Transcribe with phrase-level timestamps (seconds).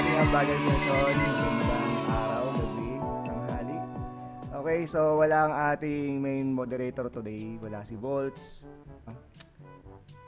[0.00, 1.12] sa ating ambagan session.
[1.20, 2.88] Magandang araw, gabi,
[3.20, 3.78] tanghali.
[4.48, 7.60] Okay, so wala ang ating main moderator today.
[7.60, 8.64] Wala si Volts.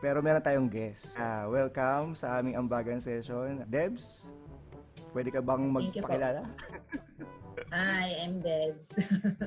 [0.05, 1.17] Pero meron tayong guest.
[1.17, 3.65] Ah, welcome sa aming ambagan session.
[3.65, 4.37] Debs,
[5.17, 6.45] pwede ka bang magpakilala?
[7.73, 8.93] Hi, I'm Debs.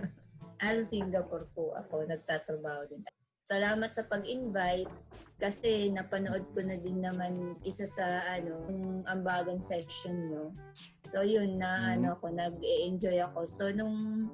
[0.65, 3.05] As Singapore po ako, nagtatrabaho din.
[3.45, 4.89] Salamat sa pag-invite
[5.37, 10.49] kasi napanood ko na din naman isa sa ano, yung ambagan section nyo.
[11.05, 11.93] So yun na Mhm.
[11.93, 13.45] ano ako, nag-enjoy ako.
[13.45, 14.25] So nung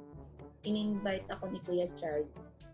[0.63, 2.23] in-invite ako ni Kuya Chard,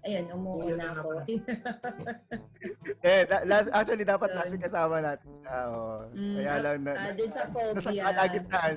[0.06, 1.26] ayun, umuo na ako.
[3.08, 5.58] eh, da- last, actually, dapat last week kasama natin siya.
[5.68, 6.06] Oh.
[6.12, 8.04] Mm, Kaya lang na, Ah, din sa nasa phobia.
[8.06, 8.76] kalagitnaan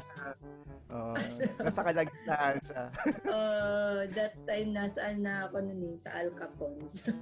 [0.90, 1.14] Oh,
[1.62, 2.84] nasa kalagitnaan siya.
[3.30, 7.06] Oh, that time nasaan na ako nun eh, sa Al Capone's.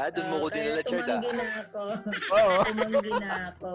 [0.00, 1.20] ah, doon mo ko Oh, kaya dinala, Chard, ah.
[1.24, 1.82] na ako.
[2.36, 2.56] Oo.
[2.68, 3.72] tumanggi na ako.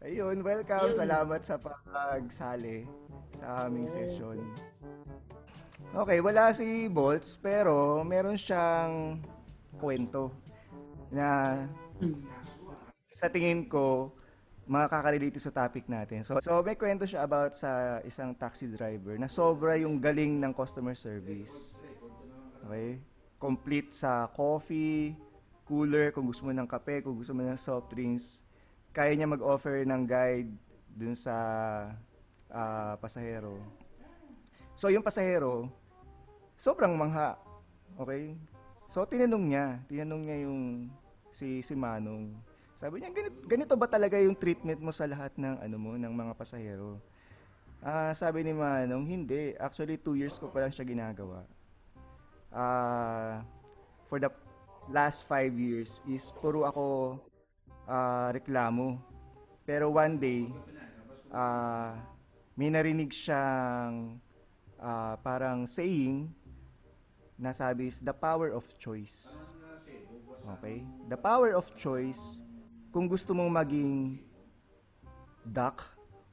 [0.00, 0.88] Ayun, welcome.
[0.88, 0.96] Ayun.
[0.96, 2.86] Salamat sa pagsali
[3.34, 4.38] sa aming session.
[5.92, 9.18] Okay, wala si Bolts pero meron siyang
[9.76, 10.30] kwento
[11.10, 11.58] na
[11.98, 12.22] Mm.
[13.12, 14.14] sa tingin ko
[14.66, 16.22] makaka-relate sa topic natin.
[16.22, 20.52] So, so may kwento siya about sa isang taxi driver na sobra yung galing ng
[20.54, 21.82] customer service.
[22.66, 23.02] Okay?
[23.42, 25.18] Complete sa coffee,
[25.66, 28.46] cooler, kung gusto mo ng kape, kung gusto mo ng soft drinks.
[28.94, 30.52] Kaya niya mag-offer ng guide
[30.94, 31.34] dun sa
[32.52, 33.58] ah, pasahero.
[34.78, 35.66] So, yung pasahero,
[36.54, 37.34] sobrang mangha.
[37.98, 38.38] Okay?
[38.86, 39.66] So, tinanong niya.
[39.90, 40.60] Tinanong niya yung
[41.32, 42.51] si, si Manong.
[42.82, 46.10] Sabi niya, ganito, ganito ba talaga yung treatment mo sa lahat ng ano mo, ng
[46.10, 46.98] mga pasahero?
[47.78, 49.54] Ah, sabi ni Manong, hindi.
[49.54, 51.46] Actually, two years ko pa lang siya ginagawa.
[52.50, 53.46] Ah,
[54.10, 54.26] for the
[54.90, 57.22] last five years is puro ako
[57.86, 58.98] ah, reklamo.
[59.62, 60.50] Pero one day,
[61.30, 61.94] ah,
[62.58, 64.18] may narinig siyang
[64.82, 66.26] ah, parang saying
[67.38, 69.46] na sabi is the power of choice.
[70.58, 70.82] Okay?
[71.06, 72.42] The power of choice,
[72.92, 74.20] kung gusto mong maging
[75.40, 75.80] duck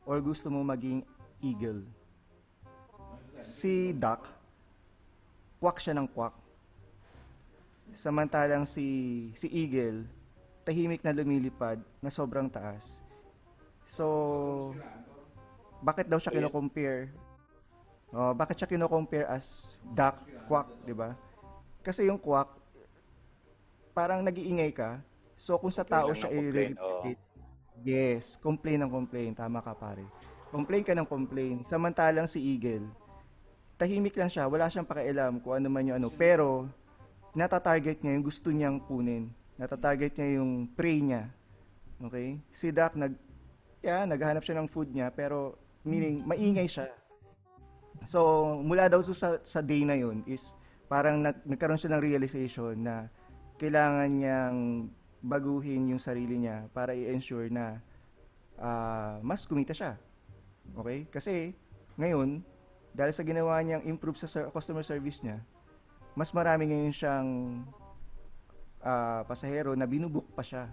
[0.03, 0.99] or gusto mong maging
[1.39, 1.87] eagle.
[3.39, 4.27] Si duck,
[5.63, 6.35] kwak siya ng kwak.
[7.95, 8.85] Samantalang si
[9.33, 10.03] si eagle,
[10.67, 12.99] tahimik na lumilipad na sobrang taas.
[13.87, 14.75] So,
[15.81, 17.09] bakit daw siya kino-compare?
[18.11, 21.15] Oh, bakit siya kino-compare as duck, quack, 'di ba?
[21.81, 22.51] Kasi yung quack
[23.95, 24.99] parang nag-iingay ka.
[25.39, 27.23] So kung sa tao siya i-replicate,
[27.87, 30.03] yes, complain ng complain, tama ka pare.
[30.51, 31.63] Complain ka ng complain.
[31.63, 32.83] Samantalang si Eagle,
[33.79, 36.67] tahimik lang siya, wala siyang pakialam kung ano man yung ano, pero
[37.31, 39.31] nata-target niya yung gusto niyang kunin.
[39.55, 41.31] Nata-target niya yung prey niya.
[42.03, 42.35] Okay?
[42.51, 43.15] Si Doc nag
[43.79, 45.55] yeah, naghahanap siya ng food niya pero
[45.87, 46.91] meaning maingay siya.
[48.07, 50.51] So, mula daw sa, sa day na yun is
[50.91, 53.07] parang nag, nagkaroon siya ng realization na
[53.55, 54.57] kailangan niyang
[55.19, 57.79] baguhin yung sarili niya para i-ensure na
[58.59, 59.99] ah, mas kumita siya.
[60.75, 61.07] Okay?
[61.11, 61.55] Kasi
[61.99, 62.43] ngayon,
[62.95, 65.39] dahil sa ginawa niyang improve sa ser- customer service niya,
[66.15, 67.29] mas marami ngayon siyang
[68.83, 70.67] ah, pasahero na binubuk pa siya.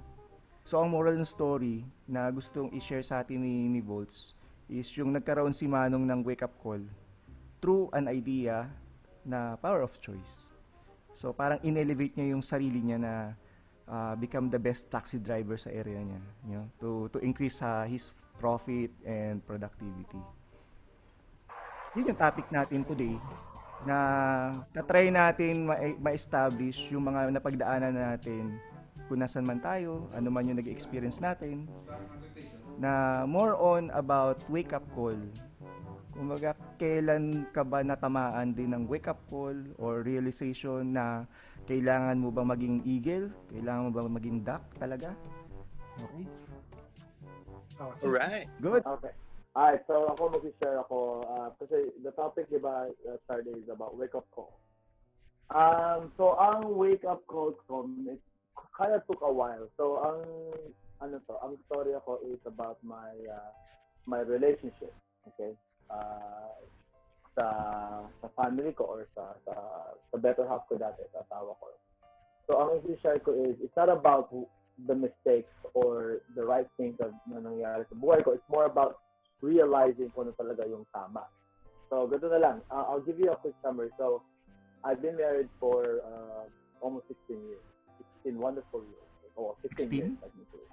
[0.66, 4.34] So, ang moral ng story na gustong i-share sa atin ni, ni Volts
[4.66, 6.82] is yung nagkaroon si Manong ng wake-up call
[7.62, 8.66] through an idea
[9.22, 10.50] na power of choice.
[11.14, 13.12] So, parang in-elevate niya yung sarili niya na
[13.88, 17.86] ah, become the best taxi driver sa area niya, you know, to to increase ah,
[17.86, 20.20] his profit and productivity.
[21.96, 23.16] Yun yung topic natin today
[23.88, 23.96] na
[24.74, 28.60] tatry natin ma- ma-establish yung mga napagdaanan natin
[29.06, 31.70] kung nasan man tayo, ano man yung nag-experience natin,
[32.76, 35.16] na more on about wake-up call.
[36.16, 41.24] Kumbaga, kailan ka ba natamaan din ng wake-up call or realization na
[41.66, 43.26] kailangan mo bang maging eagle?
[43.50, 45.10] Kailangan mo bang maging duck talaga?
[45.98, 46.24] Okay.
[47.82, 48.48] Alright.
[48.62, 48.82] Good.
[48.86, 49.12] Okay.
[49.56, 51.24] Alright, so ako mag-share ako.
[51.24, 54.52] Uh, kasi the topic, di ba, uh, started is about wake-up call.
[55.48, 58.20] Um, so, ang wake-up call ko, it
[58.76, 59.64] kind of took a while.
[59.80, 60.20] So, ang,
[61.00, 63.52] ano to, ang story ako is about my, uh,
[64.04, 64.92] my relationship.
[65.32, 65.56] Okay?
[65.88, 66.52] Uh,
[67.36, 67.46] sa,
[68.24, 69.54] sa family ko or sa, sa,
[70.10, 71.66] sa better half ko dati, sa asawa ko.
[72.48, 74.32] So, ang i-share ko is, it's not about
[74.88, 78.32] the mistakes or the right things na, na nangyari sa buhay ko.
[78.32, 79.04] It's more about
[79.44, 81.28] realizing kung ano talaga yung tama.
[81.92, 82.56] So, ganito na lang.
[82.72, 83.92] Uh, I'll give you a quick summary.
[84.00, 84.24] So,
[84.82, 86.48] I've been married for uh,
[86.80, 87.64] almost 16 years.
[88.24, 89.10] 16 wonderful years.
[89.36, 89.92] Oh, 16, 16?
[89.92, 90.66] years, technically.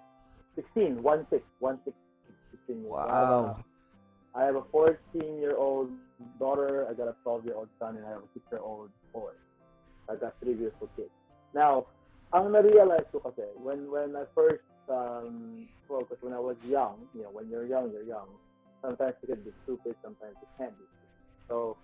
[0.55, 1.97] 16, 1 6, 1 6,
[2.67, 2.87] 16 years.
[2.87, 3.63] Wow.
[4.35, 4.97] I have a 14
[5.37, 5.89] year old
[6.39, 8.89] daughter, I got a 12 year old son, and I have a 6 year old
[9.13, 9.31] boy.
[10.09, 11.13] I got three beautiful kids.
[11.53, 11.85] Now,
[12.33, 17.21] ang na-realize ko kasi, when, when I first um, focused, when I was young, you
[17.23, 18.27] know, when you're young, you're young.
[18.81, 21.13] Sometimes you can be stupid, sometimes you can't be stupid.
[21.47, 21.77] So,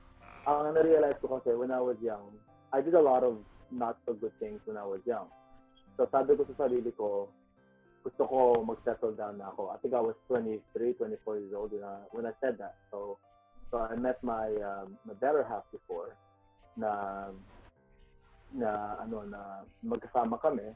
[0.50, 2.34] ang na-realize ko kasi, when I was young,
[2.74, 3.38] I did a lot of
[3.70, 5.30] not so good things when I was young.
[6.02, 7.30] So, sabi ko sa sarili ko,
[8.04, 9.70] gusto ko mag-settle down na ako.
[9.70, 12.76] I think I was 23, 24 years old when I, when I said that.
[12.92, 13.18] So,
[13.72, 16.16] so I met my, um, my better half before
[16.78, 17.30] na
[18.56, 20.74] na ano na magkasama kami.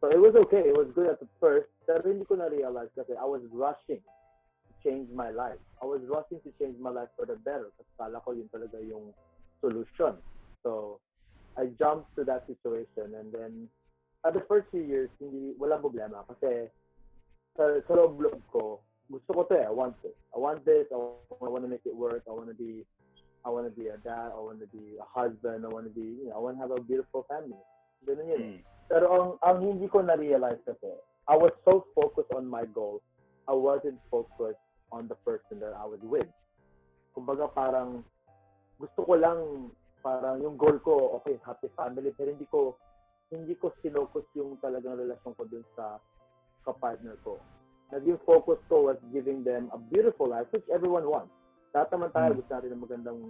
[0.00, 0.62] So it was okay.
[0.62, 1.68] It was good at the first.
[1.84, 5.58] Pero hindi ko na-realize kasi I was rushing to change my life.
[5.82, 7.74] I was rushing to change my life for the better.
[7.76, 9.10] Kasi kala ko yun talaga yung
[9.58, 10.22] solution.
[10.62, 11.02] So
[11.58, 13.52] I jumped to that situation and then
[14.26, 16.70] at the first few years, hindi, walang problema kasi
[17.54, 19.64] sa, sa loob-loob ko, gusto ko to eh.
[19.64, 20.14] I want this.
[20.34, 20.86] I want this.
[20.92, 22.22] I, I want to make it work.
[22.28, 22.84] I want to be
[23.46, 24.34] I want to be a dad.
[24.34, 25.64] I want to be a husband.
[25.64, 27.56] I want to be, you know, I want to have a beautiful family.
[28.04, 28.40] Ganun yun.
[28.42, 28.60] Mm.
[28.88, 30.92] Pero ang, ang hindi ko na-realize kasi,
[31.28, 33.04] I was so focused on my goals,
[33.48, 34.60] I wasn't focused
[34.92, 36.28] on the person that I was with.
[37.12, 38.04] Kumbaga parang,
[38.80, 42.80] gusto ko lang, parang yung goal ko, okay, happy family, pero hindi ko,
[43.28, 46.00] hindi ko sinocus yung talagang relasyon ko dun sa
[46.64, 47.36] kapartner ko.
[47.92, 51.32] Naging focus ko was giving them a beautiful life, which everyone wants.
[51.72, 53.20] Lahat naman tayo gusto natin ng magandang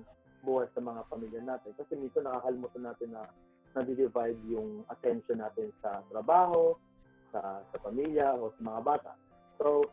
[0.43, 1.71] buhay sa mga pamilya natin.
[1.75, 3.23] Kasi minsan nakakalimutan natin na
[3.75, 6.75] nadi-divide yung attention natin sa trabaho,
[7.31, 9.13] sa, sa pamilya, o sa mga bata.
[9.59, 9.87] So,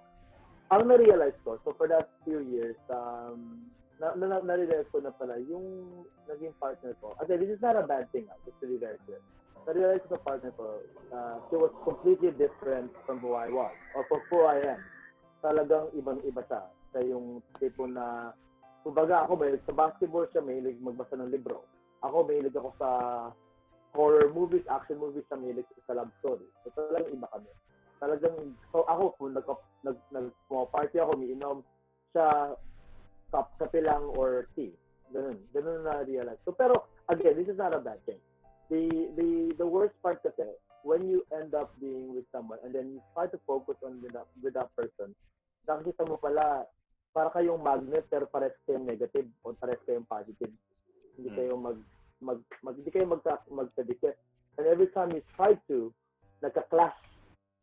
[0.74, 3.70] ang na-realize ko, so for that few years, um,
[4.02, 5.86] na, na, na-realize ko na pala yung
[6.26, 7.14] naging partner ko.
[7.22, 9.22] Again, this is not a bad thing, ah, just to be very clear.
[9.66, 10.78] Na-realize ko sa partner ko,
[11.10, 14.82] uh, she was completely different from who I was, or from who I am.
[15.42, 16.70] Talagang ibang-iba siya.
[16.94, 18.30] Sa yung tipo na,
[18.86, 21.66] kumbaga ako, may, sa basketball siya, mahilig magbasa ng libro.
[22.06, 22.90] Ako, mahilig ako sa
[23.98, 26.46] horror movies, action movies, siya mahilig sa love story.
[26.62, 27.50] So talagang iba kami.
[27.98, 28.38] Talagang,
[28.70, 29.50] so ako, kung nag,
[29.82, 30.30] nag, nag,
[30.70, 31.66] party ako, umiinom,
[32.14, 32.54] siya,
[33.34, 34.78] kap, kape lang or tea.
[35.10, 35.42] Ganun.
[35.54, 36.38] Ganun na realize.
[36.46, 38.22] So, pero, again, this is not a bad thing.
[38.70, 40.50] The, the, the worst part kasi,
[40.84, 44.14] when you end up being with someone and then you try to focus on with
[44.14, 45.14] that, with that person,
[45.70, 46.66] nakikita mo pala,
[47.16, 50.52] para kayong magnet pero pares kayong negative o pares kayong positive.
[51.16, 51.38] Hindi Mm.
[51.38, 51.80] kayo mag,
[52.20, 54.20] mag, mag hindi kayo magka, magkadikit.
[54.60, 55.94] And every time you try to,
[56.44, 56.96] nagka-clash.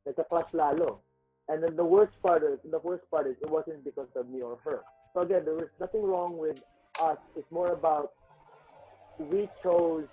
[0.09, 1.05] Nagka-clash lalo.
[1.49, 4.41] And then the worst part is, the worst part is, it wasn't because of me
[4.41, 4.81] or her.
[5.13, 6.57] So again, there was nothing wrong with
[7.03, 7.19] us.
[7.37, 8.13] It's more about
[9.19, 10.09] we chose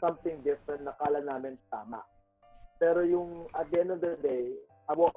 [0.00, 2.02] something different na kala namin tama.
[2.78, 4.52] Pero yung at the end of the day,
[4.88, 5.16] I woke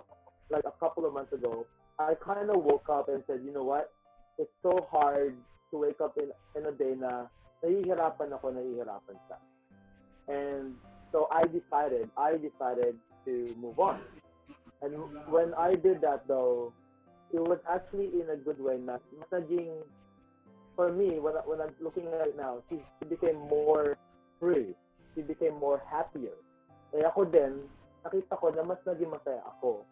[0.49, 1.65] like a couple of months ago,
[1.99, 3.91] I kind of woke up and said, you know what?
[4.37, 5.35] It's so hard
[5.71, 7.27] to wake up in in a day na
[7.65, 9.37] nahihirapan ako, nahihirapan siya.
[10.29, 10.77] And
[11.11, 12.95] so I decided, I decided
[13.25, 13.99] to move on.
[14.81, 14.93] And
[15.33, 16.71] when I did that though,
[17.33, 19.01] it was actually in a good way mas
[19.33, 19.83] naging
[20.77, 23.97] for me, when, when I'm looking at it now, she became more
[24.39, 24.73] free.
[25.13, 26.37] She became more happier.
[26.93, 27.65] Eh ako din,
[28.05, 29.83] nakita ko na mas naging masaya ako.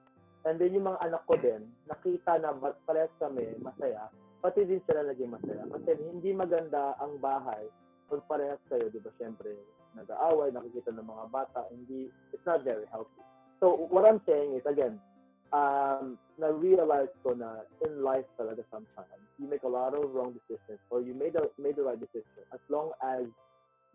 [0.46, 4.14] And then yung mga anak ko din, nakita na mas parehas kami masaya,
[4.46, 5.66] pati din sila naging masaya.
[5.74, 7.66] Kasi hindi maganda ang bahay
[8.06, 9.10] kung parehas kayo, di ba?
[9.18, 9.58] Siyempre,
[9.98, 13.26] nag-aaway, nakikita ng mga bata, hindi, it's not very healthy.
[13.58, 15.02] So, what I'm saying is, again,
[15.50, 20.78] um, na-realize ko na in life talaga sometimes, you make a lot of wrong decisions
[20.94, 23.26] or you made, a, made the right decision as long as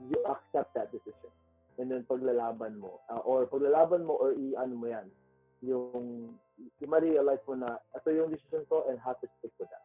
[0.09, 1.33] you accept that decision.
[1.77, 5.09] And then paglalaban mo, uh, or paglalaban mo or i-ano mo yan,
[5.65, 6.37] yung,
[6.81, 9.85] yung ma-realize mo na ito yung decision ko and have to stick with that.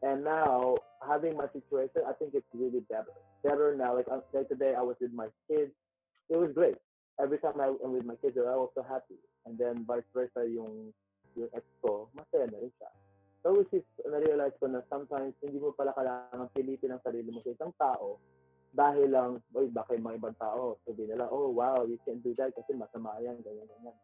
[0.00, 3.12] And now, having my situation, I think it's really better.
[3.44, 3.94] Better now.
[3.94, 5.76] Like, uh, like today, I was with my kids.
[6.32, 6.80] It was great.
[7.20, 9.20] Every time I, I'm with my kids, I was so happy.
[9.44, 10.96] And then vice versa, yung,
[11.36, 12.90] yung ex ko, masaya na rin siya.
[13.44, 17.44] So, which is, na-realize ko na sometimes, hindi mo pala kailangan pilitin ang sarili mo
[17.44, 18.16] sa isang tao
[18.70, 22.34] dahil lang, oy, baka yung mga ibang tao, sabi nila, oh, wow, you can't do
[22.38, 23.96] that kasi masama yan, ganyan, ganyan.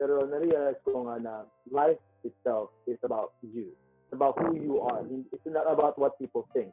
[0.00, 1.34] Pero na-realize ko nga na
[1.68, 3.72] life itself is about you.
[4.08, 5.04] It's about who you are.
[5.32, 6.72] It's not about what people think.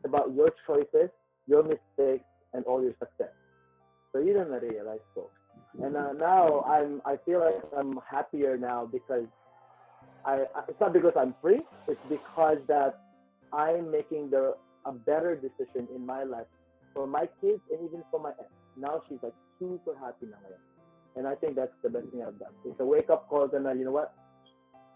[0.00, 1.12] It's about your choices,
[1.48, 3.32] your mistakes, and all your success.
[4.12, 5.32] So yun ang na-realize ko.
[5.80, 9.24] And uh, now I'm I feel like I'm happier now because
[10.28, 11.64] I I- it's not because I'm free.
[11.88, 13.00] It's because that
[13.56, 14.52] I'm making the
[14.84, 16.48] a better decision in my life
[16.94, 18.48] for my kids and even for my ex.
[18.76, 20.62] Now she's like super happy na ngayon.
[21.16, 22.56] And I think that's the best thing I've done.
[22.64, 24.16] It's a wake-up call na, you know what?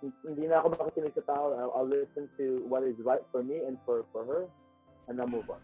[0.00, 1.52] Hindi na ako makikinig sa tao.
[1.56, 4.44] I'll, I'll listen to what is right for me and for for her,
[5.08, 5.60] and I'll move on.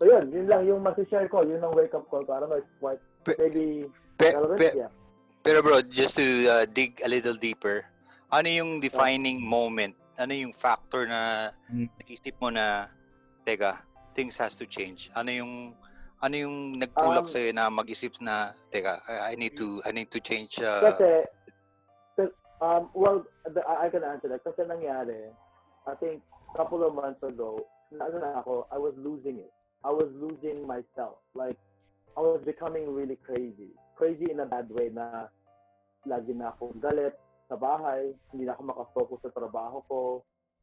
[0.00, 1.44] So yun, yun lang yung masishare ko.
[1.44, 2.32] Yun ang wake-up call ko.
[2.36, 3.84] I don't know, it's quite, Pe- maybe
[4.16, 4.60] Pe- relevant.
[4.60, 4.92] pe- yeah.
[5.44, 7.84] pero bro, just to uh, dig a little deeper,
[8.32, 9.92] ano yung defining moment?
[10.16, 11.88] Ano yung factor na Hmm.
[12.00, 12.88] naisip mo na,
[13.44, 13.80] teka,
[14.16, 15.12] things has to change?
[15.12, 15.52] Ano yung
[16.24, 20.20] ano yung nagtulak Um, sa'yo na mag-isip na, teka, I, need to I need to
[20.20, 21.28] change uh, Kasi,
[22.64, 24.40] um, well, the, I can answer that.
[24.40, 25.28] Kasi nangyari,
[25.84, 26.24] I think,
[26.56, 27.60] couple of months ago,
[27.92, 29.52] na, ano na ako, I was losing it.
[29.84, 31.20] I was losing myself.
[31.36, 31.60] Like,
[32.16, 33.76] I was becoming really crazy.
[34.00, 35.28] Crazy in a bad way na
[36.08, 37.12] lagi na akong galit
[37.52, 40.00] sa bahay, hindi na ako makafocus sa trabaho ko.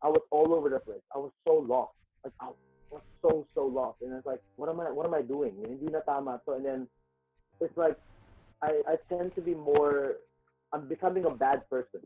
[0.02, 1.06] I was all over the place.
[1.14, 1.94] I was so lost.
[2.26, 2.50] Like, I
[2.92, 4.02] was so, so lost.
[4.02, 5.56] And it's like, what am I, what am I doing?
[5.62, 6.54] Hindi na tama to.
[6.54, 6.88] And then,
[7.62, 7.98] it's like,
[8.62, 10.18] I, I tend to be more,
[10.72, 12.02] I'm becoming a bad person.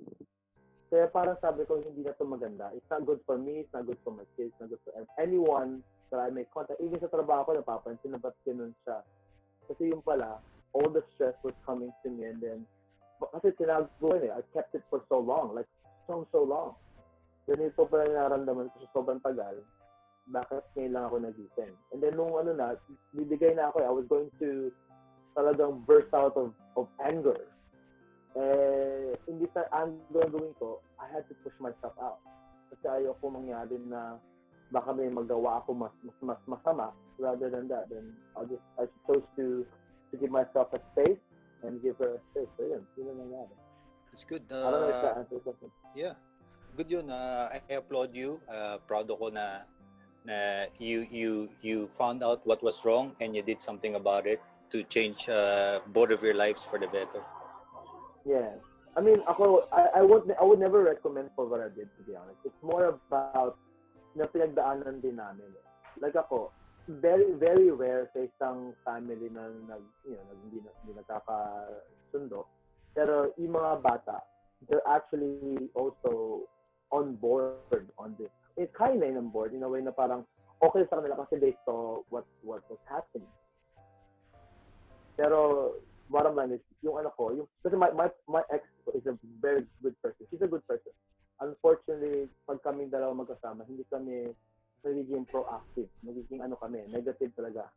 [0.90, 2.72] Kaya parang sabi ko, hindi na to maganda.
[2.72, 4.96] It's not good for me, it's not good for my kids, it's not good for
[5.20, 6.80] anyone that I make contact.
[6.80, 9.04] Even sa trabaho ko, napapansin na ba't ganun siya.
[9.68, 10.40] Kasi yung pala,
[10.72, 12.60] all the stress was coming to me and then,
[13.20, 15.68] kasi tinago ko eh, I kept it for so long, like
[16.08, 16.80] so, so long.
[17.44, 19.60] Ganito pala nararamdaman ko sa sobrang tagal,
[20.28, 21.74] bakit ngayon lang ako nagising.
[21.96, 22.76] And then nung ano na,
[23.16, 24.72] bibigay na ako eh, I was going to
[25.38, 27.38] talagang burst out of, of anger.
[28.38, 32.20] Eh, hindi sa anger ang gawin ko, I had to push myself out.
[32.70, 34.20] Kasi ayaw ko mangyari na
[34.70, 37.88] baka may magawa ako mas, mas, mas masama rather than that.
[37.88, 39.64] Then I'll just, I chose to,
[40.12, 41.20] to give myself a space
[41.64, 42.52] and give her a space.
[42.60, 43.56] So yun, yun ang nangyari.
[44.12, 44.44] It's good.
[44.52, 45.70] I don't know if that Uh, answers question.
[45.96, 46.14] yeah.
[46.78, 47.10] Good yun.
[47.10, 48.38] Uh, I I applaud you.
[48.46, 49.66] Uh, proud ako na
[50.28, 54.44] na you you you found out what was wrong and you did something about it
[54.70, 57.24] to change uh, both of your lives for the better.
[58.28, 58.60] Yeah.
[58.98, 62.02] I mean, ako, I, I would I would never recommend for what I did, to
[62.04, 62.44] be honest.
[62.44, 63.56] It's more about
[64.18, 65.54] na pinagdaanan din namin.
[66.02, 66.52] Like ako,
[66.90, 72.50] very, very rare sa isang family na, nag, you know, nag, hindi, hindi nagkakasundo.
[72.98, 74.26] Pero yung mga bata,
[74.66, 76.44] they're actually also
[76.90, 78.34] on board on this.
[78.58, 80.26] It's kind of on board in a way na parang
[80.60, 83.30] okay sa kanila kasi they saw what what was happening.
[85.18, 85.74] Pero
[86.10, 88.64] bottom line is, yung ano ko, yung, kasi my, my, my ex
[88.96, 90.26] is a very good person.
[90.30, 90.92] She's a good person.
[91.42, 94.34] Unfortunately, pag kaming dalawa magkasama, hindi kami
[94.82, 95.90] nagiging proactive.
[96.02, 97.70] Nagiging ano kami, negative talaga.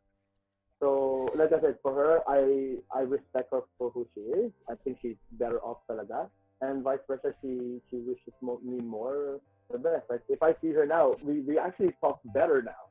[0.81, 4.49] So, like I said, for her, I I respect her for who she is.
[4.65, 6.25] I think she's better off talaga.
[6.61, 9.41] And vice versa, she she wishes me more
[9.71, 10.05] the best.
[10.09, 12.85] Like, if I see her now, we, we actually talk better now.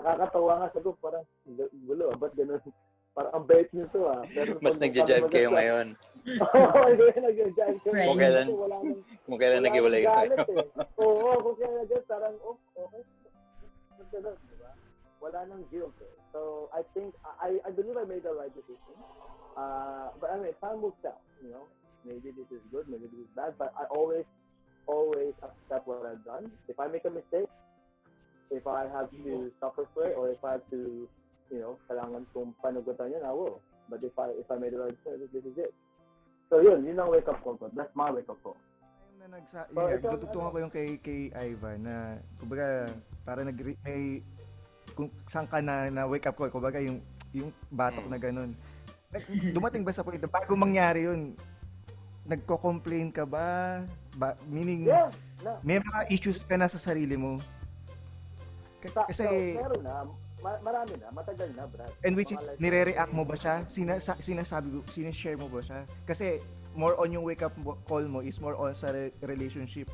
[0.00, 1.24] Nakakatawa nga sa ko, parang
[1.84, 2.60] gulo, ba't ganun?
[3.16, 4.20] Parang ang bait niyo to ah.
[4.28, 5.86] Pero Mas pag- nagja-jive pag kayo magkasama- ngayon.
[6.52, 7.74] Oo, yun, nag-jive kayo.
[7.80, 8.08] Friends.
[8.12, 10.12] Kung kailan- Kasi wala nang- Kung kailan nag-iwalay kayo.
[10.12, 10.66] galit eh.
[11.00, 13.02] Oo, kung kaya nag parang, oh, okay.
[13.96, 14.70] Magdadal, di ba?
[15.24, 16.12] Wala nang guilt eh.
[16.36, 18.96] So, I think, I, I believe I made the right decision.
[19.56, 21.64] Uh, but I mean, time will tell, you know.
[22.06, 24.22] Maybe this is good, maybe this is bad, but I always,
[24.86, 26.54] always accept what I've done.
[26.70, 27.50] If I make a mistake,
[28.54, 31.10] if I have to suffer for it, or if I have to,
[31.50, 33.58] you know, kailangan kong panugutan yun, I will.
[33.90, 35.74] But if I if I made the right choice, this is it.
[36.46, 37.66] So yun, yun ang wake up call ko.
[37.74, 38.54] That's my wake up call.
[39.18, 42.86] Na nagsa So, yun, ikaw, tututungan ko yung kay kay Ivan na kumbaga
[43.26, 44.22] para nag may
[44.94, 47.02] kung saan ka na, na wake up call kumbaga yung
[47.34, 48.54] yung batok na ganun.
[49.10, 51.34] Nag- Dumating ba sa point na bago mangyari yun?
[52.26, 53.82] Nagko-complain ka ba?
[54.16, 55.06] ba meaning Yeah,
[55.40, 55.60] na.
[55.62, 57.38] may mga issues ka na sa sarili mo.
[58.86, 59.94] Sa, Kasi so, meron na,
[60.38, 61.90] ma- marami na, matagal na, Brad.
[62.02, 63.66] and which is nire-react mo ba siya?
[63.66, 65.82] Sinasa, sinasabi mo, sinishare mo ba siya?
[66.06, 66.38] Kasi
[66.70, 69.90] more on yung wake up mo- call mo is more on sa re- relationship.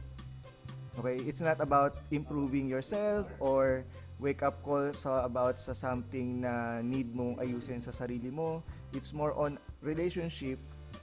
[0.92, 3.80] Okay, it's not about improving yourself or
[4.20, 8.60] wake up call sa about sa something na need mong ayusin sa sarili mo.
[8.92, 10.60] It's more on relationship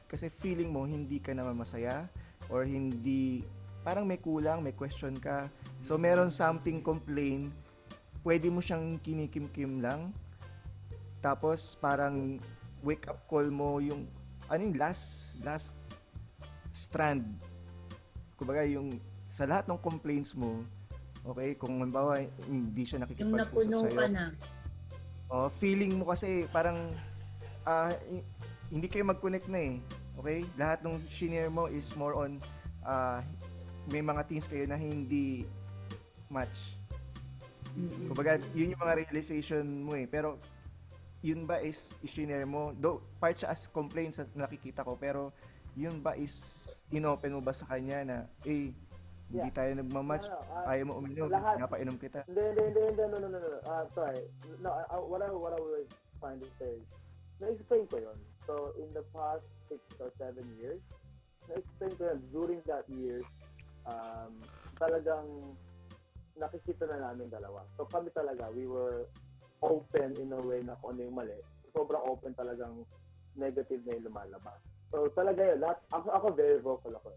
[0.10, 2.10] kasi feeling mo hindi ka naman masaya
[2.50, 3.46] or hindi
[3.86, 5.48] parang may kulang, may question ka.
[5.86, 7.54] So meron something complain,
[8.26, 10.12] pwede mo siyang kinikim-kim lang.
[11.22, 12.42] Tapos parang
[12.82, 14.10] wake up call mo yung
[14.50, 15.78] ano yung last last
[16.74, 17.24] strand.
[18.36, 18.98] Kumbaga yung
[19.30, 20.66] sa lahat ng complaints mo,
[21.24, 24.26] okay, kung halimbawa hindi siya Yung nakikipag-usap napuno sa'yo, ka na.
[25.30, 26.90] Oh, feeling mo kasi parang
[27.64, 28.26] hi-
[28.74, 29.74] hindi kayo mag-connect na eh.
[30.20, 30.44] Okay?
[30.60, 32.38] Lahat ng shinare mo is more on
[32.84, 33.24] ah,
[33.90, 35.48] may mga things kayo na hindi
[36.30, 36.76] match.
[38.12, 40.06] Kumbaga, yun yung mga realization mo eh.
[40.06, 40.38] Pero
[41.24, 42.72] yun ba is isinare mo?
[42.76, 45.32] Do, part siya as complaint sa nakikita ko, pero
[45.76, 46.32] yun ba is
[46.92, 48.72] inopen mo ba sa kanya na, eh,
[49.30, 49.54] hindi Yeah.
[49.54, 52.26] tayo nagmamatch, No, no, ah, ayaw mo uminom, lahat- napainom kita.
[52.26, 53.60] Hindi, hindi, hindi, hindi, no, no, no, no.
[53.62, 54.22] Uh, sorry.
[54.58, 55.86] No, I- what I, what I was
[56.18, 56.88] trying to say is,
[57.38, 58.18] na-explain ko yun.
[58.50, 60.82] So, in the past six or seven years,
[61.48, 62.20] na-explain ko yun.
[62.34, 63.22] During that year,
[63.86, 64.34] um,
[64.78, 65.28] talagang
[66.38, 67.64] nakikita na namin dalawa.
[67.78, 69.06] So, kami talaga, we were
[69.62, 71.38] open in a way na kung ano yung mali.
[71.76, 72.86] Sobrang open talagang
[73.36, 74.60] negative na yung lumalabas.
[74.90, 75.60] So, talaga yun.
[75.62, 77.14] Lahat, ako, ako very vocal ako.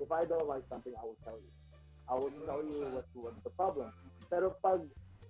[0.00, 1.52] If I don't like something, I will tell you.
[2.08, 3.92] I will tell you what, what's the problem.
[4.32, 4.80] Pero pag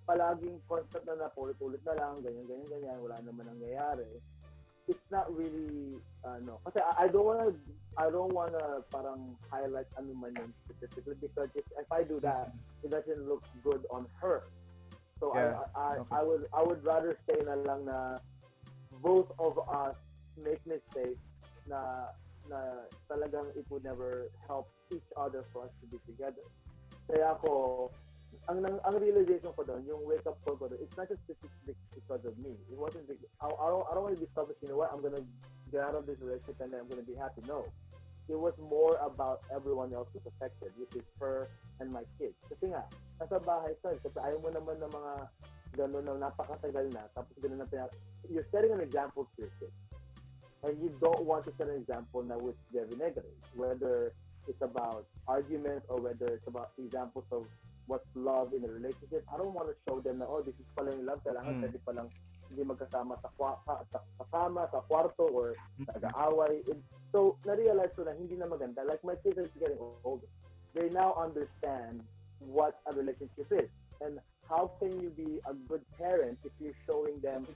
[0.09, 4.09] palaging constant na na, ulit-ulit na lang, ganyan, ganyan, ganyan, wala naman nangyayari,
[4.89, 7.51] it's not really, ano, kasi I, don't wanna,
[7.99, 12.55] I don't wanna parang highlight ano man yun specifically because if, if I do that,
[12.83, 14.43] it doesn't look good on her.
[15.21, 16.17] So Yeah, I, I, okay.
[16.17, 18.19] I would, I would rather say na lang na
[19.03, 19.97] both of us
[20.37, 21.21] make mistakes
[21.69, 22.09] na
[22.49, 26.43] na talagang it would never help each other for us to be together.
[27.07, 27.93] Kaya ako,
[28.49, 32.25] ang, ang, realization ko doon, yung wake up call ko doon, it's not just because
[32.27, 32.55] of me.
[32.71, 34.91] It wasn't, big- I, I don't, I don't want to be selfish, you know what,
[34.91, 35.23] I'm gonna
[35.71, 37.43] get out of this relationship and then I'm gonna be happy.
[37.47, 37.67] No.
[38.31, 41.51] It was more about everyone else who's affected, which is her
[41.83, 42.39] and my kids.
[42.47, 42.87] Kasi nga,
[43.19, 45.13] nasa bahay ka, kasi ayaw mo naman ng mga
[45.75, 47.95] gano'n na napakatagal na, tapos gano'n na pinag-
[48.31, 49.75] You're setting an example to your kids
[50.63, 54.13] and you don't want to set an example that was very negative, whether
[54.49, 57.47] it's about arguments or whether it's about examples of
[57.90, 59.26] what's love in a relationship.
[59.26, 61.62] I don't want to show them na, oh, this is pala yung love, kailangan Mm.
[61.66, 62.09] pwede palang
[62.47, 66.62] hindi magkasama sa, kwa, sa, sa, sa kama, sa kwarto, or nag-aaway.
[66.70, 68.87] And So, na-realize ko na hindi na maganda.
[68.87, 70.30] Like, my kids are getting older.
[70.78, 72.06] They now understand
[72.38, 73.66] what a relationship is.
[73.98, 77.50] And how can you be a good parent if you're showing them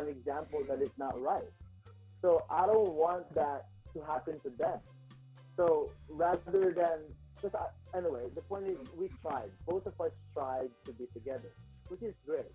[0.00, 1.52] an example that is not right?
[2.24, 4.80] So I don't want that to happen to them.
[5.60, 7.04] So rather than,
[7.44, 9.52] because I, anyway, the point is we tried.
[9.68, 11.52] Both of us tried to be together,
[11.88, 12.48] which is great.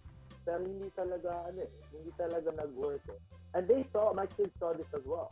[0.45, 3.21] Pero hindi talaga, ano eh, hindi talaga nag-work eh.
[3.53, 5.29] And they saw, my kids saw this as well.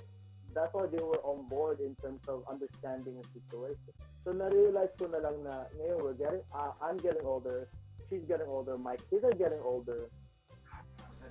[0.53, 3.93] That's why they were on board in terms of understanding the situation.
[4.21, 7.65] So na-realize ko na lang na ngayon we're getting, uh, I'm getting older,
[8.09, 10.05] she's getting older, my kids are getting older.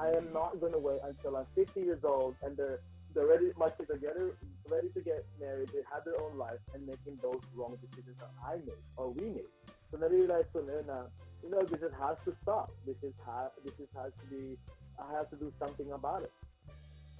[0.02, 2.82] I am not going to wait until I'm 50 years old and they're
[3.14, 3.48] they're ready.
[3.56, 4.28] My kids are getting
[4.70, 5.70] ready to get married.
[5.72, 9.30] They have their own life and making those wrong decisions that I made or we
[9.30, 9.52] made.
[9.90, 10.98] So na-realize ko na yun na,
[11.42, 12.70] you know, this is has to stop.
[12.86, 14.58] This is ha- this is has to be.
[14.98, 16.32] I have to do something about it.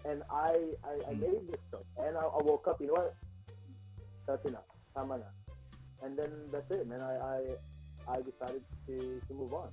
[0.04, 1.20] And I I, I Mm.
[1.20, 1.88] made this choice.
[1.98, 2.78] And I, I woke up.
[2.80, 3.14] You know what?
[4.28, 4.68] That's enough.
[4.94, 5.30] Tama na.
[6.02, 6.87] And then that's it.
[6.88, 7.38] Man, I I
[8.09, 9.70] I decided to to move on.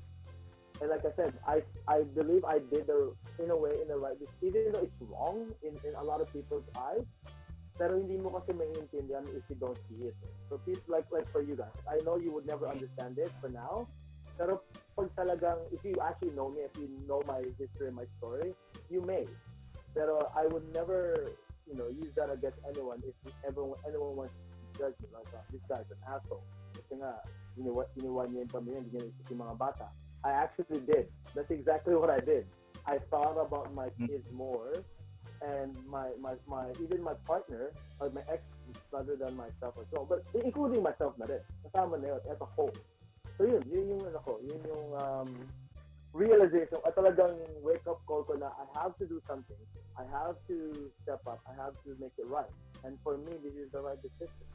[0.81, 3.97] And like I said, I I believe I did the in a way in the
[3.97, 7.05] right even though it's wrong in, in a lot of people's eyes.
[7.73, 10.15] Pero hindi mo kasi maintindihan if you don't see it.
[10.49, 13.49] So people like like for you guys, I know you would never understand it for
[13.49, 13.89] now.
[14.38, 14.62] Pero
[14.93, 18.53] pag talagang if you actually know me, if you know my history and my story,
[18.93, 19.25] you may.
[19.97, 21.33] Pero I would never,
[21.65, 24.45] you know, use that against anyone if everyone anyone wants to
[24.77, 26.45] judge me like oh, this guy's an asshole.
[26.77, 27.21] Kasi nga,
[27.57, 29.86] iniwan, iniwan niya yung pamilya, hindi niya naisip yung mga bata.
[30.21, 31.09] I actually did.
[31.33, 32.45] That's exactly what I did.
[32.86, 34.05] I thought about my hmm.
[34.05, 34.86] kids more
[35.43, 38.41] and my, my, my even my partner or my ex
[38.91, 40.08] rather than myself as well.
[40.08, 41.43] But including myself na rin.
[41.67, 42.73] Kasama na yun as a whole.
[43.38, 45.29] So yun, yun yung ano ko, yun yung um,
[46.13, 47.34] realization at talagang
[47.65, 49.58] wake up call ko na I have to do something.
[49.97, 50.71] I have to
[51.03, 51.41] step up.
[51.49, 52.49] I have to make it right.
[52.86, 54.47] And for me, this is the right decision.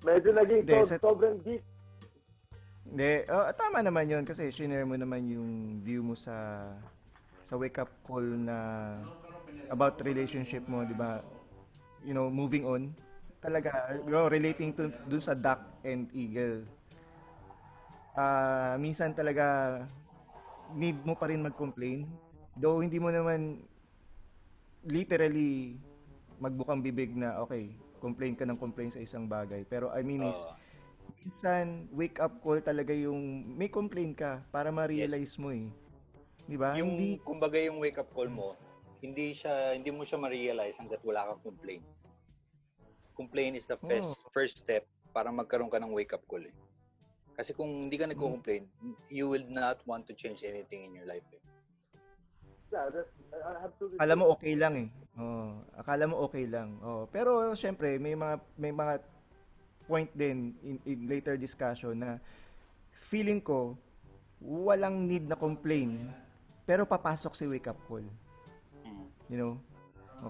[0.00, 1.60] Medyo naging Hindi, so, sa- sobrang deep
[2.90, 6.64] Hindi, oh, tama naman yun kasi shinare mo naman yung view mo sa
[7.50, 8.94] sa wake up call na
[9.74, 11.18] about relationship mo, di ba?
[12.06, 12.94] You know, moving on.
[13.42, 16.62] Talaga, you know, relating to dun sa duck and eagle.
[18.14, 19.82] Ah, minsan talaga
[20.70, 22.06] need mo pa rin mag-complain.
[22.54, 23.58] Though hindi mo naman
[24.86, 25.74] literally
[26.38, 29.66] magbukang bibig na okay, complain ka ng complain sa isang bagay.
[29.66, 30.54] Pero I mean is Oo.
[31.26, 35.66] minsan wake up call talaga yung may complain ka para ma-realize mo eh.
[36.46, 36.76] 'Di ba?
[36.76, 38.56] yung Hindi kumbaga yung wake up call mo,
[39.00, 41.82] hindi siya hindi mo siya ma-realize hangga't wala kang complain.
[43.16, 46.54] Complain is the first first step para magkaroon ka ng wake up call eh.
[47.36, 48.68] Kasi kung hindi ka nagko-complain,
[49.08, 51.24] you will not want to change anything in your life.
[51.32, 51.40] Eh.
[52.70, 54.88] yeah, that's, I have to akala mo okay lang eh.
[55.18, 56.78] Oh, akala mo okay lang.
[56.80, 59.02] Oh, pero syempre may mga may mga
[59.90, 62.22] point din in, in later discussion na
[62.94, 63.74] feeling ko
[64.38, 66.14] walang need na complain
[66.70, 68.06] pero papasok si wake up call.
[68.86, 69.06] Mm.
[69.26, 69.54] You know?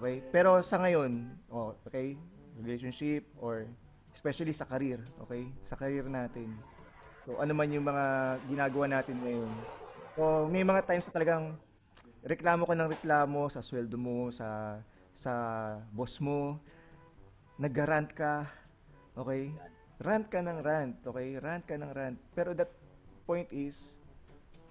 [0.01, 0.25] Okay?
[0.33, 2.17] Pero sa ngayon, oh, okay,
[2.57, 3.69] relationship or
[4.09, 5.45] especially sa career, okay?
[5.61, 6.49] Sa career natin.
[7.29, 8.05] So, ano man yung mga
[8.49, 9.51] ginagawa natin ngayon.
[10.17, 11.53] So, may mga times na talagang
[12.25, 14.81] reklamo ka ng reklamo sa sweldo mo, sa
[15.13, 15.33] sa
[15.93, 16.57] boss mo,
[17.61, 18.49] nag-rant ka,
[19.13, 19.53] okay?
[20.01, 21.37] Rant ka ng rant, okay?
[21.37, 22.17] Rant ka ng rant.
[22.33, 22.73] Pero that
[23.29, 24.00] point is,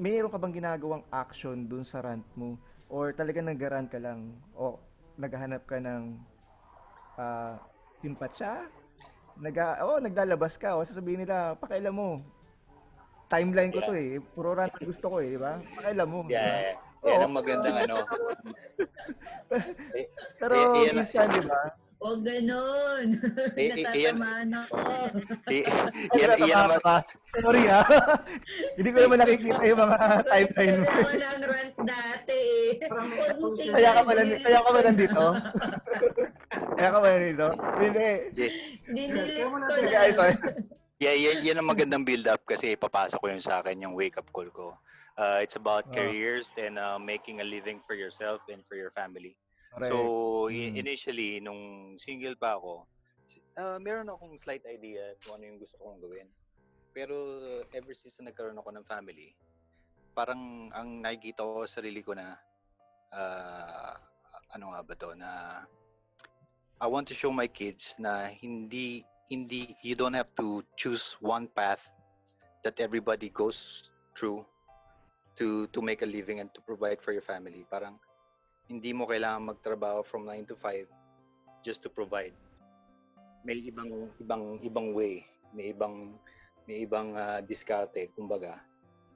[0.01, 2.57] mayroon ka bang ginagawang action dun sa rant mo?
[2.89, 4.33] Or talagang nag-rant ka lang?
[4.57, 4.81] O
[5.15, 6.17] naghahanap ka ng
[7.15, 7.55] uh,
[8.01, 8.65] simpatya?
[9.37, 10.75] Naga, oh, naglalabas ka.
[10.75, 12.09] O sasabihin nila, pakailan mo.
[13.29, 14.19] Timeline ko to eh.
[14.19, 15.61] Puro rant ang gusto ko eh, di ba?
[15.79, 16.27] Pakailan mo.
[16.27, 16.77] Yeah, yeah.
[17.01, 17.97] Yan ang magandang ano.
[19.93, 20.07] Eh,
[20.39, 21.75] Pero Eh, yan- minsan, di ba?
[22.01, 23.07] Huwag ganun.
[23.61, 24.77] Eh, eh, Natatamaan ako.
[25.53, 25.67] y-
[26.13, 27.03] Ay, yan, yan natatawa naman.
[27.37, 27.85] Sorry ah.
[28.73, 30.85] Hindi ko naman nakikita yung mga timeline mo.
[30.89, 33.69] Kasi ako ng rant dati eh.
[33.69, 34.87] Kaya ka pala, kaya ka ba ko.
[34.89, 35.23] nandito?
[36.75, 37.47] kaya ka ba nandito?
[37.77, 38.09] Hindi.
[38.33, 38.53] yeah,
[38.89, 40.37] Dinilit ko lang.
[40.97, 44.17] yeah, yan, yan ang magandang build up kasi papasok ko yun sa akin yung wake
[44.17, 44.73] up call ko.
[45.21, 46.01] Uh, it's about Ah.
[46.01, 49.37] careers and uh, making a living for yourself and for your family.
[49.71, 49.91] Correct.
[49.91, 49.97] So,
[50.51, 50.75] Mm.
[50.83, 52.91] initially, nung single pa ako,
[53.55, 56.27] uh, meron akong slight idea kung ano yung gusto kong gawin.
[56.91, 57.15] Pero
[57.71, 59.31] ever since na nagkaroon ako ng family,
[60.11, 62.35] parang ang nakikita ko sa sarili ko na,
[63.15, 63.95] uh,
[64.59, 65.31] ano nga ba to, na
[66.83, 71.47] I want to show my kids na hindi, hindi, you don't have to choose one
[71.47, 71.87] path
[72.67, 73.87] that everybody goes
[74.19, 74.43] through
[75.39, 77.65] to to make a living and to provide for your family.
[77.71, 77.97] Parang
[78.71, 80.87] hindi mo kailangan magtrabaho from 9 to 5
[81.67, 82.33] just to provide.
[83.43, 86.15] May ibang ibang ibang way, may ibang
[86.71, 88.63] may ibang ah, diskarte kumbaga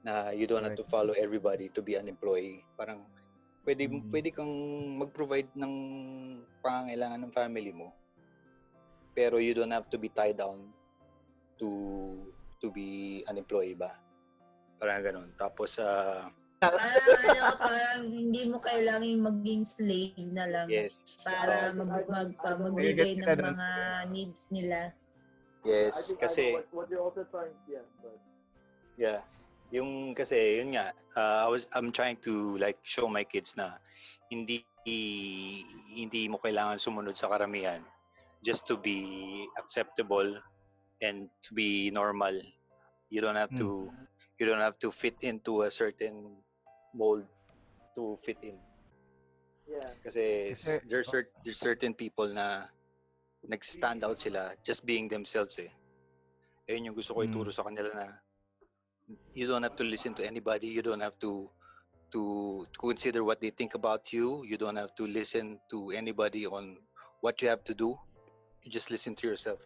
[0.03, 2.61] na you don't have to follow everybody to be an employee.
[2.75, 3.07] Parang
[3.65, 4.11] pwede Mhm.
[4.11, 4.51] pwede kang
[5.01, 5.73] mag-provide ng
[6.61, 7.89] pangangailangan ng family mo.
[9.15, 10.69] Pero you don't have to be tied down
[11.57, 11.69] to
[12.59, 13.95] to be an employee ba?
[14.77, 15.29] Parang ganun.
[15.39, 16.27] Tapos ah,
[16.73, 20.97] Parang ano, parang hindi mo kailangan maging slave na lang yes.
[21.21, 23.69] para ah, mag, mag, pa- May magbigay ng mga
[24.09, 24.95] needs nila.
[25.65, 28.21] Yes, think kasi what, what you're also trying, yeah, but
[28.95, 29.21] Yeah.
[29.71, 33.75] Yung kasi yun nga, uh, I was I'm trying to like show my kids na
[34.31, 37.81] hindi hindi mo kailangan sumunod sa karamihan
[38.45, 40.37] just to be acceptable
[41.01, 42.37] and to be normal.
[43.09, 43.89] You don't have to
[44.37, 46.39] you don't have to fit into a certain
[46.95, 47.27] mold
[47.93, 48.55] to fit in.
[49.67, 49.91] yeah.
[49.99, 52.69] Kasi, Kasi- there's cer- there's certain people na
[53.45, 55.69] nag-stand out sila just being themselves eh.
[56.65, 57.29] Ayun yung gusto ko Mm.
[57.29, 58.05] ituro sa kanila na
[59.37, 61.49] you don't have to listen to anybody, you don't have to
[62.09, 66.79] to consider what they think about you, you don't have to listen to anybody on
[67.19, 67.93] what you have to do.
[68.63, 69.61] You just listen to yourself.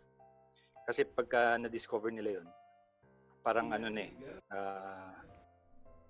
[0.87, 2.47] Kasi pagka na-discover nila yun,
[3.45, 4.11] parang ano na eh,
[4.49, 5.13] ah,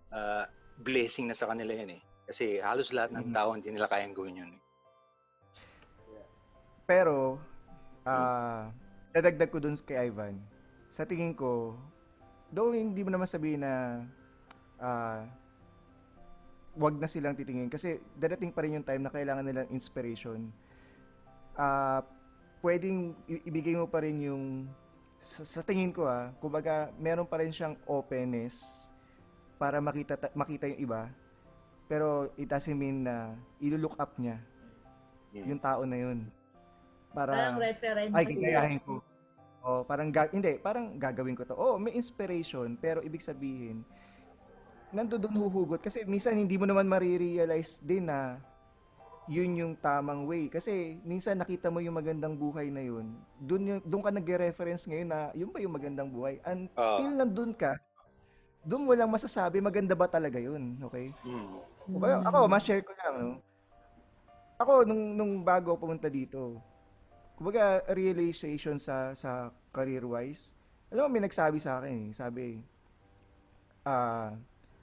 [0.10, 0.46] ah,
[0.80, 2.02] blessing na sa kanila yan eh.
[2.24, 3.34] Kasi halos lahat ng Mhm.
[3.34, 4.52] tao hindi nila kayang gawin yun.
[4.54, 4.62] eh.
[6.86, 7.38] Pero,
[8.02, 8.74] ah,
[9.14, 10.42] dadagdag ko dun kay Ivan.
[10.90, 11.78] Sa tingin ko,
[12.50, 14.02] though hindi mo naman sabihin na
[14.80, 15.22] ah,
[16.74, 20.50] wag na silang titingin kasi dadating pa rin yung time na kailangan nilang inspiration.
[21.54, 22.02] Ah,
[22.62, 24.44] pwedeng i- ibigay mo pa rin yung
[25.20, 28.88] sa, sa tingin ko ah, kumbaga meron pa rin siyang openness
[29.60, 31.02] para makita ta- makita yung iba.
[31.86, 34.40] Pero it doesn't mean na i-look up niya
[35.32, 36.26] yung tao na yun.
[37.12, 38.14] Para Parang reference.
[38.14, 39.02] ay gagayahin ko.
[39.60, 41.54] Oh, parang ga- hindi, parang gagawin ko to.
[41.54, 43.84] Oh, may inspiration, pero ibig sabihin
[44.90, 48.42] nandoon huhugot kasi minsan hindi mo naman marirealize din na
[49.30, 53.82] yun yung tamang way kasi minsan nakita mo yung magandang buhay na yun doon yung
[53.86, 56.74] doon ka nagre-reference ngayon na yun ba yung magandang buhay until
[57.06, 57.14] Ah.
[57.14, 57.78] nandun ka
[58.70, 61.80] doon mo lang masasabi maganda ba talaga yun okay Mm.
[61.90, 63.30] Kumbaga, ako, ma-share ko lang, no?
[64.62, 66.62] Ako, nung, nung bago pumunta dito,
[67.34, 70.54] kumbaga, realization sa, sa career-wise,
[70.94, 72.14] alam mo, may nagsabi sa akin, eh.
[72.14, 72.62] sabi,
[73.90, 74.38] ah,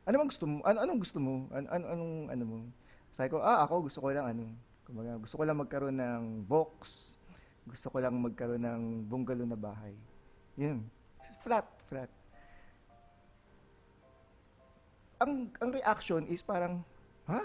[0.07, 0.57] ano bang gusto mo?
[0.67, 1.47] Ano, anong gusto mo?
[1.55, 2.59] Ano, ano, anong, ano mo?
[3.15, 4.45] Sabi ko, ah, ako gusto ko lang, ano,
[4.83, 7.15] kumbaga, gusto ko lang magkaroon ng box,
[7.67, 9.95] gusto ko lang magkaroon ng bungalow na bahay.
[10.59, 10.83] Yun.
[11.43, 12.11] Flat, flat.
[15.17, 16.85] Ang, ang reaction is parang,
[17.25, 17.41] ha?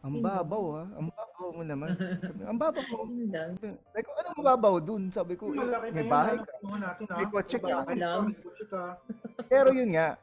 [0.00, 0.84] Ang babaw ha?
[0.96, 1.92] Ang babaw mo naman.
[1.94, 2.96] Sabi, ang babaw mo.
[4.00, 5.02] Ko, anong mababaw dun?
[5.12, 6.54] Sabi ko, eh, may bahay yan, ka.
[7.14, 7.32] May ha?
[7.32, 8.82] kotse ka.
[9.46, 10.16] Pero yun nga,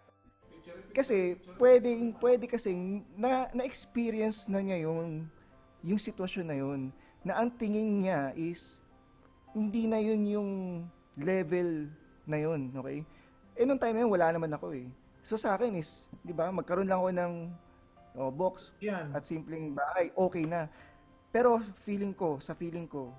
[0.98, 2.74] Kasi pwedeng pwede kasi
[3.14, 5.30] na na-experience na niya yung
[5.86, 6.82] yung sitwasyon na yun
[7.22, 8.82] na ang tingin niya is
[9.54, 10.50] hindi na yun yung
[11.14, 11.86] level
[12.26, 13.06] na yun, okay?
[13.54, 14.90] Eh nung time na yun wala naman ako eh.
[15.28, 17.34] So sa akin is, 'di ba, magkaroon lang ako ng
[18.16, 19.12] oh, box Yan.
[19.12, 20.72] at simpleng bahay, okay na.
[21.36, 23.12] Pero feeling ko, sa feeling ko,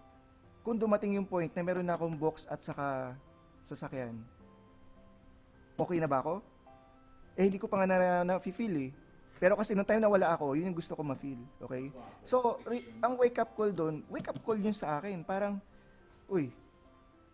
[0.64, 3.12] kung dumating yung point na meron na akong box at saka
[3.68, 4.16] sasakyan,
[5.76, 6.40] okay na ba ako?
[7.36, 8.90] Eh, hindi ko pa nga na, na, feel eh.
[9.38, 11.38] Pero kasi nung time na wala ako, yun yung gusto ko ma-feel.
[11.62, 11.94] Okay?
[12.26, 15.22] So, re- ang wake up call doon, wake up call yun sa akin.
[15.22, 15.62] Parang,
[16.26, 16.50] uy,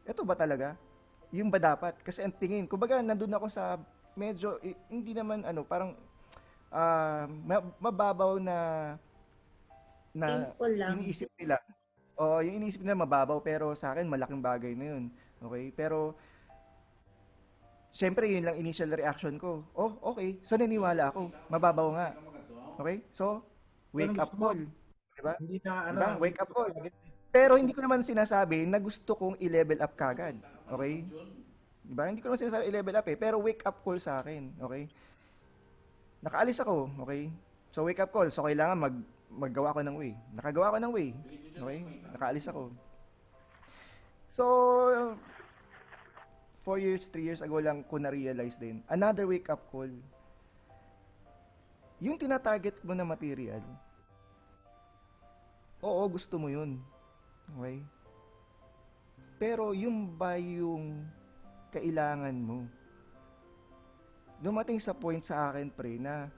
[0.05, 0.77] eto ba talaga?
[1.33, 1.97] Yung ba dapat?
[2.05, 3.81] Kasi ang tingin, kumbaga nandun ako sa
[4.15, 5.95] medyo, eh, hindi naman ano, parang
[7.47, 8.57] ma- mababaw na
[10.15, 10.95] na Simple lang.
[10.99, 11.59] iniisip nila.
[12.19, 15.05] Oo, yung iniisip nila mababaw pero sa akin malaking bagay na yun.
[15.43, 15.75] Okay?
[15.75, 16.15] Pero
[17.95, 19.63] Siyempre, yun lang initial reaction ko.
[19.71, 20.43] Oh, okay.
[20.43, 21.31] So, naniwala ako.
[21.47, 22.09] Mababaw nga.
[22.83, 23.07] Okay?
[23.15, 23.47] So,
[23.95, 24.67] wake up call.
[25.15, 25.39] Diba?
[25.39, 25.99] Hindi na ano.
[26.03, 26.11] Diba?
[26.19, 26.75] Wake up call.
[27.31, 30.35] Pero hindi ko naman sinasabi na gusto kong i-level up kagad.
[30.75, 31.07] Okay?
[31.85, 32.09] Diba?
[32.09, 33.17] Hindi ko naman sinasabi i-level up eh.
[33.21, 34.57] Pero wake up call sa akin.
[34.57, 34.89] Okay?
[36.25, 36.89] Nakaalis ako.
[37.05, 37.29] Okay?
[37.71, 38.29] So, wake up call.
[38.33, 38.97] So, kailangan mag
[39.35, 40.13] maggawa ko ng way.
[40.33, 41.09] Nakagawa ko ng way.
[41.59, 41.79] Okay?
[42.15, 42.63] Nakaalis ako.
[44.33, 44.45] So,
[46.65, 48.81] four years, three years ago lang ko na-realize din.
[48.89, 49.91] Another wake up call.
[52.01, 53.63] Yung tinatarget mo na material,
[55.85, 56.81] oo, gusto mo yun.
[57.55, 57.79] Okay?
[59.37, 61.05] Pero yung ba yung
[61.75, 62.71] kailangan mo?
[64.39, 66.29] Dumating sa point sa akin, pre, na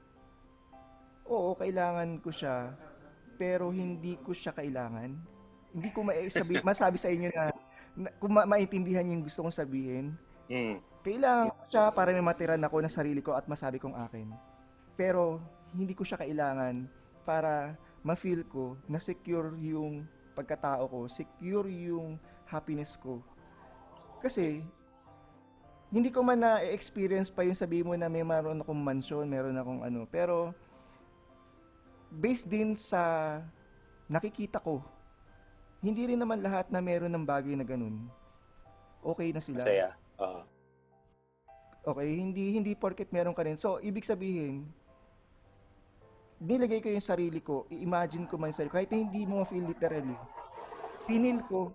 [1.26, 2.72] oo, kailangan ko siya,
[3.34, 5.10] pero hindi ko siya kailangan.
[5.74, 7.44] Hindi ko maisabi, masabi sa inyo na,
[7.98, 10.14] na kung ma- maintindihan yung gusto kong sabihin,
[10.46, 10.78] Mm.
[11.02, 14.30] kailangan ko siya para may matiran ako ng sarili ko at masabi kong akin.
[14.94, 15.42] Pero
[15.74, 16.86] hindi ko siya kailangan
[17.26, 17.74] para
[18.06, 20.06] ma-feel ko na secure yung
[20.38, 22.14] pagkatao ko, secure yung
[22.46, 23.18] happiness ko.
[24.22, 24.62] Kasi
[25.90, 29.86] hindi ko man na-experience pa yung sabi mo na may meron akong mansion, meron akong
[29.86, 30.50] ano, pero
[32.10, 33.38] based din sa
[34.10, 34.82] nakikita ko,
[35.82, 38.10] hindi rin naman lahat na meron ng bagay na ganun.
[39.02, 39.62] Okay na sila.
[39.62, 39.94] Masaya.
[40.18, 40.42] Oo.
[41.86, 43.54] Okay, hindi hindi porket meron ka rin.
[43.54, 44.66] So, ibig sabihin,
[46.42, 50.18] nilagay ko yung sarili ko, i-imagine ko man sarili ko, kahit hindi mo feel literally.
[51.06, 51.70] Finil ko,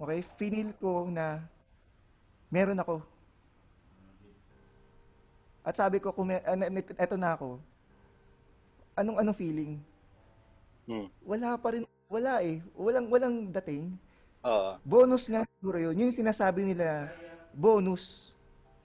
[0.00, 1.44] okay, finil ko na
[2.48, 3.04] meron ako.
[5.66, 6.54] At sabi ko, kung ah,
[6.94, 7.58] eto na ako,
[8.94, 9.82] anong anong feeling?
[10.86, 11.10] Mm.
[11.26, 12.62] Wala pa rin, wala eh.
[12.78, 13.98] Walang, walang dating.
[14.46, 14.78] Oo.
[14.86, 15.98] Bonus nga siguro yun.
[15.98, 17.10] Yung sinasabi nila,
[17.50, 18.38] bonus.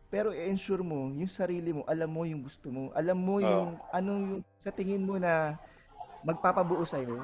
[0.09, 2.89] Pero i-ensure mo, yung sarili mo, alam mo yung gusto mo.
[2.97, 5.61] Alam mo yung, ano yung, sa tingin mo na
[6.25, 7.21] magpapabuo sa'yo.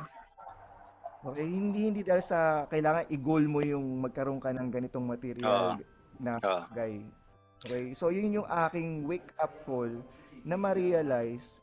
[1.25, 1.49] Okay?
[1.49, 5.81] Hindi, hindi dahil sa, kailangan i-goal mo yung magkaroon ka ng ganitong material
[6.21, 6.61] na Oo.
[6.71, 7.01] guy.
[7.61, 7.93] Okay?
[7.93, 9.89] So, yun yung aking wake-up call
[10.41, 11.61] na ma-realize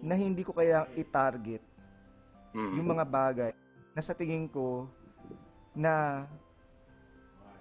[0.00, 1.60] na hindi ko kaya i-target
[2.48, 2.80] Mm.
[2.80, 3.52] yung mga bagay
[3.92, 4.88] na sa tingin ko
[5.76, 6.24] na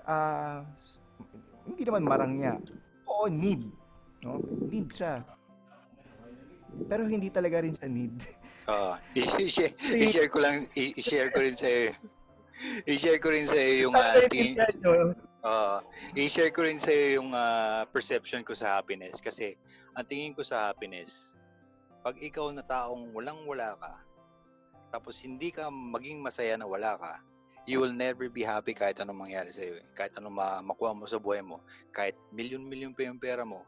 [0.02, 1.04] ah s-
[1.68, 2.56] hindi naman marangya.
[3.04, 3.68] Oo, need.
[4.24, 4.40] No?
[4.64, 5.28] Need siya.
[6.88, 8.16] Pero hindi talaga rin siya need.
[8.66, 8.96] Oo.
[9.44, 11.92] I-share, i-share ko lang, i-share ko rin sa iyo.
[12.88, 14.56] I-share ko rin sa iyo yung uh, tingin,
[15.46, 15.78] Oo.
[16.18, 19.54] i-share ko rin sa iyo yung ah, perception ko sa happiness kasi
[19.94, 21.38] ang tingin ko sa happiness
[22.02, 23.94] pag ikaw na taong walang-wala ka
[24.90, 27.22] tapos hindi ka maging masaya na wala ka
[27.68, 29.84] you will never be happy kahit anong mangyari sa iyo.
[29.92, 31.60] Kahit anong ma- makuha mo sa buhay mo,
[31.92, 33.68] kahit milyon-milyon pa yung pera mo,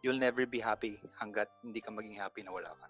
[0.00, 2.88] you'll never be happy hanggat hindi ka maging happy na wala ka.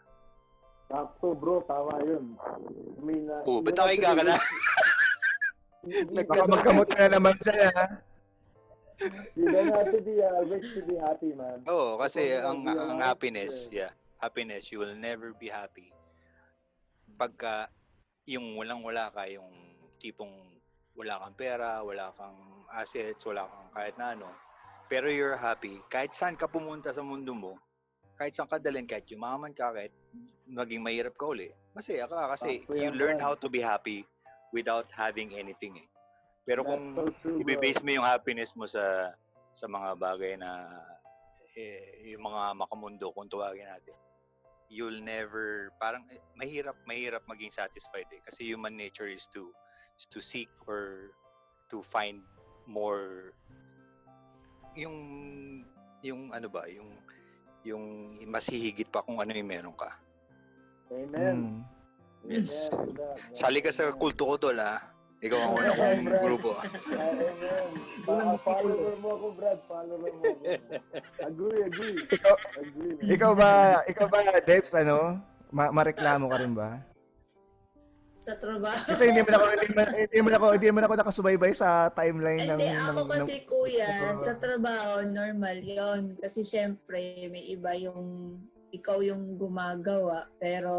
[0.87, 2.39] Sakto bro, tama yun.
[2.39, 4.37] I mean, uh, Oh, ba't nakikiga ka na?
[6.47, 7.75] Magkamot ka na naman siya.
[7.75, 7.87] ha?
[9.37, 11.63] You don't have to be uh, rich to be happy, man.
[11.67, 13.85] Oo, kasi Ikaw ang ang happiness, eh.
[13.85, 15.95] yeah, happiness, you will never be happy
[17.15, 17.71] pagka
[18.27, 19.49] yung walang-wala ka, yung
[20.03, 20.33] tipong
[20.95, 22.39] wala kang pera, wala kang
[22.75, 24.29] assets, wala kang kahit na ano,
[24.91, 27.59] pero you're happy, kahit saan ka pumunta sa mundo mo,
[28.15, 29.95] kahit saan ka dalhin, kahit yumaman ka, kahit
[30.47, 34.07] maging mahirap ka uli, masaya ka kasi Sakto you learn how to be happy
[34.55, 35.89] without having anything eh.
[36.45, 37.43] Pero kung so true, bro.
[37.43, 39.17] ibe-base mo yung happiness mo sa
[39.55, 40.69] sa mga bagay na
[41.57, 43.95] eh, yung mga makamundo kung tawagin natin
[44.67, 49.55] you'll never parang eh, mahirap mahirap maging satisfied eh kasi human nature is to
[49.95, 51.15] is to seek or
[51.71, 52.27] to find
[52.67, 53.31] more
[54.75, 54.97] yung
[56.03, 56.91] yung ano ba yung
[57.65, 57.85] yung
[58.29, 59.89] mas hihigit pa kung ano yung meron ka.
[60.93, 61.65] Amen.
[62.29, 62.29] Mm.
[62.29, 62.69] Yes.
[62.69, 63.17] Amen.
[63.33, 64.85] Sali ka sa kulto ko tol ha.
[65.25, 66.51] Ikaw ang una kong grupo.
[66.93, 67.35] Amen.
[68.05, 69.61] Pa- follower mo ako, Brad.
[69.65, 70.45] Follower mo ako.
[71.25, 71.97] Agree, agree.
[72.13, 72.95] Ikaw, Agree.
[73.09, 73.51] ikaw ba,
[73.89, 75.17] ikaw ba, Debs, ano?
[75.49, 76.77] Ma- mareklamo ka rin ba?
[78.21, 78.77] Sa trabaho.
[78.89, 80.97] Kasi hindi mo na ako, hindi mo, hindi mo na ako, hindi mo na ako
[80.97, 82.61] nakasubaybay sa timeline ng...
[82.61, 87.73] Hindi, ako ng- kasi ng- kuya, ng- sa trabaho, normal yon Kasi syempre, may iba
[87.77, 88.37] yung
[88.75, 90.75] ikaw yung gumagawa, pero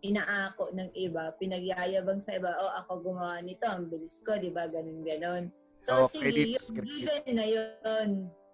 [0.00, 4.64] inaako ng iba, pinagyayabang sa iba, oh, ako gumawa nito, ang bilis ko, di ba?
[4.66, 5.44] Ganun, ganun.
[5.80, 6.96] So, Oh, sige, credits, yung credits.
[7.00, 8.08] given na yun.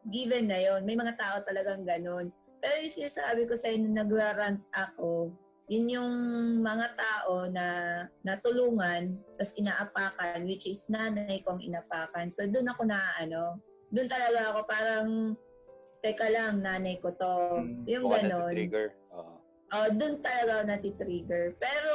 [0.06, 0.80] Given na yun.
[0.86, 2.30] May mga tao talagang ganun.
[2.62, 5.34] Pero yung sinasabi ko sa inyo, nagra-rant ako,
[5.66, 6.12] yun yung
[6.62, 7.66] mga tao na
[8.22, 12.30] natulungan, tapos inaapakan, which is nanay kong inapakan.
[12.30, 13.58] So, doon ako na, ano,
[13.90, 15.08] doon talaga ako parang,
[16.06, 17.34] teka lang, nanay ko to.
[17.58, 17.82] Mm.
[17.90, 18.54] Yung ganon.
[18.54, 18.94] trigger.
[19.74, 19.78] Oo.
[19.82, 21.58] Oh, doon talaga natitrigger.
[21.58, 21.94] Pero,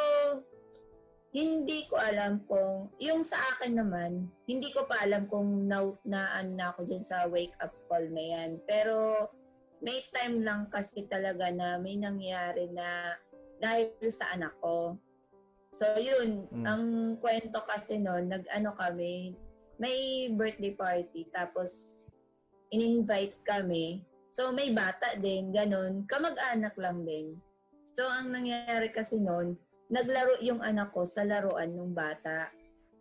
[1.32, 6.60] hindi ko alam kung, yung sa akin naman, hindi ko pa alam kung na, naan
[6.60, 8.60] na ako dyan sa wake up call na yan.
[8.68, 9.32] Pero,
[9.80, 13.16] may time lang kasi talaga na may nangyari na
[13.64, 15.00] dahil sa anak ko.
[15.72, 16.66] So, yun, Mm.
[16.68, 16.84] ang
[17.24, 19.32] kwento kasi noon, nag-ano kami,
[19.80, 22.04] may birthday party, tapos
[22.76, 24.04] in-invite kami.
[24.36, 26.04] So, may bata din, ganun.
[26.12, 27.40] Kamag-anak lang din.
[27.92, 29.60] So, ang nangyari kasi noon,
[29.92, 32.48] naglaro yung anak ko sa laruan ng bata.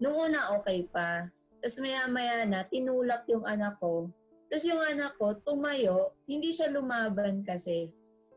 [0.02, 1.30] Nung una, okay pa.
[1.62, 4.10] Tapos maya-maya na, tinulak yung anak ko.
[4.50, 6.18] Tapos yung anak ko, tumayo.
[6.26, 7.86] Hindi siya lumaban kasi.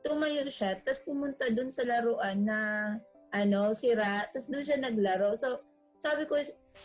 [0.05, 2.59] Tumayo siya, tapos pumunta dun sa laruan na
[3.33, 4.29] ano, sira.
[4.29, 5.33] Tapos doon siya naglaro.
[5.33, 5.65] So,
[5.97, 6.37] sabi ko,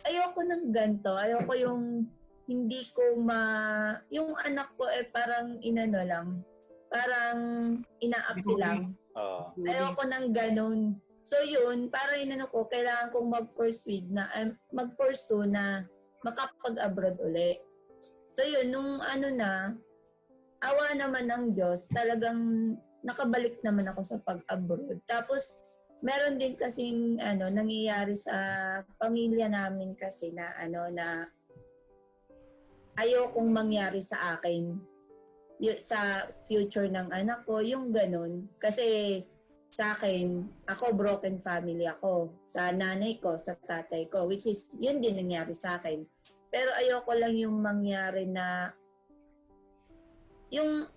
[0.08, 1.12] ayoko ng ganto.
[1.12, 2.08] Ayoko yung
[2.48, 3.42] hindi ko ma...
[4.08, 6.28] Yung anak ko eh parang inano lang.
[6.88, 7.38] Parang
[8.00, 8.96] inaapi lang.
[9.18, 9.40] Oo.
[9.66, 10.80] Ayoko ng ganun.
[11.26, 15.84] So yun, para inano ko, kailangan kong mag-persuade na, um, mag-pursue na
[16.24, 17.58] makapag-abroad uli.
[18.32, 19.76] So yun, nung ano na,
[20.64, 22.72] awa naman ng Diyos, talagang
[23.04, 24.98] nakabalik naman ako sa pag-abroad.
[25.04, 25.68] Tapos,
[26.02, 28.34] meron din kasing ano, nangyayari sa
[28.98, 31.26] pamilya namin kasi na ano na
[32.98, 34.78] ayokong mangyari sa akin
[35.82, 38.46] sa future ng anak ko, yung ganun.
[38.62, 39.20] Kasi
[39.74, 42.32] sa akin, ako broken family ako.
[42.46, 46.06] Sa nanay ko, sa tatay ko, which is, yun din nangyari sa akin.
[46.48, 48.72] Pero ayoko lang yung mangyari na
[50.48, 50.88] yung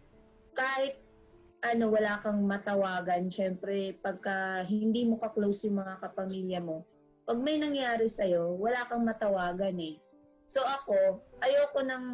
[0.56, 0.95] kahit
[1.62, 6.82] ano, wala kang matawagan, syempre, pagka hindi mo ka-close yung mga kapamilya mo,
[7.21, 10.02] pag may nangyari sa'yo, wala kang matawagan eh.
[10.50, 12.06] So ako, ayoko ng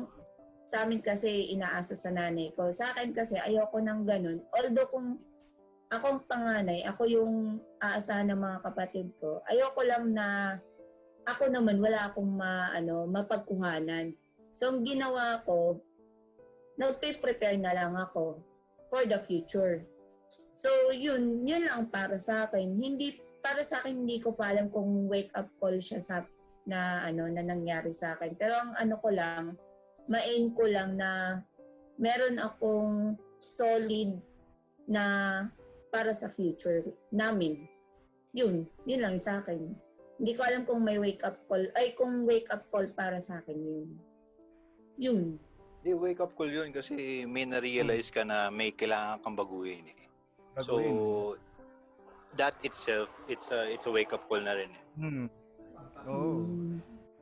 [0.68, 2.68] sa amin kasi inaasa sa nanay ko.
[2.76, 4.44] Sa akin kasi ayoko ng ganun.
[4.52, 5.08] Although kung
[5.88, 10.60] akong panganay, ako yung aasahan ng mga kapatid ko, ayoko lang na
[11.24, 14.12] ako naman wala akong ma, ano, mapagkuhanan.
[14.52, 15.80] So ang ginawa ko,
[16.76, 18.44] nagpe-prepare na lang ako
[18.92, 19.88] for the future.
[20.52, 22.76] So yun, yun lang para sa akin.
[22.76, 26.28] Hindi para sa akin hindi ko pa alam kung wake up call siya sa
[26.68, 28.36] na ano na nangyari sa akin.
[28.36, 29.56] Pero ang ano ko lang,
[30.08, 31.44] ma-aim ko lang na
[32.00, 34.18] meron akong solid
[34.88, 35.04] na
[35.92, 37.68] para sa future namin.
[38.32, 39.76] Yun, yun lang sa akin.
[40.18, 43.44] Hindi ko alam kung may wake up call, ay kung wake up call para sa
[43.44, 43.88] akin yun.
[44.98, 45.22] Yun.
[45.86, 50.10] Di wake up call yun kasi may na-realize ka na may kailangan kang baguhin eh.
[50.58, 51.38] So,
[52.34, 54.84] that itself, it's a, it's a wake up call na rin eh.
[54.98, 55.28] Hmm.
[56.10, 56.67] Oo.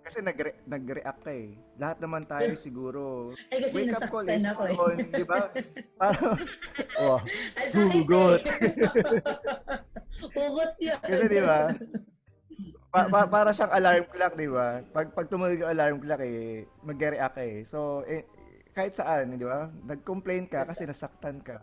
[0.06, 1.58] Kasi nagre- nag-react ka eh.
[1.76, 3.34] Lahat naman tayo siguro.
[3.50, 4.78] Ay kasi Wake up call is ako eh.
[4.78, 5.40] on, di ba?
[6.00, 6.38] Parang,
[7.02, 7.20] oh,
[7.58, 8.42] Ay, Hugot.
[8.46, 8.54] eh.
[10.22, 11.00] Hugot yun.
[11.02, 11.74] Kasi di ba?
[12.88, 14.80] Pa- pa- para siyang alarm clock, di ba?
[14.88, 17.66] Pag, pag tumunog yung alarm clock eh, mag-react ka eh.
[17.66, 18.24] So, eh,
[18.72, 19.68] kahit saan, di ba?
[19.84, 21.58] Nag-complain ka kasi nasaktan ka.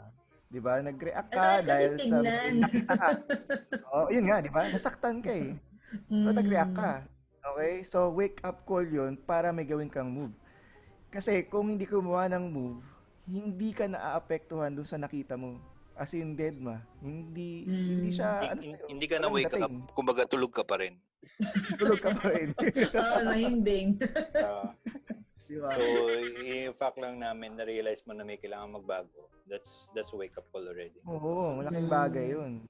[0.44, 0.82] Di ba?
[0.82, 2.52] Nag-react ka kasi dahil sa tignan.
[2.60, 3.08] nakita ka.
[3.88, 4.66] Oh, yun nga, di ba?
[4.66, 5.54] Nasaktan ka eh.
[6.10, 6.36] So, Mm.
[6.36, 6.92] nag-react ka.
[7.44, 7.82] Okay?
[7.82, 10.34] So, wake up call yun para may gawin kang move.
[11.10, 12.80] Kasi kung hindi ka gumawa ng move,
[13.24, 15.58] hindi ka naaapektuhan dun sa nakita mo.
[15.92, 16.80] As in dead ma.
[16.98, 17.88] Hindi, Mm.
[17.92, 19.84] hindi siya, ano, Hin- sa'yo, hindi ka na wake up, dating.
[19.92, 20.96] kumbaga tulog ka pa rin.
[21.78, 22.48] Tulog ka pa rin.
[22.50, 22.66] Oo.
[24.42, 24.72] Ah,
[25.46, 25.68] Di ba?
[25.68, 25.84] so,
[26.40, 29.28] in fact lang namin, na-realize mo na may kailangan magbago.
[29.44, 30.96] That's that's wake up call already.
[31.04, 32.64] Oo, malaking bagay yun.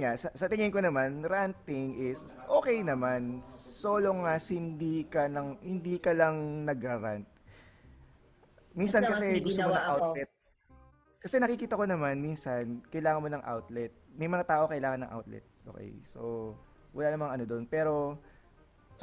[0.00, 3.44] Nga, sa, sa tingin ko naman, ranting is okay naman.
[3.44, 7.28] So long as hindi ka, nang, hindi ka lang nagra-rant.
[8.72, 10.04] Minsan As kasi gusto mo ng ako.
[10.16, 10.30] outlet.
[11.20, 13.92] kasi nakikita ko naman, minsan, kailangan mo ng outlet.
[14.16, 15.44] May mga tao kailangan ng outlet.
[15.68, 16.56] Okay, so,
[16.96, 17.68] wala namang ano doon.
[17.68, 18.16] Pero,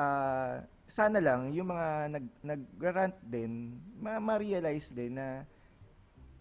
[0.02, 5.46] ah, sana lang, yung mga nag, nag-rant din, ma- ma-realize din na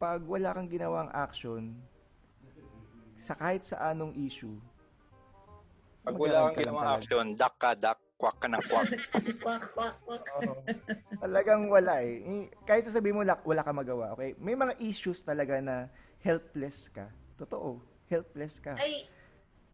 [0.00, 1.76] pag wala kang ginawang action,
[3.16, 4.56] sa kahit sa anong issue,
[6.06, 8.88] Pag wala kang ka ginawang action, duck ka, duck, quack ka ng quack.
[9.42, 10.24] Kwak, kwak, kwak.
[10.38, 10.54] Oo.
[11.18, 12.46] Talagang wala eh.
[12.62, 14.38] Kahit sasabihin mo wala, wala ka magawa, okay?
[14.38, 15.90] May mga issues talaga na
[16.22, 17.10] helpless ka.
[17.34, 18.78] Totoo, helpless ka.
[18.78, 19.10] Ay,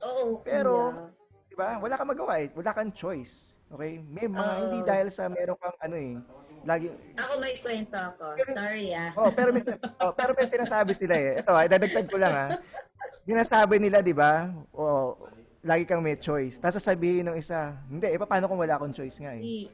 [0.01, 0.41] oo.
[0.41, 1.21] Pero, kuya.
[1.53, 1.77] 'Di ba?
[1.77, 2.49] Wala kang magawa eh.
[2.57, 3.61] Wala kang choice.
[3.69, 4.01] Okay?
[4.01, 4.61] May mga Oo.
[4.65, 6.17] hindi dahil sa meron kang ano eh.
[6.65, 6.89] Lagi
[7.21, 8.41] Ako may kwento ako.
[8.49, 9.13] Sorry ah.
[9.21, 9.61] Oh, pero may
[10.01, 11.45] oh, pero may sinasabi sila eh.
[11.45, 12.51] Ito, ay dadagdag ko lang ah.
[13.23, 14.49] Sinasabi nila, 'di ba?
[14.73, 15.17] Oh,
[15.63, 16.59] lagi kang may choice.
[16.59, 19.71] Tapos sasabihin ng isa, hindi, eh paano kung wala akong choice nga eh?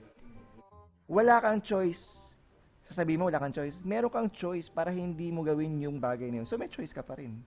[1.09, 2.37] Wala kang choice.
[2.85, 3.81] Sasabihin mo wala kang choice.
[3.81, 6.49] Meron kang choice para hindi mo gawin yung bagay na yun.
[6.49, 7.41] So may choice ka pa rin.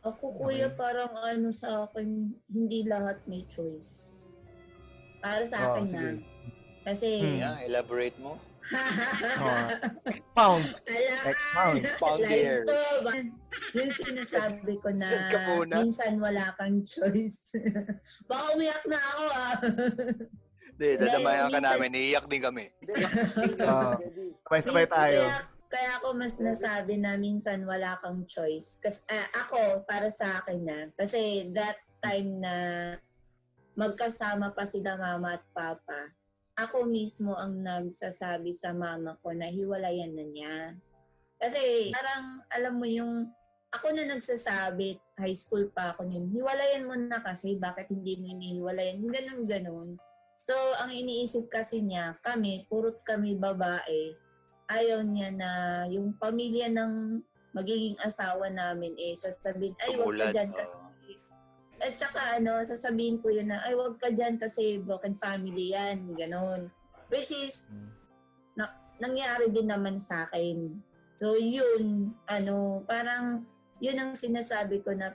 [0.00, 4.24] Ako kuya parang ano sa akin, hindi lahat may choice.
[5.20, 5.90] Para sa Oh, akin na.
[5.90, 6.10] sige.
[6.86, 7.36] Kasi, Hmm.
[7.36, 8.38] yeah, elaborate mo.
[10.38, 10.60] Oh,
[11.24, 11.82] Expound.
[11.98, 12.62] Pound like here.
[13.76, 15.08] Yung sinasabi ko na
[15.72, 17.56] minsan wala kang choice.
[18.28, 19.56] Baka umiyak na ako ah.
[20.78, 21.90] Hindi, dadamayan ka namin.
[21.90, 22.66] Iiyak din kami.
[23.66, 23.98] Oh,
[24.46, 25.26] sabay-sabay tayo.
[25.26, 28.78] Kaya, kaya ako mas nasabi na minsan wala kang choice.
[28.78, 29.02] Kasi
[29.34, 32.54] ako, para sa akin na, kasi that time na
[33.74, 36.14] magkasama pa sila mama at papa,
[36.58, 40.56] ako mismo ang nagsasabi sa mama ko na hiwalayan na niya.
[41.38, 43.30] Kasi parang alam mo yung
[43.78, 48.26] ako na nagsasabi, high school pa ako nun, hiwalayan mo na kasi, bakit hindi mo
[48.34, 48.98] inihiwalayan?
[49.06, 49.88] Ganun, ganun.
[50.42, 54.18] So, ang iniisip kasi niya, kami, purot kami babae,
[54.68, 55.50] ayaw niya na
[55.86, 57.22] yung pamilya ng
[57.54, 60.50] magiging asawa namin eh, sasabihin, ay, wag ka dyan.
[60.52, 60.86] oo.
[61.78, 66.10] At saka ano, sasabihin ko yun na, ay, wag ka dyan kasi broken family yan,
[66.18, 66.68] ganun.
[67.06, 67.94] Which is, Hmm.
[68.58, 70.74] na, nangyari din naman sa akin.
[71.18, 73.42] So, yun, ano, parang,
[73.78, 75.14] yun ang sinasabi ko na,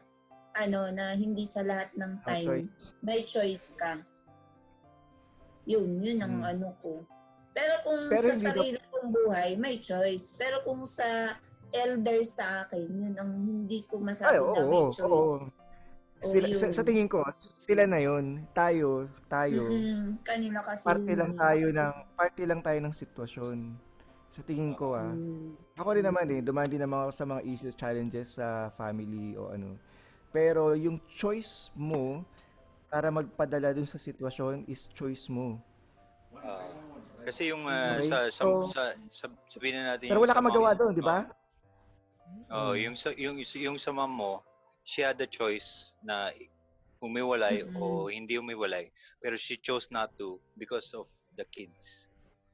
[0.54, 2.86] ano, na hindi sa lahat ng time, choice.
[3.02, 4.00] may choice ka.
[5.66, 6.52] Yun, yun ang Hmm.
[6.52, 7.04] ano ko.
[7.54, 10.34] Pero kung Pero sa sarili kong buhay, may choice.
[10.36, 11.38] Pero kung sa
[11.72, 15.06] elders sa akin, yun ang hindi ko masabi Ay, oo, na may oo, choice.
[15.06, 15.62] oo.
[16.24, 16.56] O Sila, yun.
[16.56, 17.20] sa, sa tingin ko,
[17.60, 18.48] sila na yun.
[18.56, 19.60] Tayo, tayo.
[19.60, 21.40] Mm-mm, kanila kasi Parte yun lang eh.
[21.40, 23.58] tayo ng, parte lang tayo ng sitwasyon.
[24.34, 25.14] Sa tingin ko ah.
[25.14, 25.54] Mm.
[25.78, 29.54] Ako rin naman eh, dumaan din naman ako sa mga issues, challenges sa family o
[29.54, 29.78] ano.
[30.34, 32.26] Pero yung choice mo
[32.90, 35.62] para magpadala dun sa sitwasyon is choice mo.
[36.42, 36.66] Ah,
[37.22, 40.38] kasi yung ah, Okay, sa, sa, so- sa, sa, sabihin na natin Pero wala sa
[40.42, 41.18] kang magawa mom- doon, di ba?
[42.50, 42.82] Oo, Mm.
[42.90, 44.34] yung sa yung yung sa mom mo,
[44.82, 46.34] she had the choice na
[46.98, 48.90] umiwalay o hindi umiwalay,
[49.22, 51.06] pero she chose not to because of
[51.38, 52.10] the kids.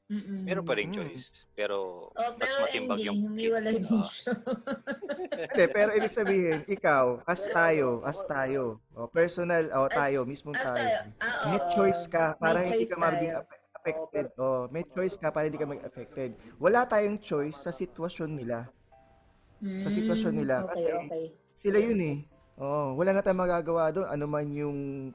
[0.10, 0.42] Mm-mm.
[0.42, 0.96] Meron pa rin Mm.
[0.96, 4.04] choice, pero Oh, mas pero matimbang ending, yung humiwalay din Ah.
[4.04, 4.32] siya.
[5.54, 10.58] Hindi, pero ibig sabihin, ikaw, as tayo, as tayo, o personal, o As- tayo, mismong
[10.58, 10.76] As tayo.
[10.76, 11.70] tayo, ah, May oo.
[11.72, 13.34] choice ka para May hindi choice ka maging
[13.72, 14.26] affected.
[14.36, 16.30] Oh, may choice ka para hindi ka maging affected.
[16.58, 18.66] Wala tayong choice sa sitwasyon nila.
[19.60, 20.56] sa sitwasyon Mm, nila.
[20.64, 21.26] Okay, Kasi- okay.
[21.54, 22.18] Sila yun eh.
[22.56, 24.08] Oh, wala na tayong magagawa doon.
[24.08, 25.12] Ano man yung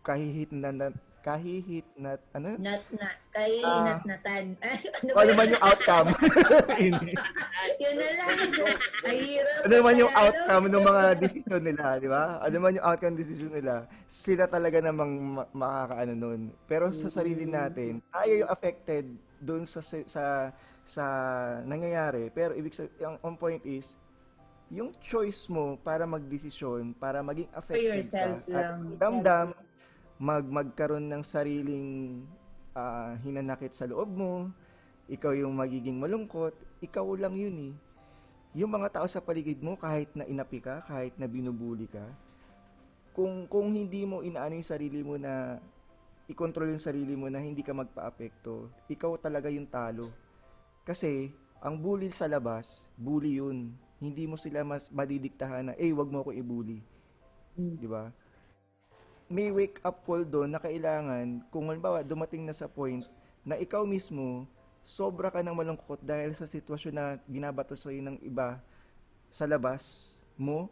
[0.00, 0.86] kahihit na, na
[1.22, 2.58] kahihit na ano?
[2.58, 3.96] Nat na, kay Ah.
[4.60, 6.08] Ay, ano O, ba ano man yung outcome.
[7.78, 8.36] Yun na lang.
[9.02, 9.62] Ay, hirap.
[9.62, 12.24] ano man yung outcome ng mga decision nila, di ba?
[12.38, 16.40] Ano man yung outcome decision nila, sila talaga namang ma- makakaano nun.
[16.66, 17.52] Pero sa sarili Mm.
[17.52, 19.04] natin, tayo yung affected
[19.38, 20.50] doon sa sa
[20.82, 21.04] sa,
[21.62, 22.28] nangyayari.
[22.28, 23.96] Pero ibig sabihin, ang on point is,
[24.68, 28.78] yung choice mo para magdesisyon, para maging affected yourself ka, at lang.
[28.98, 29.46] damdam,
[30.22, 32.22] mag magkaroon ng sariling
[32.78, 34.54] ah, hinanakit sa loob mo,
[35.10, 37.74] ikaw yung magiging malungkot, ikaw lang yun eh.
[38.62, 42.06] Yung mga tao sa paligid mo, kahit na inapi ka, kahit na binubuli ka,
[43.10, 45.58] kung kung hindi mo inaano yung sarili mo na
[46.30, 50.06] i-control yung sarili mo na hindi ka magpa-apekto, ikaw talaga yung talo.
[50.86, 53.74] Kasi, ang bully sa labas, bully yun.
[53.98, 56.78] Hindi mo sila mas madidiktahan na, eh, wag mo ako i-bully.
[57.58, 57.74] Mm.
[57.78, 58.10] Di ba?
[59.32, 63.08] May wake up call doon na kailangan, kung halimbawa dumating na sa point
[63.40, 64.44] na ikaw mismo,
[64.84, 68.60] sobra ka ng malungkot dahil sa sitwasyon na binabato sa'yo ng iba
[69.32, 70.68] sa labas mo,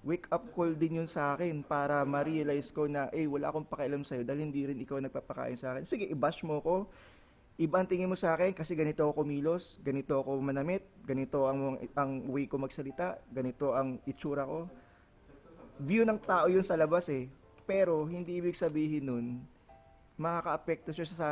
[0.00, 4.08] wake up call din yun sa akin para ma-realize ko na, eh, wala akong pakialam
[4.08, 5.84] sa'yo dahil hindi rin ikaw nagpapakain sa akin.
[5.84, 6.88] Sige, i-bash mo ko,
[7.60, 11.76] iba ang tingin mo sa akin kasi ganito ako kumilos, ganito ako manamit, ganito ang
[11.92, 14.64] ang way ko magsalita, ganito ang itsura ko.
[15.76, 17.28] View ng tao yun sa labas eh.
[17.70, 19.26] Pero hindi ibig sabihin nun
[20.18, 21.30] makakaapekto siya sa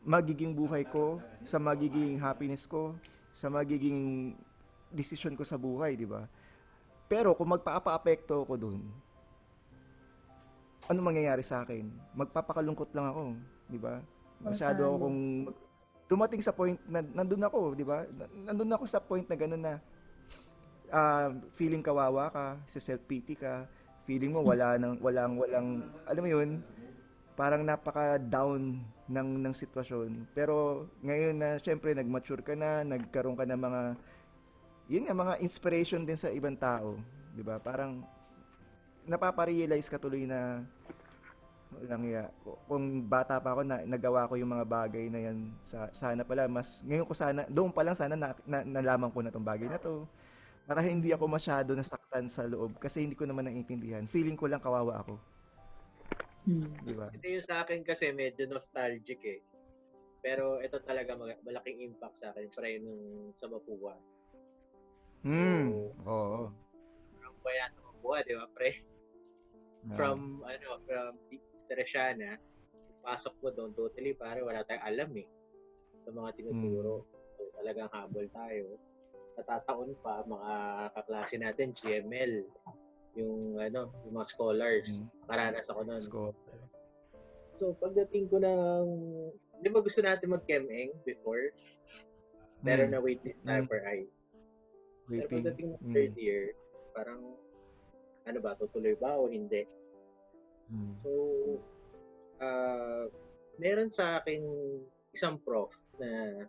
[0.00, 2.96] magiging buhay ko, sa magiging happiness ko,
[3.36, 4.32] sa magiging
[4.88, 6.24] decision ko sa buhay, di ba?
[7.12, 8.80] Pero kung magpapa-apekto ako dun,
[10.88, 11.92] ano mangyayari sa akin?
[12.16, 13.24] Magpapakalungkot lang ako,
[13.68, 14.00] di ba?
[14.40, 14.96] Masyado Tama.
[14.96, 15.20] akong
[16.08, 18.08] dumating sa point na nandun ako, di ba?
[18.08, 19.74] Na- Nandun ako sa point na gano'n na
[20.88, 23.68] ah, feeling kawawa ka, sa self-pity ka,
[24.08, 26.64] feeling mo wala nang walang walang alam mo 'yun,
[27.36, 30.32] parang napaka-down ng ng sitwasyon.
[30.32, 33.80] Pero ngayon na syempre nag-mature ka na, nagkaroon ka ng mga
[34.88, 36.96] yun nga mga inspiration din sa ibang tao,
[37.36, 37.60] 'di ba?
[37.60, 38.00] Parang
[39.04, 40.64] napapa-realize ka tuloy na
[41.68, 42.32] walang iya.
[42.64, 46.48] Kung bata pa ako na nagawa ko yung mga bagay na yan sa sana pala
[46.48, 49.68] mas ngayon ko sana doon pa lang sana na, na, nalaman ko na tong bagay
[49.68, 50.08] na to
[50.68, 54.04] para hindi ako masyado nasaktan sa loob kasi hindi ko naman naiintindihan.
[54.04, 55.16] Feeling ko lang kawawa ako,
[56.44, 56.68] Hmm.
[56.84, 57.08] di ba?
[57.08, 59.40] Ito yung sa akin kasi medyo nostalgic eh.
[60.20, 63.96] Pero ito talaga mag- malaking impact sa akin pre nung sa Mapua.
[65.24, 65.92] Hmm.
[66.04, 66.52] Oo.
[67.16, 68.70] From kaya sa Mapua, di ba pre?
[69.88, 69.96] Ah.
[69.96, 71.12] From ano, from
[71.68, 72.36] Teresiana,
[73.00, 75.28] pasok mo doon totally pare wala tayong alam eh
[76.04, 77.04] sa mga tinuturo.
[77.36, 78.76] So, talagang habol tayo.
[79.38, 80.52] Natataon pa mga
[80.98, 82.42] kaklase natin GML
[83.14, 84.98] yung ano, yung mga scholars.
[84.98, 85.06] Hmm.
[85.26, 86.02] Nakaranas ako noon.
[87.58, 88.86] So, pagdating ko ng...
[89.58, 91.50] Di ba gusto natin mag-chemeng before?
[92.62, 92.90] Pero Hmm.
[92.94, 93.82] na waitlist tayo Mm.
[93.86, 94.06] eye.
[95.06, 95.30] Pero Waiting.
[95.30, 95.94] pagdating ng Mm.
[95.94, 96.42] third year,
[96.94, 97.20] parang,
[98.26, 99.66] ano ba, tutuloy ba o hindi?
[100.70, 100.94] Hmm.
[101.02, 101.10] So,
[102.38, 103.06] ah
[103.58, 104.46] meron sa akin
[105.10, 106.44] isang prof na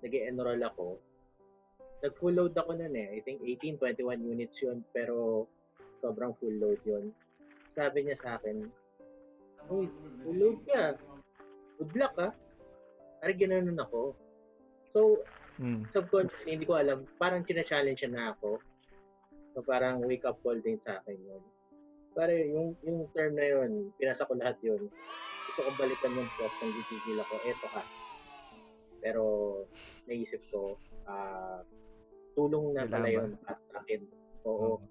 [0.00, 0.96] nag enroll ako.
[2.04, 3.16] Nag-full load ako nun eh.
[3.16, 5.48] I think 18, 21 units yun, pero
[6.04, 7.08] sobrang full load yun.
[7.72, 8.68] Sabi niya sa akin,
[9.72, 9.88] Uy,
[10.20, 11.00] full load ka.
[11.80, 12.36] Good luck ah.
[13.24, 14.12] Parang ginanon ako.
[14.92, 15.24] So,
[15.54, 15.86] Hmm.
[15.86, 18.58] subconsciously, hindi ko alam, parang china-challenge siya na ako.
[19.54, 21.42] So, parang wake up call din sa akin yun.
[22.10, 24.90] Pare, yung, yung term na yun, pinasa ko lahat yun.
[25.46, 27.86] Gusto ko balikan yung prof ng gigigil ako, eto ka.
[28.98, 29.22] Pero,
[30.10, 30.74] naisip ko,
[31.06, 31.62] ah,
[32.34, 34.00] tulong na pala yun at akin.
[34.44, 34.82] Oo.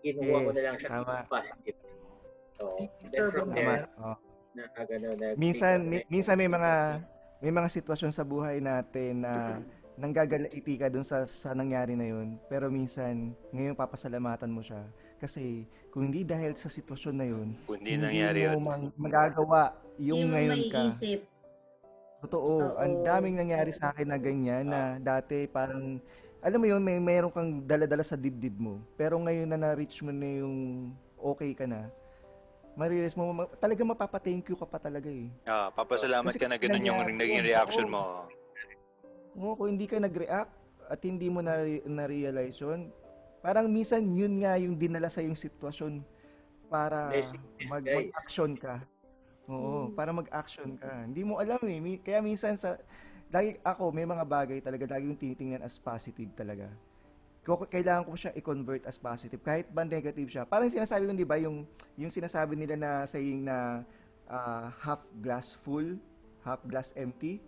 [0.00, 1.14] Kinuha ko na lang Yes, siya tama.
[1.26, 1.78] positive.
[2.56, 2.78] Oo.
[3.04, 4.16] Then from there, Oh.
[4.54, 6.72] na, gano, na, Minsan mi- minsan may mga
[7.36, 9.60] may mga sitwasyon sa buhay natin na
[9.94, 12.40] nanggagalaiti ka dun sa, sa nangyari na yun.
[12.46, 14.80] Pero minsan, ngayon papasalamatan mo siya.
[15.16, 18.92] Kasi kung hindi dahil sa sitwasyon na yun, Kung hindi nangyari mo yun.
[18.96, 20.80] magagawa yung, Yung ngayon ka.
[20.86, 21.28] isip.
[22.18, 22.52] Totoo.
[22.56, 22.76] Oo.
[22.76, 26.00] Ang daming nangyari sa akin na ganyan na dati parang,
[26.42, 28.80] alam mo yun, may mayroon kang daladala sa dibdib mo.
[28.94, 30.56] Pero ngayon na na-reach mo na yung
[31.16, 31.88] okay ka na,
[32.76, 35.32] marirealize mo, ma- talaga mapapa-thank you ka pa talaga eh.
[35.48, 37.48] Ah, papasalamat Kasi ka na ganun yung naging yun.
[37.48, 37.92] reaction Oo.
[37.92, 38.02] mo.
[39.36, 40.52] Oo, kung hindi ka nag-react
[40.86, 42.92] at hindi mo na, na-realize yun,
[43.40, 46.04] parang minsan yun nga yung dinala sa yung sitwasyon
[46.68, 47.10] para
[47.64, 48.84] mag, mag-action ka.
[49.46, 51.06] Oo, para mag-action ka.
[51.06, 51.78] Hindi mo alam eh.
[51.78, 52.76] Mi- Kaya minsan sa,
[53.30, 56.70] lagi ako, may mga bagay talaga, lagi yung tinitingnan as positive talaga.
[57.46, 59.38] Kailangan ko siya i-convert as positive.
[59.38, 60.42] Kahit ba negative siya.
[60.42, 61.62] Parang sinasabi mo, di ba, yung,
[61.94, 63.86] yung sinasabi nila na saying na
[64.26, 65.94] ah, half glass full,
[66.42, 67.38] half glass empty.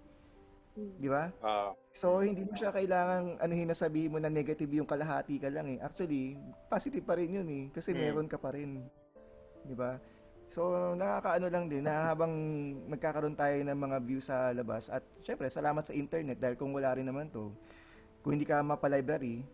[0.79, 1.35] Di ba?
[1.43, 5.67] Ah, So, hindi mo siya kailangang ano hinasabihin mo na negative yung kalahati ka lang
[5.75, 5.79] eh.
[5.83, 6.39] Actually,
[6.71, 7.65] positive pa rin yun eh.
[7.75, 7.99] Kasi Mm.
[7.99, 8.87] meron ka pa rin.
[9.67, 9.99] Di ba?
[10.49, 12.33] So, nakakaano lang din na habang
[12.89, 16.97] nagkakaroon tayo ng mga views sa labas at syempre, salamat sa internet dahil kung wala
[16.97, 17.53] rin naman to,
[18.25, 19.45] kung hindi ka mapa-library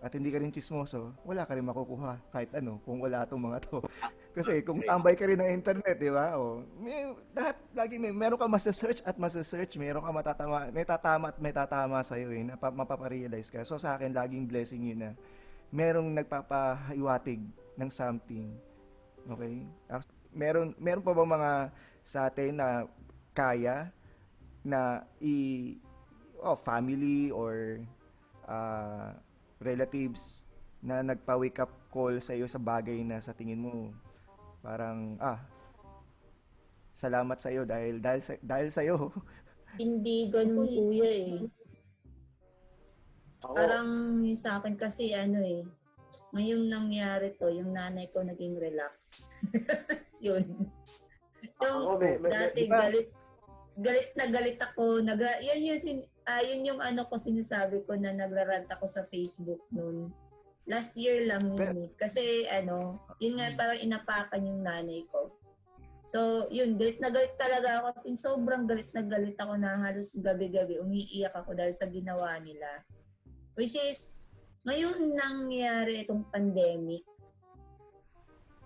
[0.00, 3.58] at hindi ka rin chismoso, wala ka rin makukuha kahit ano kung wala tong mga
[3.68, 3.78] to.
[4.36, 6.38] Kasi kung tambay ka rin ng internet, di ba?
[6.40, 11.30] O, may, lahat, lagi may, meron ka masa-search at masa-search, meron ka matatama, may tatama
[11.30, 13.60] at may tatama sa'yo eh, na pa- mapaparealize ka.
[13.62, 15.10] So sa akin, laging blessing yun na
[15.70, 17.42] merong nagpapahiwatig
[17.76, 18.50] ng something.
[19.28, 19.66] Okay?
[19.90, 21.52] Ac- Meron, meron pa ba mga
[22.06, 22.86] sa atin na
[23.34, 23.90] kaya
[24.64, 25.74] na i
[26.40, 27.80] oh, family or
[28.48, 29.16] ah,
[29.60, 30.44] relatives
[30.80, 33.92] na nagpa-wake up call sa iyo sa bagay na sa tingin mo
[34.64, 35.40] parang ah
[36.96, 39.12] salamat sa iyo dahil dahil sa, dahil sa iyo
[39.78, 41.46] Hindi ganun kuya eh.
[43.40, 45.62] Ako, Parang yung sa akin kasi ano eh,
[46.34, 49.30] ngayong nangyari to, yung nanay ko naging relax.
[50.20, 50.44] Yun.
[51.60, 52.78] Yung ako may, may, may, dati Diba?
[52.84, 53.08] galit
[53.80, 55.00] galit na galit ako.
[55.00, 55.98] Nagra, yan yung, sin,
[56.28, 60.12] ah, yun yung ano ko sinasabi ko na nagrarant ako sa Facebook noon.
[60.68, 61.90] Last year lang yun eh.
[61.96, 65.32] Kasi ano, yun nga parang inapakan yung nanay ko.
[66.04, 67.86] So, yun, galit na galit talaga ako.
[67.94, 72.34] As in, sobrang galit na galit ako na halos gabi-gabi umiiyak ako dahil sa ginawa
[72.42, 72.66] nila.
[73.54, 74.20] Which is,
[74.66, 77.06] ngayon nangyari itong pandemic,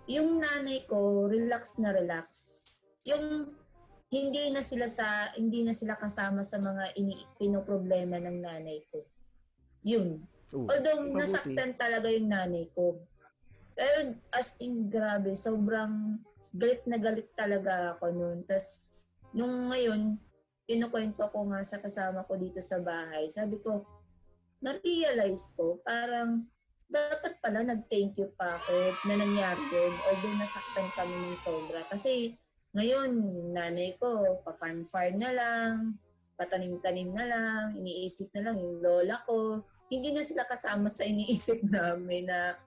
[0.09, 2.29] yung nanay ko, relax na relax.
[3.09, 3.49] Yung
[4.13, 9.03] hindi na sila sa hindi na sila kasama sa mga ini pinoproblema ng nanay ko.
[9.85, 10.23] Yun.
[10.55, 11.19] Oh, Although mabuti.
[11.19, 13.01] nasaktan talaga yung nanay ko.
[13.75, 16.23] Pero as in grabe, sobrang
[16.55, 18.39] galit na galit talaga ako noon.
[18.47, 18.87] Tapos
[19.35, 20.15] nung ngayon,
[20.65, 23.29] kinukwento ko nga sa kasama ko dito sa bahay.
[23.35, 23.83] Sabi ko,
[24.63, 26.47] na-realize ko, parang
[26.89, 28.73] dapat pala nag-thank you pa ako
[29.09, 29.93] na nangyari yun.
[30.09, 31.81] Although nasaktan kami ng sobra.
[31.89, 32.37] Kasi
[32.75, 33.11] ngayon,
[33.55, 35.75] nanay ko, pa-farm-farm na lang,
[36.35, 39.63] patanim-tanim na lang, iniisip na lang yung lola ko.
[39.89, 42.59] Hindi na sila kasama sa iniisip namin na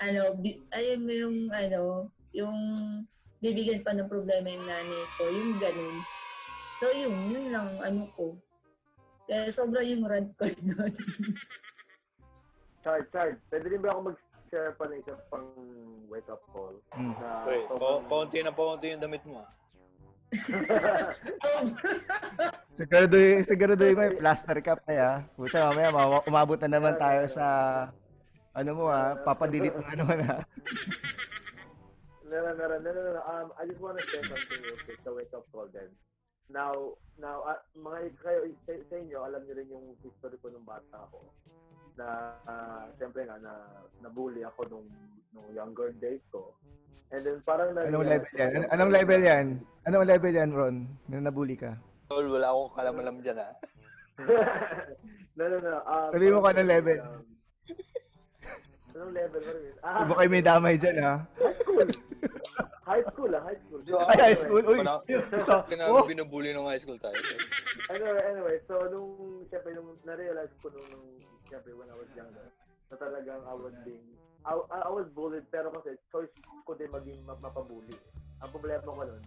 [0.00, 1.82] ano, bi- ayun mo yung ano,
[2.32, 2.56] yung
[3.40, 5.96] bibigyan pa ng problema yung nanay ko, yung ganun.
[6.80, 8.32] So yun, yun lang ano ko.
[9.28, 10.92] Kaya sobra yung rant ko doon.
[12.80, 15.48] Chard, Chard, pwede rin ba ako mag-share pa ng isang pang
[16.08, 16.74] wake-up call?
[16.96, 17.12] Mm.
[17.12, 19.40] Na, Wait, pa- sobrang- paunti na paunti yung damit mo.
[19.40, 19.50] ah.
[22.78, 25.10] Sigurado, sigurado may plaster ka pa ya.
[25.34, 27.46] Pucha, mamaya ma- umabot na naman tayo sa
[28.54, 30.36] ano mo ha, papadelete mo na naman ha.
[32.24, 33.22] Meron, meron, meron, meron.
[33.26, 35.90] Um, I just want to share something real quick sa wake-up call din.
[36.46, 40.64] Now, now uh, mga kayo, sa, sa inyo, alam niyo rin yung history ko nung
[40.64, 41.26] bata ako.
[41.98, 43.52] Na, uh, siyempre nga, na,
[44.02, 44.88] nabully ako nung,
[45.34, 46.54] nung younger days ko.
[47.10, 48.50] And then parang na Anong level yan?
[48.54, 49.46] An- anong level yan?
[49.86, 50.76] Anong level yan, Ron?
[51.10, 51.74] Nung nabully ka?
[52.06, 53.52] Tol, wala akong kalam-alam dyan ah.
[55.38, 55.74] no, no, no.
[55.86, 56.98] Um, Sabihin mo kung anong level.
[57.02, 57.22] Um,
[58.96, 59.74] anong level mo rin?
[59.82, 61.14] Ah, kayo may damay dyan ha.
[62.90, 63.80] high school ah, high school.
[64.10, 64.62] Ay, high school.
[64.66, 65.02] Uy, Pana-
[65.46, 67.14] so, oh, binubuli nung high school tayo.
[67.86, 71.06] Anyway, anyway, so nung, syempre, nung na-realize ko nung, nung
[71.46, 72.46] syempre, when I was younger,
[72.90, 74.02] na talagang I was being,
[74.42, 76.30] I, I was bullied, pero kasi choice
[76.66, 77.94] ko din maging map- mapabully.
[78.42, 79.22] Ang problema ko nun,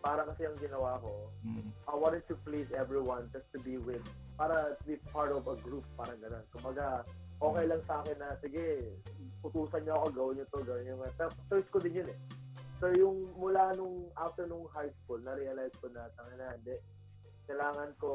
[0.00, 1.68] para kasi ang ginawa ko, Mm.
[1.84, 4.00] I wanted to please everyone just to be with,
[4.40, 6.40] para to be part of a group, parang gano'n.
[6.56, 7.04] Kumaga,
[7.44, 8.96] okay lang sa akin na, sige,
[9.44, 10.96] utusan niyo ako, gawin niyo to, gawin niyo.
[11.20, 12.18] Pero choice ko din yun eh.
[12.80, 16.76] So yung mula nung after nung high school, na-realize ko na, tanga na, hindi,
[17.44, 18.10] kailangan ko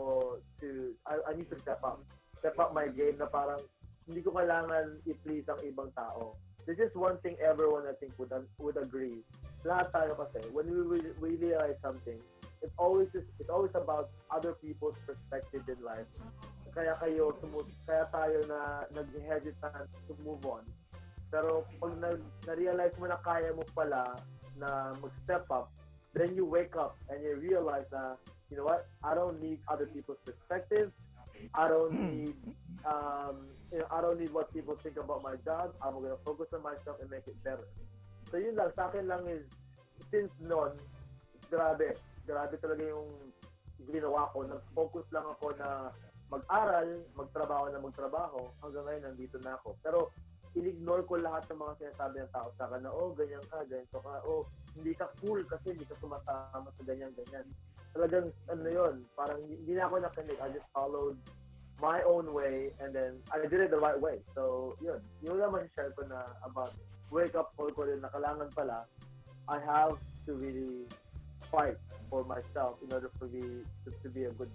[0.62, 2.02] to, I, I need to step up.
[2.42, 3.62] Step up my game na parang
[4.10, 6.34] hindi ko kailangan i-please ang ibang tao.
[6.66, 9.22] This is one thing everyone I think would, would agree.
[9.66, 12.18] Lahat tayo kasi, when we, re- we realize something,
[12.62, 16.08] it's always it's always about other people's perspective in life.
[16.74, 20.63] Kaya kayo sumu- kaya tayo na nag-hesitate to move on.
[21.30, 22.17] Pero pag na,
[22.49, 24.17] na-realize mo na kaya mo pala
[24.57, 25.70] na mag-step up,
[26.17, 28.17] then you wake up and you realize na,
[28.49, 30.89] you know what, I don't need other people's perspective.
[31.53, 32.36] I don't need,
[32.84, 35.78] um, you know, I don't need what people think about my job.
[35.80, 37.70] I'm gonna focus on myself and make it better.
[38.34, 39.45] So yun lang, sa akin lang is,
[40.09, 40.74] since noon,
[41.53, 41.95] grabe,
[42.26, 43.07] grabe talaga yung
[43.86, 44.43] ginawa ko.
[44.43, 45.93] Nag-focus lang ako na
[46.30, 48.40] mag-aral, magtrabaho na magtrabaho.
[48.62, 49.70] Hanggang ngayon, nandito na ako.
[49.82, 50.00] Pero,
[50.58, 53.98] in-ignore ko lahat ng mga sinasabi ng tao sa akin na, oh, ganyan ka, ganito
[54.02, 57.46] ka, oh, hindi ka cool kasi hindi ka sumasama sa ganyan, ganyan.
[57.94, 60.40] Talagang, ano yun, parang hindi na ako nakinig.
[60.42, 61.18] I just followed
[61.82, 64.20] my own way and then I did it the right way.
[64.36, 65.00] So, yun.
[65.24, 66.76] Yun lang share ko na about
[67.10, 68.86] wake up call ko rin na kailangan pala
[69.50, 69.98] I have
[70.30, 70.86] to really
[71.50, 74.52] fight for myself in order for me to, to be a good,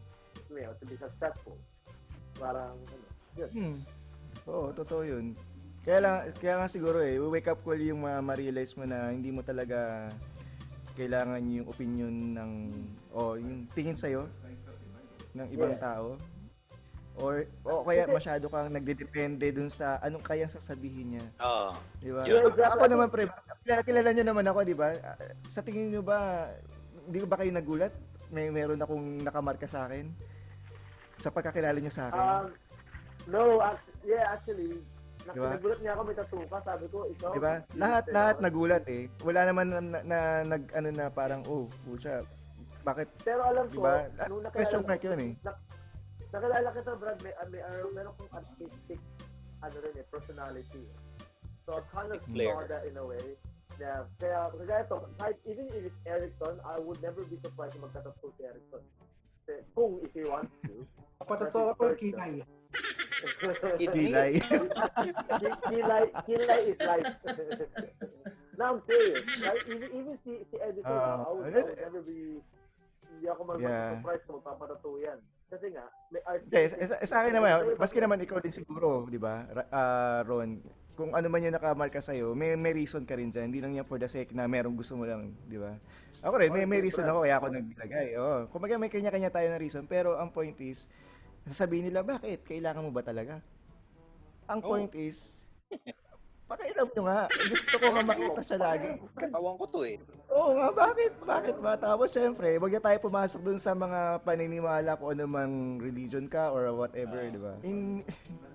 [0.51, 1.57] you know, to be successful.
[2.37, 3.07] Parang, ano,
[3.39, 3.51] yun.
[3.51, 3.79] Hmm.
[4.45, 5.33] Oo, totoo yun.
[5.85, 9.29] Kaya lang, kaya nga siguro eh, wake up call yung ma- ma-realize mo na hindi
[9.29, 10.09] mo talaga
[10.97, 12.53] kailangan yung opinion ng,
[13.13, 14.25] o yung tingin sa'yo
[15.35, 15.83] ng ibang Yeah.
[15.83, 16.09] tao.
[17.15, 21.27] Or, o kaya masyado kang nagdedepende dun sa anong kayang sasabihin niya.
[21.39, 21.71] Oo.
[22.03, 22.27] Di ba?
[22.27, 22.75] Exactly.
[22.75, 23.23] Ako naman, pre,
[23.63, 24.89] kilala, kilala nyo naman ako, di ba?
[25.47, 26.51] Sa tingin nyo ba,
[27.07, 27.95] hindi ba kayo nagulat?
[28.35, 30.11] May meron akong nakamarka sa akin?
[31.25, 32.21] Sa pagkakilala nyo sa akin?
[32.21, 32.47] Um,
[33.33, 34.77] no, act- yeah, actually,
[35.25, 35.57] Diba?
[35.57, 36.59] nagulat niya ako may tattoo ka.
[36.69, 37.33] Sabi ko, ikaw.
[37.33, 37.55] Di ba?
[37.65, 39.09] hindi Lahat lahat nagulat eh.
[39.25, 42.21] Wala naman na, na, na nag ano na parang oh, pucha.
[42.85, 44.05] Bakit Pero alam di ko, ba?
[44.29, 45.33] nung Question mark 'yun eh.
[46.35, 48.99] nakilala kita, Brad, may, may, may meron kong artistic,
[49.63, 50.85] ano rin eh, personality.
[51.63, 53.39] So, I kind of saw that in a way.
[53.79, 57.87] Yeah, kaya, kaya ito, kahit even if it's Erickson, I would never be surprised na
[57.87, 58.83] magkatattoo si Erickson.
[59.47, 60.83] Kasi kung if he wants to.
[61.19, 62.43] Patotoo ko, kinay.
[63.79, 64.33] Kilay.
[65.41, 67.09] Ki- kilay, kilay is life.
[68.59, 69.25] no, I'm serious.
[69.41, 72.45] Like, even, even si, si editor, Ah, I, would, I never be,
[73.09, 73.97] hindi ako mag Yeah.
[73.97, 75.19] surprise kung magpapatato yan.
[75.49, 76.43] Kasi nga, may art.
[76.45, 80.61] Hindi, sa, sa- sa akin naman, maski naman ikaw din siguro, di ba, ah, Ron,
[80.95, 83.49] kung ano man yung nakamarka sa'yo, may, may reason ka rin dyan.
[83.49, 85.75] Hindi lang yan for the sake na merong gusto mo lang, di ba?
[86.25, 88.09] Ako rin, may, may reason ako, kaya ako naglagay.
[88.17, 88.49] Oo.
[88.49, 89.85] Kumbaga may kanya-kanya tayo ng reason.
[89.85, 90.89] Pero ang point is,
[91.45, 92.49] sasabihin nila, bakit?
[92.49, 93.45] Kailangan mo ba talaga?
[94.49, 94.69] Ang Oo.
[94.73, 95.45] point is,
[96.49, 97.29] pakailan mo nga.
[97.29, 98.89] Gusto ko nga makita siya lagi.
[99.21, 100.01] Katawan ko to eh.
[100.33, 101.13] Oo nga, bakit?
[101.21, 101.77] Bakit ba?
[101.77, 106.49] Tapos syempre, wag na tayo pumasok dun sa mga paniniwala kung ano mang religion ka
[106.57, 107.53] or whatever, di ba?
[107.69, 108.01] In,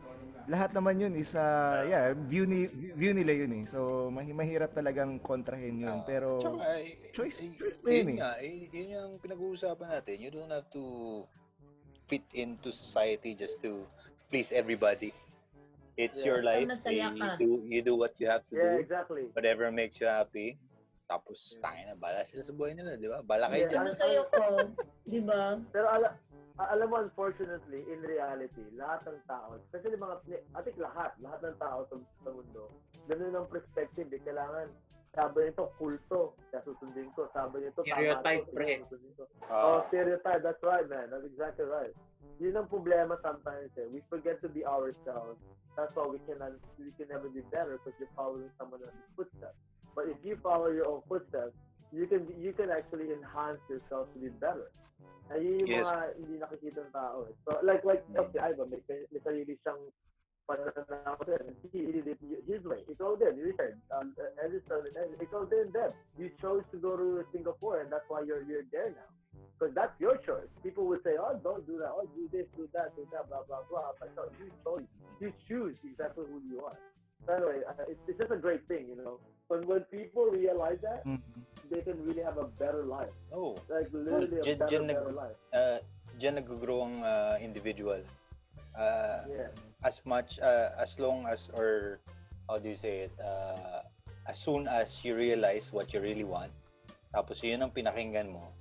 [0.50, 2.66] lahat naman yun is, ah, yeah, view, ni,
[2.98, 3.64] view nila yun eh.
[3.70, 6.02] So, mahi- mahirap talagang kontrahin yun.
[6.02, 8.18] Ah, Pero, tsaka, eh, choice- eh, choice mo yun yun eh.
[8.18, 10.16] nga, eh, yun yung pinag-uusapan natin.
[10.18, 10.84] You don't have to
[12.10, 13.86] fit into society just to
[14.28, 15.14] please everybody.
[15.94, 16.34] It's Yeah.
[16.34, 16.66] your life.
[16.66, 18.82] masaya you, do, you do what you have to Yeah, do.
[18.82, 19.30] exactly.
[19.38, 20.58] Whatever makes you happy.
[21.06, 23.22] Tapos, tangin na, bala sila sa buhay nila, di ba?
[23.22, 23.72] Bala kayo Yeah.
[23.74, 23.82] dyan.
[23.82, 24.46] Ano sa'yo ko?
[25.06, 25.58] Di ba?
[25.70, 26.14] Pero ala,
[26.60, 30.16] a- alam mo, unfortunately, in reality, lahat ng tao, especially mga,
[30.54, 32.68] I think lahat, lahat ng tao sa, sa mundo,
[33.08, 34.12] ganun ang perspective.
[34.12, 34.20] Eh.
[34.22, 34.68] Kailangan,
[35.16, 37.32] sabi nito, kulto, kaya susundin ko.
[37.32, 38.84] Sabi nito, Stereotype, pre.
[39.50, 40.42] Ah, Oh, stereotype.
[40.44, 41.10] That's right, man.
[41.10, 41.96] That's exactly right.
[42.38, 43.72] Yun ang problema sometimes.
[43.80, 43.88] Eh.
[43.90, 45.40] We forget to be ourselves.
[45.74, 49.56] That's why we cannot, we can never be better because you're following someone else's footsteps.
[49.96, 51.56] But if you follow your own footsteps,
[51.92, 54.70] you can you can actually enhance yourself to be better.
[55.30, 55.86] And yun yung Yes.
[55.86, 57.18] mga hindi nakikita ng tao.
[57.30, 57.34] Eh.
[57.46, 58.18] So, like, like, Mm.
[58.30, 58.82] okay, Iva, may,
[59.14, 59.82] may sarili siyang
[60.50, 61.54] pananaw din.
[61.70, 62.20] He, he did it
[62.50, 62.82] his way.
[62.90, 63.78] Ikaw din, Richard.
[63.94, 65.94] Um, Edison, and ikaw din, Deb.
[66.18, 69.10] You chose to go to Singapore and that's why you're, you're there now.
[69.54, 70.50] Because that's your choice.
[70.66, 71.94] People would say, oh, don't do that.
[71.94, 73.94] Oh, do this, do that, do that, blah, blah, blah.
[74.02, 74.88] But no, you chose.
[75.22, 76.80] You choose exactly who you are.
[77.28, 79.20] By the way, it's, it's just a great thing, you know.
[79.52, 81.22] When, when people realize that, Mhm.
[81.70, 83.14] They can really have a better life.
[83.32, 85.38] oh, Like, literally a Dyan- better, dyan nag- better life.
[85.54, 85.78] uh,
[86.18, 88.02] dyan nag-grow ang uh, individual.
[88.74, 89.50] Uh, Yeah.
[89.82, 92.00] as much uh, as long as or
[92.52, 93.80] how do you say it uh,
[94.28, 96.52] as soon as you realize what you really want
[97.16, 98.52] tapos yun ang pinakinggan mo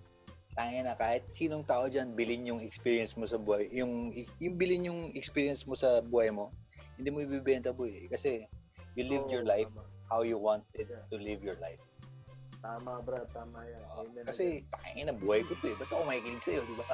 [0.55, 4.87] tangin na kahit sinong tao diyan bilin yung experience mo sa buhay yung yung bilin
[4.91, 6.55] yung experience mo sa buhay mo
[6.97, 8.47] hindi mo ibibenta boy kasi
[8.95, 10.07] you live your Oo, life Oh, tama.
[10.09, 11.03] how you wanted Yeah.
[11.11, 11.83] to live your life
[12.59, 13.23] Tama, bro.
[13.31, 13.83] Tama yan.
[13.87, 14.25] Uh, Amen.
[14.27, 16.87] kasi tangin na buhay ko to eh ba't ako makikinig sa'yo di ba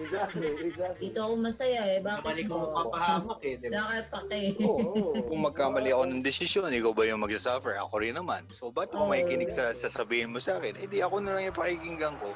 [0.00, 1.12] Exactly, exactly.
[1.12, 1.98] Dito ako masaya eh.
[2.00, 2.68] Bakit ikaw mo?
[2.72, 3.76] mapapahamak eh, di ba?
[3.76, 4.40] Wala ka pake.
[4.64, 5.12] Oo.
[5.28, 7.76] kung magkamali ako ng desisyon, ikaw ba yung magsasuffer?
[7.76, 8.48] Ako rin naman.
[8.56, 9.12] So, ba't mo Oo.
[9.12, 10.80] makikinig sa sasabihin mo sa akin?
[10.80, 12.32] Eh, di ako na lang yung pakikinggan ko.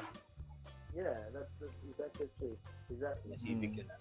[0.93, 2.61] Yeah, that's, that's, that's the truth.
[2.93, 3.33] Exactly.
[3.33, 3.89] Nasibig yun.
[3.89, 3.99] ah.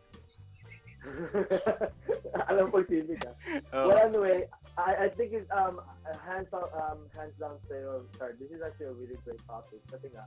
[2.53, 3.31] Alam ko ka.
[3.77, 3.93] Oh.
[3.93, 5.79] Well, anyway, I, I think it's um
[6.27, 8.35] hands down um hands down sa'yo, sir.
[8.41, 9.79] This is actually a really great topic.
[9.87, 10.27] Kasi nga,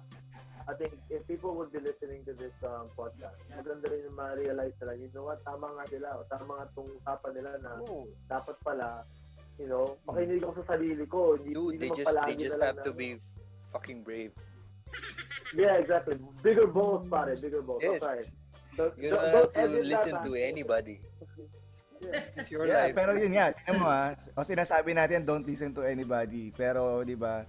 [0.68, 4.96] I think if people would be listening to this um, podcast, maganda rin ma-realize nila,
[4.96, 8.56] you know what, tama nga sila, o tama nga itong usapan nila na Oh, dapat
[8.64, 9.04] pala,
[9.60, 11.36] you know, makinig ako sa sarili ko.
[11.36, 13.08] Hindi, dude, hindi they just they just na have to na- be
[13.76, 14.32] fucking brave.
[15.56, 16.20] Yeah, exactly.
[16.44, 17.36] Bigger balls, pare.
[17.36, 17.84] Bigger balls.
[17.84, 18.00] Yes.
[18.00, 18.28] That's right.
[18.76, 21.00] Don't, You don't, don't have to listen to anybody.
[22.00, 22.38] Yeah.
[22.38, 22.96] It's your Yeah, life.
[22.96, 27.16] pero yun nga, tingnan mo ah, o sinasabi natin don't listen to anybody, pero 'di
[27.16, 27.44] ba?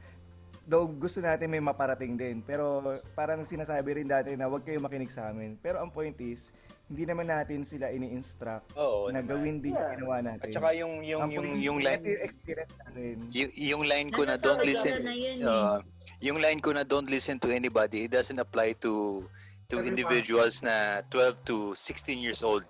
[0.65, 2.81] Though gusto natin may maparating din, pero
[3.15, 5.57] parang sinasabi rin dati na huwag kayo makinig sa amin.
[5.57, 6.53] Pero ang point is,
[6.85, 9.29] hindi naman natin sila ini-instruct Oo, na naman.
[9.33, 9.95] gawin din yung Yeah.
[9.97, 10.45] ginawa natin.
[10.45, 13.15] At saka yung yung Ang yung yung line yung experience natin.
[13.31, 15.49] yung, yung line ko na don't listen na yun eh.
[15.49, 15.79] uh,
[16.21, 19.25] yung line ko na don't listen to anybody it doesn't apply to
[19.69, 19.89] to Everyone.
[19.89, 22.65] individuals na 12 to 16 years old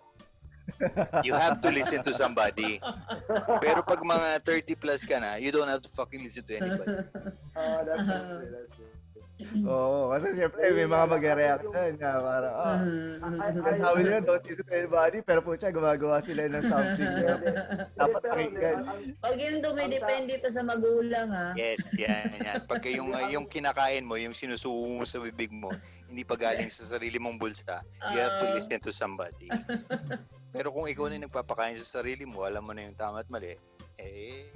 [1.23, 2.79] you have to listen to somebody
[3.59, 7.03] pero pag mga 30 plus ka na you don't have to fucking listen to anybody
[7.55, 8.47] Oh, that's true.
[8.47, 8.87] That's true.
[9.71, 12.79] Oo, kasi syempre may mga mag-react na na parang, ah,
[13.39, 17.39] I- sabi nila don't listen to anybody, pero po siya gumagawa sila ng something na
[17.95, 18.77] dapat pakinggan.
[19.23, 21.55] Pag yun dumidepende pa sa magulang ha.
[21.55, 25.71] yes yan yan pagka yung yung kinakain mo yung sinusubo mo sa bibig mo
[26.09, 28.55] hindi pa galing sa sarili mong bulsa you have to Ah.
[28.57, 29.49] listen to somebody
[30.55, 33.29] pero kung ikaw na yung nagpapakain sa sarili mo alam mo na yung tama at
[33.29, 33.55] mali
[34.01, 34.49] eh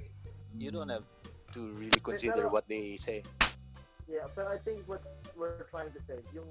[0.57, 1.05] you don't have
[1.49, 3.21] to really consider what they say
[4.03, 4.99] Yeah, but I think what
[5.31, 6.45] we're trying to say, yung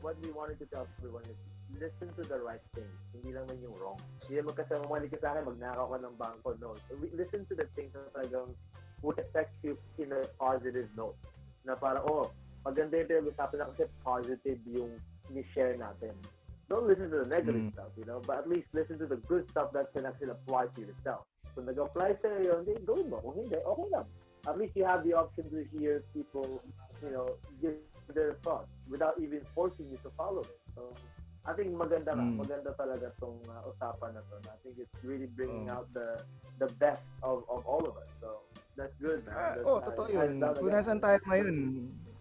[0.00, 1.34] what we wanted to tell everyone is
[1.74, 2.94] listen to the right things.
[3.10, 3.98] Hindi lang man yung wrong.
[4.22, 6.48] Hindi naman kasi mamali ka sa akin, magnakaw ka ng bangko.
[6.62, 6.78] No.
[7.02, 8.54] We- Listen to the things na talagang
[9.02, 11.18] would affect you in a positive note.
[11.66, 12.30] Na para, oh,
[12.62, 14.92] maganda yung pinag-usapan na kasi positive yung
[15.30, 16.14] ni-share natin.
[16.70, 17.72] Don't listen to the negative Mm.
[17.74, 20.70] stuff, you know, but at least listen to the good stuff that can actually apply
[20.72, 21.26] to yourself.
[21.52, 23.20] Kung nag-apply sa'yo yun, hindi, gawin mo.
[23.20, 24.06] Kung hindi, okay lang.
[24.48, 26.46] At least you have the option to hear people,
[27.04, 27.76] you know, give
[28.10, 30.58] their thoughts without even forcing you to follow it.
[30.74, 30.96] So,
[31.44, 32.38] I think maganda nga, Mm.
[32.38, 34.34] maganda talaga tong uh, usapan na to.
[34.46, 35.82] I think it's really bringing Oh.
[35.82, 36.14] out the
[36.62, 38.06] the best of, of all of us.
[38.22, 38.46] So,
[38.78, 39.20] that's good.
[39.28, 40.38] Ah, That's, oh, uh, totoo yun.
[40.40, 41.56] Kung nasan tayo ngayon,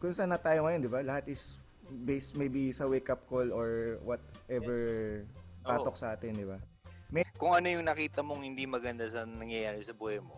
[0.02, 1.06] kung saan na tayo ngayon, di ba?
[1.06, 1.62] Lahat is
[2.04, 5.22] based maybe sa wake-up call or whatever
[5.62, 6.58] patok sa atin, di ba?
[7.38, 10.34] Kung ano yung nakita mong hindi maganda sa nangyayari sa buhay mo.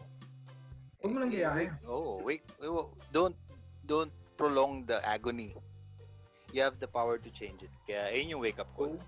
[0.99, 1.71] Huwag mo nang eh, gayahin.
[1.71, 3.37] wait- Oh, wait, wait, don't
[3.87, 5.55] don't prolong the agony.
[6.51, 7.73] You have the power to change it.
[7.87, 8.99] Kaya ayun yung wake up call.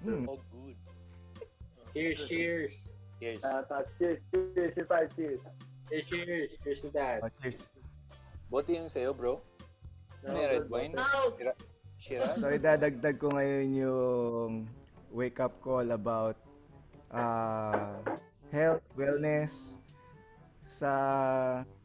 [0.00, 0.24] Hmm.
[0.26, 0.76] Oh, good.
[1.92, 2.74] Cheers, cheers.
[3.20, 3.44] Yes.
[3.44, 5.40] Uh, uh, cheers, cheers, cheers, cheers, cheers.
[5.90, 6.50] Cheers, cheers.
[6.64, 7.18] Cheers to that.
[7.20, 7.68] Oh, cheers.
[8.50, 9.38] Buti yung sa'yo, bro.
[10.26, 10.92] Ano yung red wine?
[10.98, 11.30] Oh,
[12.02, 12.34] Shiraz?
[12.42, 14.50] So, idadagdag ko ngayon yung
[15.14, 16.34] wake-up call about
[17.14, 18.02] uh,
[18.50, 19.78] health, wellness,
[20.66, 20.90] sa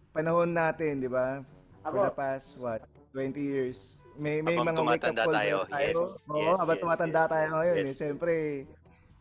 [0.10, 1.46] panahon natin, di ba?
[1.86, 2.82] For the past, what,
[3.14, 4.02] 20 years.
[4.18, 5.58] May, may Habang mga tumatanda call tayo.
[5.62, 5.86] na tayo.
[6.02, 7.30] Yes, Oo, yes, habang yes, tumatanda yes.
[7.30, 7.76] tayo ngayon.
[7.78, 7.86] Yes.
[7.86, 7.94] Eh.
[7.94, 8.34] Siyempre,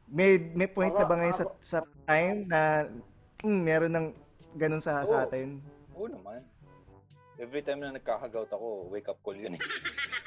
[0.08, 1.78] may, may point na Ako- ba ngayon sa, sa
[2.08, 2.88] time na
[3.44, 4.06] mm, meron ng
[4.56, 5.24] ganun sa, sa Oo.
[5.28, 5.60] atin?
[5.92, 6.40] Oo naman.
[7.34, 9.62] Every time na nagkakagout ako, wake up call yun eh.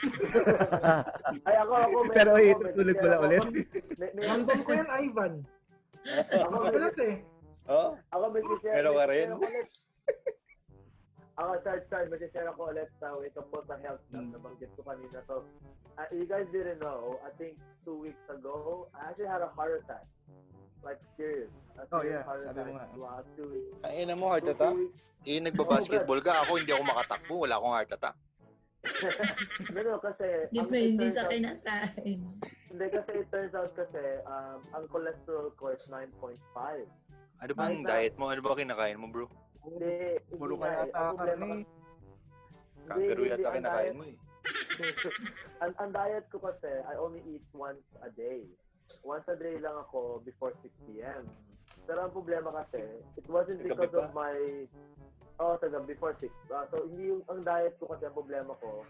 [1.47, 1.97] ay ako, ako.
[2.03, 3.23] may- Pero ako, itutulog ako.
[3.23, 3.43] ulit.
[4.19, 5.33] Random ko yan, Ivan.
[6.43, 7.15] ako, may, Kalat eh.
[7.71, 7.89] Oh?
[8.11, 8.75] ako may share.
[8.75, 9.27] Pero ka rin?
[9.31, 9.67] ako ulit.
[11.63, 14.27] Sorry, sorry, may share ako ulit sa wake up call sa health stuff.
[14.27, 14.31] Mm.
[14.35, 15.19] Nabanggit ko kanina.
[15.31, 15.47] So,
[15.95, 17.55] uh, you guys didn't know, I think
[17.87, 20.03] two weeks ago, I actually had a heart attack.
[20.85, 21.51] Like, serious.
[21.91, 22.23] Oh, yeah.
[22.25, 22.85] Sabi mo nga.
[23.85, 24.75] Ay, ina mo, heart attack?
[25.27, 26.45] Eh, nagbabasketball ka.
[26.45, 27.33] Ako, hindi ako makatakbo.
[27.43, 28.17] Wala akong heart attack.
[29.73, 30.47] No, kasi...
[30.53, 32.19] depende sa kinakain.
[32.71, 36.37] Hindi, kasi it turns out kasi, um, ang cholesterol ko is 9.5.
[37.43, 38.29] Ano bang diet mo?
[38.31, 39.25] Ano ba kinakain mo, bro?
[39.65, 40.79] Hindi, Puro nga ka eh.
[40.87, 41.49] yata karne.
[42.87, 44.15] Kangaroo yata kinakain mo eh.
[45.63, 48.47] ang, ang diet ko kasi, I only eat once a day.
[49.03, 51.23] Once a day lang ako before 6 p.m.
[51.87, 52.83] Pero ang problema kasi,
[53.15, 54.35] it wasn't Sa because of my...
[55.37, 56.27] Oh, sa gabi, before 6.
[56.49, 58.83] Ah, so, hindi yung ang diet ko kasi ang problema ko.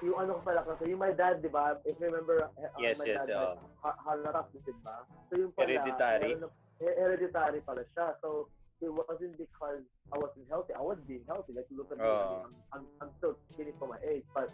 [0.00, 1.76] Yung ano ko pala kasi, yung my dad, di ba?
[1.84, 3.36] If you remember, uh, Yes, my yes, dad oo.
[3.36, 5.04] has ha- halarak, di ba?
[5.28, 6.32] So, yung pala, Hereditary?
[6.40, 8.16] na- hereditary pala siya.
[8.24, 8.48] So,
[8.80, 10.72] it wasn't because I wasn't healthy.
[10.74, 11.52] I was being healthy.
[11.52, 12.08] Like, look at me.
[12.08, 12.48] Oo.
[12.48, 14.24] I'm, I'm, I'm still skinny for my age.
[14.32, 14.48] But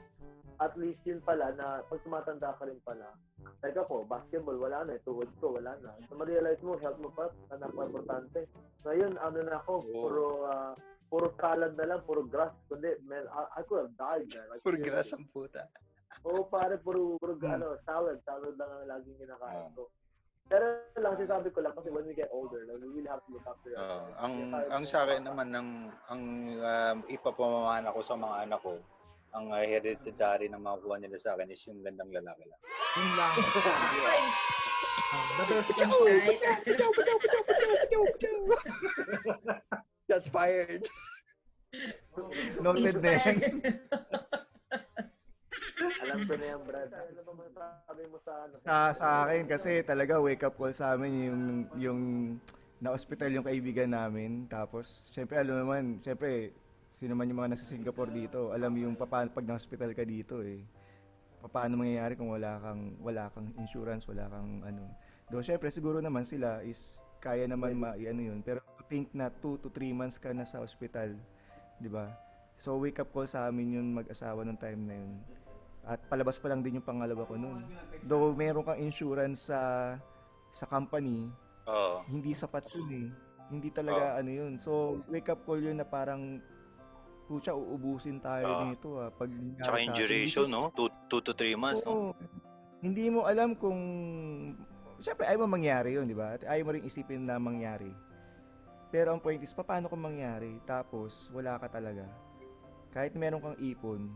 [0.60, 3.14] at least yun pala na pag tumatanda ka rin pala,
[3.62, 4.98] like ako, basketball, wala na.
[5.06, 5.94] Tuhod ko, wala na.
[6.10, 8.50] So, ma-realize mo, health mo pa, ang importante.
[8.82, 9.92] So, yun, ano na ako, Oo.
[9.94, 10.74] puro, ah,
[11.06, 12.52] puro salad na lang, puro grass.
[12.66, 14.46] Kundi, man, I, I could have died, man.
[14.50, 15.70] Like, Puro grass ang puta.
[16.26, 17.54] Oo, pare, puro, puro Hmm.
[17.62, 18.18] ano, salad.
[18.26, 19.72] Salad lang ang laging kinakain Ah.
[19.76, 19.86] ko.
[20.47, 23.34] Pero lang, sinasabi ko lang kasi when we get older, like, we really have to
[23.34, 24.14] look after ourselves.
[24.22, 26.22] ang Kaya ang sa akin naman ang ang
[26.62, 28.78] um, ipapamamana ko sa mga anak ko
[29.34, 32.61] ang uh, hereditary na makukuha nila sa akin is yung gandang lalaki lang.
[32.97, 33.34] Yun lang.
[40.09, 40.88] That's fired.
[42.62, 43.36] Noted na yan.
[46.07, 46.90] Alam ko na yan, Brad.
[46.94, 48.54] Ano ba masasabi mo sa ano?
[48.62, 51.42] Sa, sa akin kasi talaga wake up call sa amin yung
[51.74, 52.00] yung
[52.78, 54.46] na-hospital yung kaibigan namin.
[54.46, 56.52] Tapos, syempre alam naman, syempre,
[56.94, 60.62] sino man yung mga nasa Singapore dito, alam yung paano pag na-hospital ka dito eh.
[61.46, 64.82] Paano mangyayari kung wala kang wala kang insurance, wala kang ano.
[65.30, 68.42] Do syempre siguro naman sila is kaya naman ma ano yun.
[68.42, 71.14] Pero to think na 2 to 3 months ka na sa hospital,
[71.78, 72.11] 'di ba?
[72.59, 75.12] So wake up call sa amin yun mag-asawa nung time na yun.
[75.87, 77.62] At palabas pa lang din yung pangalawa ko noon.
[78.03, 79.95] Though meron kang insurance sa
[80.51, 81.30] sa company,
[81.70, 82.03] Oo.
[82.11, 83.09] hindi sapat yun eh.
[83.47, 84.53] Hindi talaga ano yun.
[84.59, 86.43] So wake up call yun na parang
[87.30, 88.64] pucha uubusin tayo Oo.
[88.70, 89.30] nito ah pag
[89.62, 90.70] Tsaka Which is- no?
[90.74, 90.91] 2
[91.22, 91.91] to 3 months, no?
[91.91, 92.11] Oo.
[92.82, 93.78] Hindi mo alam kung
[94.97, 96.37] Siyempre, ayaw mo mangyari yun, di ba?
[96.37, 97.93] At ayaw mo rin isipin na mangyari.
[98.89, 100.57] Pero ang point is, paano kung mangyari?
[100.64, 102.09] Tapos, wala ka talaga.
[102.97, 104.09] Kahit meron kang ipon,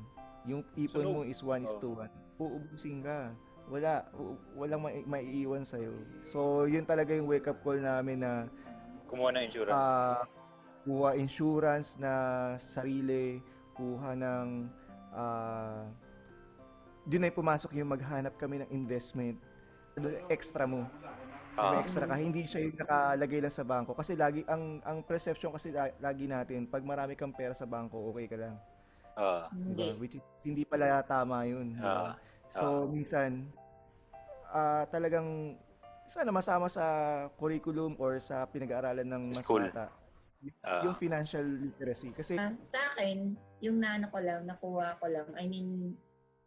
[0.44, 1.12] yung ipon Sunog.
[1.12, 3.32] mo is 1 is to 1, uubusin ka.
[3.66, 5.94] Wala, u- walang mai- maiiwan sa'yo.
[6.24, 8.50] So, yun talaga yung wake-up call namin na
[9.06, 9.74] Kumuha ng insurance.
[9.74, 10.22] ah
[10.80, 12.12] kuha insurance na
[12.56, 13.38] sarili,
[13.74, 14.48] kuha ng
[15.12, 15.84] ah
[17.04, 19.36] doon ay pumasok yung maghanap kami ng investment
[19.94, 20.86] ano, extra mo.
[21.52, 22.14] May extra ka.
[22.14, 23.92] Hindi siya yung nakalagay lang sa bangko.
[23.92, 28.08] Kasi lagi, ang ang perception kasi la- lagi natin, pag marami kang pera sa bangko,
[28.08, 28.54] okay ka lang.
[29.16, 29.94] Ah, Hindi.
[29.94, 30.00] Diba?
[30.00, 31.76] Which is, hindi pala tama yun.
[31.76, 32.14] diba?
[32.14, 32.14] Ah,
[32.50, 33.46] so, minsan,
[34.50, 35.56] ah talagang,
[36.10, 36.84] sana masama sa
[37.38, 39.66] curriculum or sa pinag-aaralan ng mas School.
[39.70, 39.90] bata.
[40.64, 42.10] ah, yung financial literacy.
[42.16, 45.92] Kasi, Ah, sa akin, yung naano ko lang, nakuha ko lang, I mean,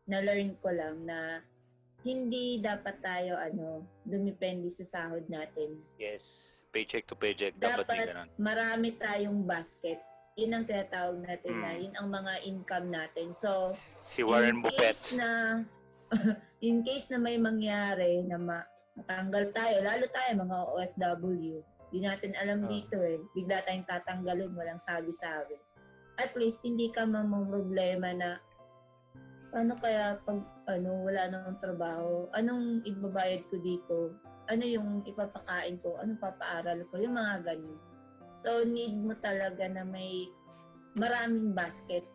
[0.10, 1.40] na-learn ko lang na
[2.04, 5.80] hindi dapat tayo ano, dumipende sa sahod natin.
[5.96, 6.50] yes.
[6.74, 7.54] Paycheck to paycheck.
[7.62, 10.02] Dapat, Dapat marami tayong basket.
[10.34, 11.80] Yun ang tinatawag natin na Mm.
[11.80, 13.28] yun ang mga income natin.
[13.32, 14.90] So, Si Warren in Buffett.
[14.90, 15.62] case na
[16.60, 22.34] in case na may mangyari na ma- matanggal tayo, lalo tayo mga OFW, di natin
[22.36, 22.68] alam Ah.
[22.68, 23.22] dito eh.
[23.32, 25.58] Bigla tayong tatanggalin, walang sabi-sabi.
[26.16, 28.38] At least, hindi ka mamang problema na
[29.50, 33.98] paano kaya pag ano, wala namang trabaho, anong ibabayad ko dito?
[34.46, 35.98] Ano yung ipapakain ko?
[35.98, 36.98] Anong papaaral ko?
[36.98, 37.78] Yung mga ganun.
[38.36, 40.30] So, need mo talaga na may
[40.94, 42.06] maraming basket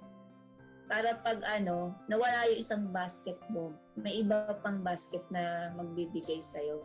[0.88, 6.80] para pag ano, nawala yung isang basket mo, may iba pang basket na magbibigay sa'yo.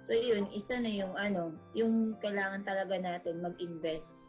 [0.00, 4.24] So yun, isa na yung ano, yung kailangan talaga natin mag-invest.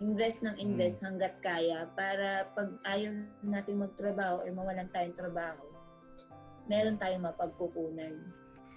[0.00, 3.12] Invest ng invest hanggat kaya para pag ayaw
[3.44, 5.62] natin magtrabaho or mawalan tayong trabaho,
[6.66, 8.18] meron tayong mapagkukunan.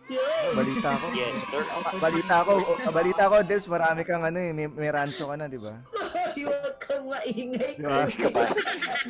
[0.06, 0.52] Yun!
[0.54, 1.06] balita ko.
[1.12, 1.64] Yes, sir.
[1.98, 2.54] balita ko,
[2.94, 5.74] balita ko, Dels, marami kang ano eh, may, may rancho ka na, di ba?
[6.38, 7.74] Huwag kang maingay.
[7.74, 8.06] Di ba?
[8.06, 8.54] Kabayo,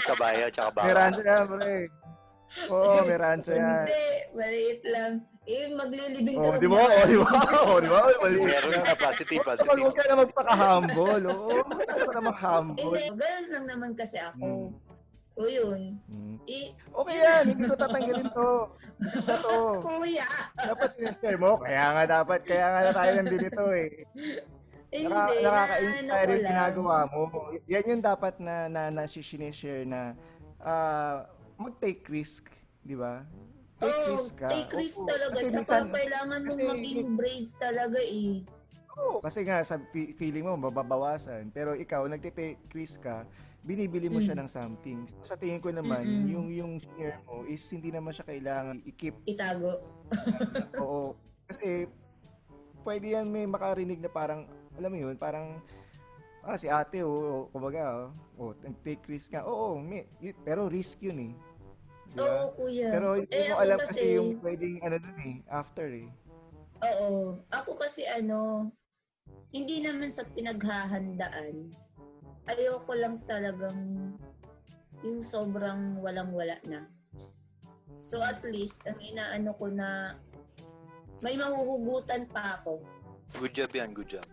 [0.08, 0.96] kabayo tsaka May baka.
[0.96, 1.76] rancho yan, pre.
[2.70, 3.84] Oo, may rancho yan.
[3.84, 5.14] Hindi, maliit lang.
[5.46, 6.80] Eh, maglilibing Oh, ka di ba?
[6.82, 7.30] Oh, di ba?
[7.70, 8.00] Oh, di ba?
[8.18, 8.38] Mali.
[8.42, 9.94] Meron na positive, Huwag positive.
[9.94, 11.24] ka na magpaka-humble.
[11.28, 12.82] Oo, huwag ka na mag-humble.
[12.82, 14.42] Hindi, ganun lang naman kasi ako.
[14.42, 14.70] Hmm.
[15.36, 16.00] O yun.
[16.08, 16.40] Hmm.
[16.46, 18.52] Eh, Okay yan, hindi ko tatanggalin to.
[19.04, 19.58] Ito to.
[19.84, 20.28] kuya!
[20.56, 21.60] Dapat sinashare mo.
[21.60, 23.88] Kaya nga dapat, kaya nga na tayo nandito eh.
[24.90, 26.50] Eh, Naka, hindi, nakaka-inspire yung lang.
[26.50, 27.22] ginagawa mo.
[27.68, 30.16] Yan yung dapat na, na, na sinishare na
[30.58, 31.28] ah,
[31.58, 32.48] mag-take risk.
[32.80, 33.28] Di ba?
[33.76, 34.48] Take Oh, risk ka.
[34.48, 35.08] take risk Oo.
[35.12, 35.36] talaga.
[35.36, 38.32] Kasi Tsaka minsan- kailangan mong kasi- maging brave talaga eh.
[38.96, 41.52] Oo, kasi nga sa fe- feeling mo mababawasan.
[41.52, 43.28] Pero ikaw nagte-take risk ka,
[43.66, 44.42] binibili mo siya Mm.
[44.42, 45.00] ng something.
[45.20, 46.30] Sa tingin ko naman, Mm-mm.
[46.30, 49.18] yung yung share mo is hindi naman siya kailangan i-keep.
[49.26, 49.82] Itago.
[50.80, 51.18] Oo.
[51.44, 51.90] Kasi
[52.82, 55.58] pwede yan may makarinig na parang alam mo yun, parang
[56.42, 59.42] ah si ate oh, oh kumbaga oh, oh nag-take risk ka.
[59.42, 61.34] Oo, may, y- pero risk yun eh.
[62.06, 62.46] Di ba?
[62.46, 62.94] Oo, kuya.
[62.94, 66.08] Pero hindi Eh, mo alam kasi- kasi yung pwedeng ano dun eh, after eh.
[66.78, 67.42] Oo.
[67.50, 68.70] Ako kasi ano,
[69.50, 71.74] hindi naman sa pinaghahandaan.
[72.46, 73.80] Ayoko lang talagang
[75.02, 76.86] yung sobrang walang-wala na.
[78.06, 80.14] So at least, ang inaano ko na
[81.26, 82.86] may mahuhugutan pa ako.
[83.42, 84.26] Good job yan, good job.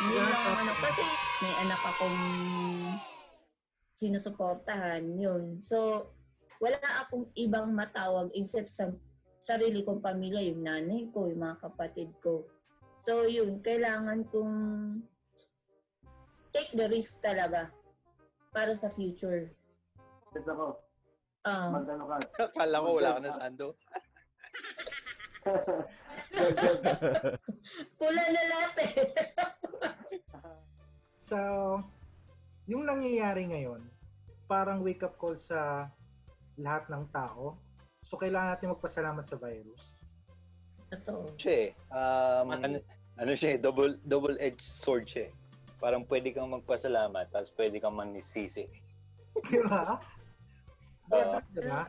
[0.00, 0.72] Hindi lang ang ano.
[0.80, 1.04] Kasi
[1.44, 2.20] may anak akong
[3.92, 5.60] sinusuportahan yun.
[5.60, 6.08] So,
[6.56, 8.88] wala akong ibang matawag except sa
[9.40, 12.48] sarili kong pamilya, yung nanay ko, yung mga kapatid ko.
[12.96, 14.56] So, yun, kailangan kong
[16.50, 17.70] take the risk talaga
[18.50, 19.50] para sa future.
[20.34, 20.66] Ito ako,
[21.40, 22.16] Um, magano ka.
[22.52, 23.66] Akala ko wala ka na sando.
[27.96, 28.92] pula na lahat eh.
[31.30, 31.38] So,
[32.66, 33.86] yung nangyayari ngayon,
[34.50, 35.86] parang wake-up call sa
[36.58, 37.54] lahat ng tao.
[38.02, 39.94] So, kailangan natin magpasalamat sa virus.
[40.90, 41.30] Totoo.
[41.38, 41.70] Siya.
[41.94, 42.82] Um, ano,
[43.14, 45.30] ano siya double, double-edged sword siya.
[45.80, 48.68] Parang pwede kang magpasalamat, tapos pwede kang manisisi.
[49.48, 49.96] Di ba?
[51.08, 51.40] Oo.
[51.50, 51.88] Di ba?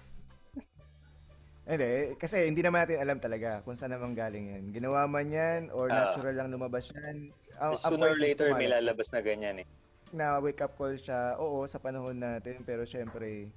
[1.62, 4.64] Hindi, kasi hindi naman natin alam talaga kung saan naman galing yan.
[4.74, 6.10] Ginawa man yan or Ah.
[6.10, 7.30] natural lang lumabas yan.
[7.62, 9.68] Ang Sooner or later, may lalabas na ganyan eh.
[10.12, 13.48] na wake up call siya, oo, sa panahon natin, pero syempre,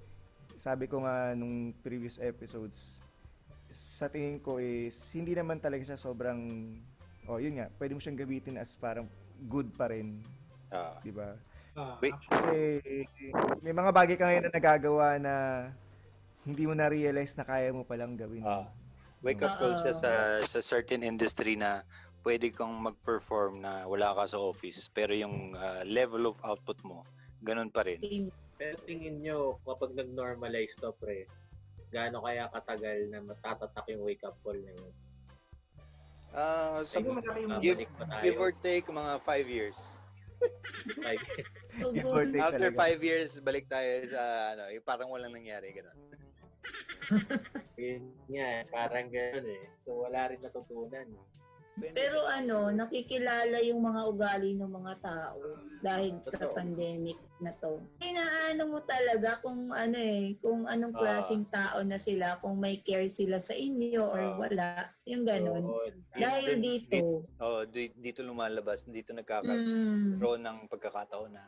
[0.55, 3.03] sabi ko nga nung previous episodes,
[3.67, 6.47] sa tingin ko is, hindi naman talaga siya sobrang,
[7.27, 9.11] oh, yun nga, pwede mo siyang gamitin as parang
[9.49, 10.23] good pa rin,
[10.71, 10.99] Ah.
[11.03, 11.35] di ba?
[11.99, 12.15] Wait.
[12.31, 12.81] Kasi
[13.61, 15.35] may mga bagay ka ngayon na nagagawa na
[16.47, 18.47] hindi mo na-realize na kaya mo palang gawin.
[18.47, 18.71] Ah.
[19.25, 20.11] Wake up call siya sa,
[20.45, 21.83] sa certain industry na
[22.23, 24.87] pwede kang mag-perform na wala ka sa office.
[24.93, 27.03] Pero yung ah, level of output mo,
[27.43, 27.99] ganun pa rin.
[28.55, 31.27] Pero tingin nyo, kapag nag-normalize to, pre,
[31.91, 34.95] gaano kaya katagal na matatatak yung wake-up call na yun?
[36.35, 38.23] Ah, Ay, Siguro malaki yung give, babalik pa tayo.
[38.27, 39.79] give or take mga 5 years.
[40.99, 41.23] Like,
[42.11, 42.35] or good.
[42.35, 42.99] take After talaga.
[42.99, 44.23] 5 years, balik tayo sa
[44.59, 45.95] ano, yung parang walang nangyari ganun.
[47.79, 49.65] yun nga, parang gano'n eh.
[49.87, 51.07] So, wala rin natutunan.
[51.75, 55.43] Pero ano, nakikilala yung mga ugali ng mga tao
[55.83, 56.55] dahil sa Totoo.
[56.55, 57.83] pandemic na to.
[57.99, 61.01] Inaano mo talaga kung ano eh, kung anong Ah.
[61.03, 64.35] klaseng tao na sila, kung may care sila sa inyo or Ah.
[64.39, 64.69] wala,
[65.03, 65.67] yung ganun.
[65.67, 65.91] Oo.
[66.15, 71.43] Dahil Di- dito, Oh, di- dito lumalabas, dito nagkakaroon mm, ng pagkakataon na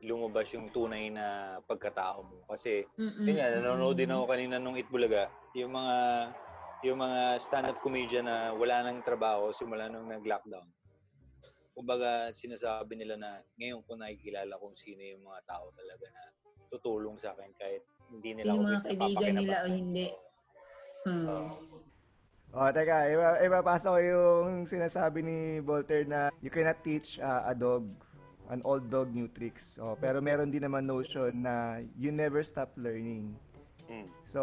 [0.00, 2.40] lumabas yung tunay na pagkatao mo.
[2.48, 5.96] Kasi, mm, yun nga, nanonood din ako kanina nung Itbulaga, yung mga
[6.80, 10.64] yung mga stand-up comedian na wala nang trabaho simula nung nag-lockdown.
[11.76, 16.22] Kumbaga, sinasabi nila na ngayon ko nakikilala kung sino yung mga tao talaga na
[16.72, 20.06] tutulong sa akin kahit hindi nila Sino ako mga kaibigan nila o hindi.
[21.04, 21.48] Hmm.
[22.50, 27.54] Oh, teka, iba, ipapasok ko yung sinasabi ni Voltaire na you cannot teach uh, a
[27.54, 27.86] dog,
[28.50, 29.78] an old dog new tricks.
[29.78, 33.38] Oh, pero meron din naman notion na you never stop learning.
[33.90, 34.06] Mm.
[34.22, 34.40] So,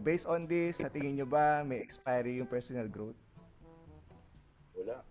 [0.00, 3.16] based on this, sa tingin nyo ba may expiry yung personal growth?
[4.72, 5.04] Wala.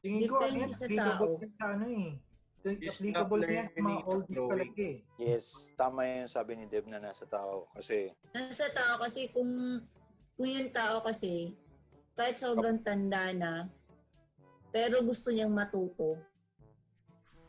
[0.00, 1.42] Tingin ko, ano Depende yan, sa applicable tao.
[1.44, 2.08] yan sa ano eh.
[2.60, 4.96] Applicable yan sa mga oldies talaga eh.
[5.20, 5.44] Yes,
[5.76, 7.68] tama yung sabi ni Deb na nasa tao.
[7.76, 9.52] Kasi, Nasa tao kasi kung
[10.40, 11.52] kung yung tao kasi
[12.16, 13.52] kahit sobrang tanda na
[14.72, 16.14] pero gusto niyang matuto,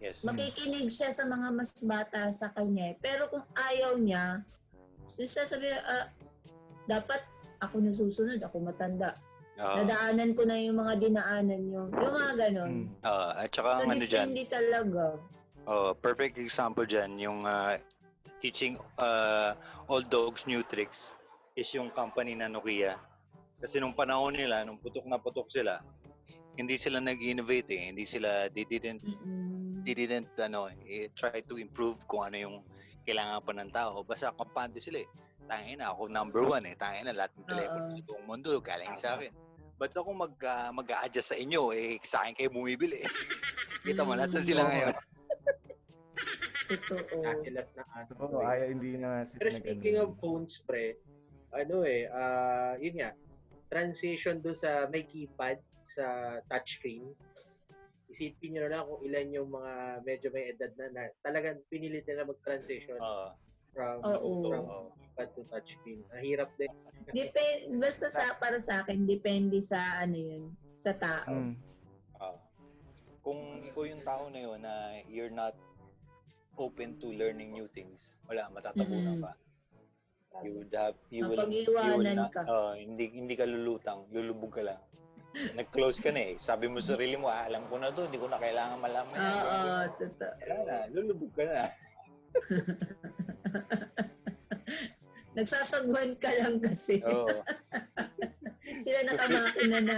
[0.02, 0.26] yes.
[0.26, 2.92] makikinig siya sa mga mas bata sa kanya.
[2.92, 2.96] eh.
[2.98, 4.42] Pero kung ayaw niya,
[5.18, 6.07] yung sasabi, ah,
[6.88, 7.22] dapat
[7.62, 9.16] ako nasusunod, ako matanda.
[9.62, 11.84] Ah, Nadaanan ko na yung mga dinaanan nyo.
[11.93, 12.72] Yung mga ganon.
[12.72, 12.88] Mm.
[13.05, 15.03] ah, at saka So, ano dyan, depende talaga.
[15.70, 17.78] Oh, perfect example dyan, yung ah,
[18.41, 19.53] teaching uh,
[19.86, 21.14] old dogs new tricks
[21.53, 22.97] is yung company na Nokia.
[23.62, 25.86] Kasi nung panahon nila, nung putok na putok sila,
[26.57, 27.93] hindi sila nag-innovate eh.
[27.93, 29.86] Hindi sila, they didn't, Mm-mm.
[29.86, 32.57] they didn't, ano, eh, try to improve kung ano yung
[33.06, 34.02] kailangan pa ng tao.
[34.06, 35.10] Basta kampante sila eh.
[35.49, 36.76] Tangin na, ako number one eh.
[36.78, 37.95] Tangin na, lahat ng telepono Oo.
[37.97, 39.32] sa buong mundo, galing sa akin.
[39.82, 41.74] Ba't ako mag, ah, mag-a-adjust sa inyo?
[41.74, 43.02] Eh, sa akin kayo bumibili.
[43.88, 44.45] Kita mo, lahat Mm.
[44.45, 44.93] sila ngayon.
[46.72, 47.20] Totoo.
[47.26, 48.12] Kasilat na ano.
[48.22, 48.52] Oo, eh.
[48.56, 50.95] ayaw, hindi na Pero speaking of phones, pre,
[51.52, 53.12] ano eh, ah, yun nga,
[53.68, 57.12] transition doon sa may keypad sa touchscreen.
[58.12, 62.03] Isipin nyo na lang kung ilan yung mga medyo may edad na, na talagang pinilit
[62.03, 63.32] nila mag-transition Ah,
[63.72, 64.32] from, Oo.
[64.51, 64.66] from
[64.99, 66.03] keypad to touchscreen.
[66.12, 66.68] Ang hirap din.
[67.16, 70.43] Depende, basta sa, para sa akin, depende sa ano yun,
[70.76, 71.32] sa tao.
[71.32, 71.55] Mm.
[72.20, 72.38] Ah.
[73.22, 75.53] kung ikaw yung tao na yun na you're not
[76.57, 79.24] open to learning new things, wala, matatabunan Mm-mm.
[79.24, 79.34] ka.
[80.41, 82.43] You would have, you will, you will not, ka.
[82.43, 84.82] ah, hindi, hindi ka lulutang, lulubog ka lang.
[85.56, 86.36] Nag-close ka na eh.
[86.36, 89.16] Sabi mo sa sarili mo, ah, alam ko na to, hindi ko na kailangan malaman.
[89.16, 90.34] yan." Oo, totoo.
[90.44, 91.72] Wala na, lulubog ka na.
[95.36, 97.00] Nagsasagwan ka lang kasi.
[97.08, 97.28] Oo.
[98.84, 99.98] Sila nakamakina na.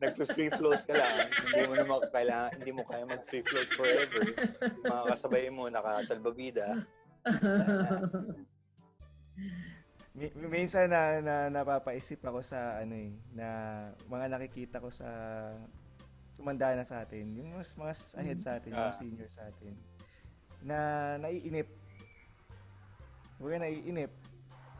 [0.00, 1.28] Nag-free float ka lang.
[1.50, 4.20] hindi mo na kailangan, hindi mo kaya mag-free float forever.
[4.60, 6.84] Yung mga kasabay mo, nakasalbabida.
[10.14, 13.46] Mi- minsan na, na napapaisip ako sa ano eh, na
[14.06, 15.10] mga nakikita ko sa
[16.38, 18.94] tumanda na sa atin, yung mas mas ahead sa atin, yung Ah.
[18.94, 19.74] senior sa atin,
[20.62, 20.78] na
[21.18, 21.66] naiinip.
[23.42, 24.14] Huwag naiinip.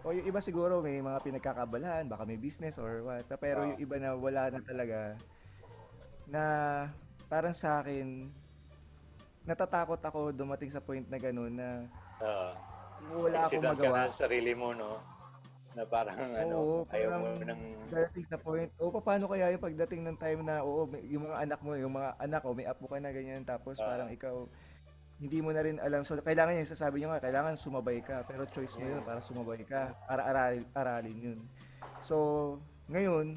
[0.06, 3.26] O yung iba siguro may mga pinagkakabalahan, baka may business or what.
[3.34, 3.68] Pero Ah.
[3.68, 5.18] yung iba na wala na talaga,
[6.30, 6.42] na
[7.26, 8.30] parang sa akin,
[9.42, 11.68] natatakot ako dumating sa point na gano'n na
[12.22, 12.54] Ah.
[13.10, 13.98] wala akong Hesitant ka magawa.
[13.98, 14.94] na sa sarili mo, no?
[15.74, 17.90] Na parang, ano, Oo, ayaw mo parang ng...
[17.90, 21.60] darating sa point, o paano kaya yung pagdating ng time na, oo, yung mga anak
[21.66, 23.90] mo, yung mga anak, o may apo ka na ganyan, tapos Ah.
[23.90, 24.46] parang ikaw,
[25.18, 26.06] hindi mo na rin alam.
[26.06, 29.66] So, kailangan yung sasabi nyo nga, kailangan sumabay ka, pero choice mo yun para sumabay
[29.66, 31.38] ka, para aralin, aralin yun.
[32.06, 32.16] So,
[32.86, 33.34] ngayon,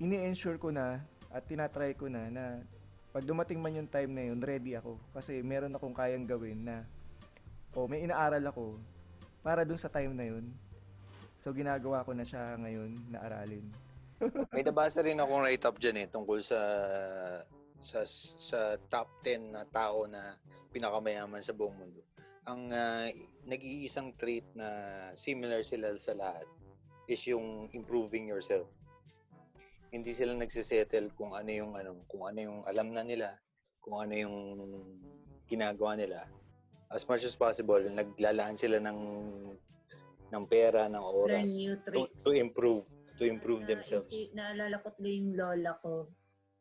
[0.00, 2.44] ini-ensure ko na, at tinatry ko na, na
[3.12, 4.96] pag dumating man yung time na yun, ready ako.
[5.12, 6.88] Kasi meron akong kayang gawin na,
[7.76, 8.80] o may inaaral ako,
[9.44, 10.48] para dun sa time na yun.
[11.40, 13.64] So, ginagawa ko na siya ngayon na aralin.
[14.54, 16.60] May nabasa rin akong write-up dyan eh, tungkol sa
[17.80, 18.04] sa
[18.36, 20.36] sa top 10 na tao na
[20.68, 22.04] pinakamayaman sa buong mundo.
[22.44, 23.08] Ang ah,
[23.48, 24.68] nag-iisang trait na
[25.16, 26.44] similar sila sa lahat
[27.08, 28.68] is yung improving yourself.
[29.90, 33.34] Hindi sila nagsisettle kung ano yung ano, kung ano yung alam na nila,
[33.80, 34.36] kung ano yung
[35.48, 36.28] ginagawa nila.
[36.92, 38.98] As much as possible, naglalaan sila ng
[40.30, 42.22] ng pera, ng oras Learn new to, tricks.
[42.22, 42.84] to improve,
[43.18, 44.06] to improve themselves.
[44.06, 46.08] Naisi- naalala ko tuloy yung lola ko.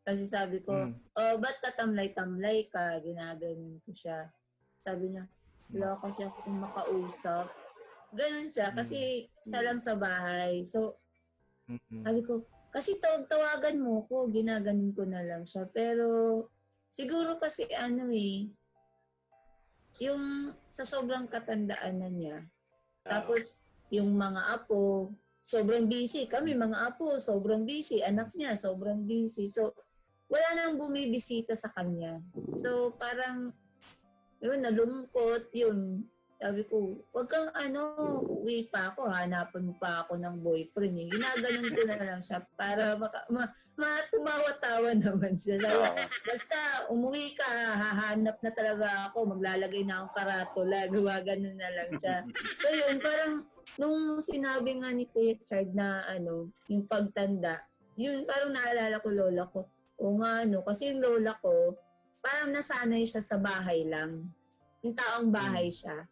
[0.01, 0.93] Kasi sabi ko, Mm.
[1.15, 2.97] oh, ba't tatamlay-tamlay ka?
[2.99, 4.25] Ginaganon ko siya.
[4.75, 5.29] Sabi niya,
[5.69, 7.45] wala kasi ako kung makausap.
[8.09, 9.29] Ganon siya, kasi Hmm.
[9.45, 10.65] siya lang sa bahay.
[10.65, 10.97] So,
[11.69, 12.01] Mm-mm.
[12.01, 12.41] sabi ko,
[12.73, 15.69] kasi tawag-tawagan mo ko, ginaganon ko na lang siya.
[15.69, 16.49] Pero
[16.89, 18.49] siguro kasi ano eh,
[20.01, 20.23] yung
[20.65, 22.37] sa sobrang katandaan na niya,
[23.09, 25.09] tapos yung mga apo,
[25.41, 26.29] sobrang busy.
[26.29, 28.05] Kami mga apo, sobrang busy.
[28.05, 29.49] Anak niya, sobrang busy.
[29.49, 29.73] So,
[30.29, 32.21] wala nang bumibisita sa kanya.
[32.61, 33.49] So, parang,
[34.39, 36.05] yun, nalungkot, yun.
[36.39, 40.95] Sabi ko, wag kang ano, uwi pa ako, hanapan mo pa ako ng boyfriend.
[40.95, 41.07] Eh.
[41.11, 43.49] Ginaganon ko na lang siya para maka, ma,
[43.79, 45.55] matumawa-tawa naman siya.
[45.57, 46.03] Sabi.
[46.27, 46.57] Basta
[46.91, 52.17] umuwi ka, hahanap na talaga ako, maglalagay na akong karatula, gumagano na lang siya.
[52.59, 53.47] So yun, parang
[53.79, 57.63] nung sinabi nga ni Kuya Chard na ano, yung pagtanda,
[57.95, 59.63] yun parang naalala ko lola ko.
[59.99, 61.75] O nga ano, kasi yung lola ko,
[62.19, 64.27] parang nasanay siya sa bahay lang.
[64.83, 66.07] Yung taong bahay siya.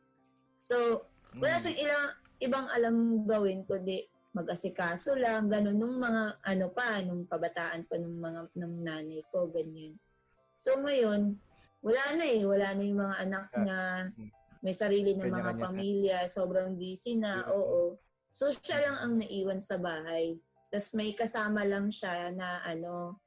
[0.60, 1.62] So, wala Mm.
[1.64, 2.06] siyang ilang,
[2.38, 4.04] ibang alam gawin kundi
[4.38, 9.50] mag-asikaso lang, ganun, nung mga ano pa, nung kabataan pa nung mga ng nanay ko,
[9.50, 9.98] ganyan.
[10.62, 11.38] So ngayon,
[11.82, 13.82] wala na eh, wala na yung mga anak niya,
[14.62, 15.62] may sarili ng mga na.
[15.62, 17.58] pamilya, sobrang busy na, Mm.
[17.58, 17.82] oo.
[18.34, 20.38] So siya lang ang naiwan sa bahay.
[20.70, 23.18] Tapos may kasama lang siya na ano,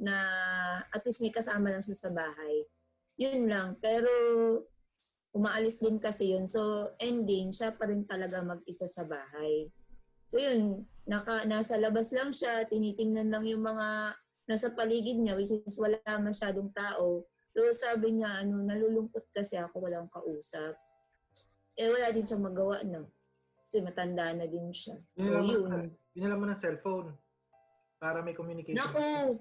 [0.00, 0.16] na
[0.90, 2.64] at least may kasama lang siya sa bahay.
[3.20, 3.76] Yun lang.
[3.78, 4.08] Pero
[5.30, 6.48] umaalis din kasi yun.
[6.48, 9.68] So ending, siya pa rin talaga mag-isa sa bahay.
[10.30, 14.14] So yun, naka, nasa labas lang siya, tinitingnan lang yung mga
[14.46, 17.26] nasa paligid niya, which is wala masyadong tao.
[17.50, 20.78] So sabi niya, ano, nalulungkot kasi ako, walang kausap.
[21.74, 23.10] Eh wala din siya magawa, no?
[23.66, 24.94] Kasi matanda na din siya.
[25.18, 25.90] So Dinala mo, yun.
[26.14, 27.10] dinala mo ng cellphone
[27.98, 28.78] para may communication.
[28.78, 29.34] Naku!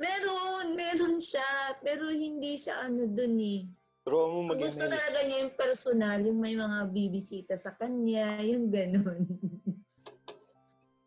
[0.00, 1.76] Meron, meron siya.
[1.82, 3.66] Pero hindi siya ano dun eh.
[4.00, 8.70] Pero mo mag Gusto talaga niya yung personal, yung may mga bibisita sa kanya, yung
[8.70, 9.26] ganun.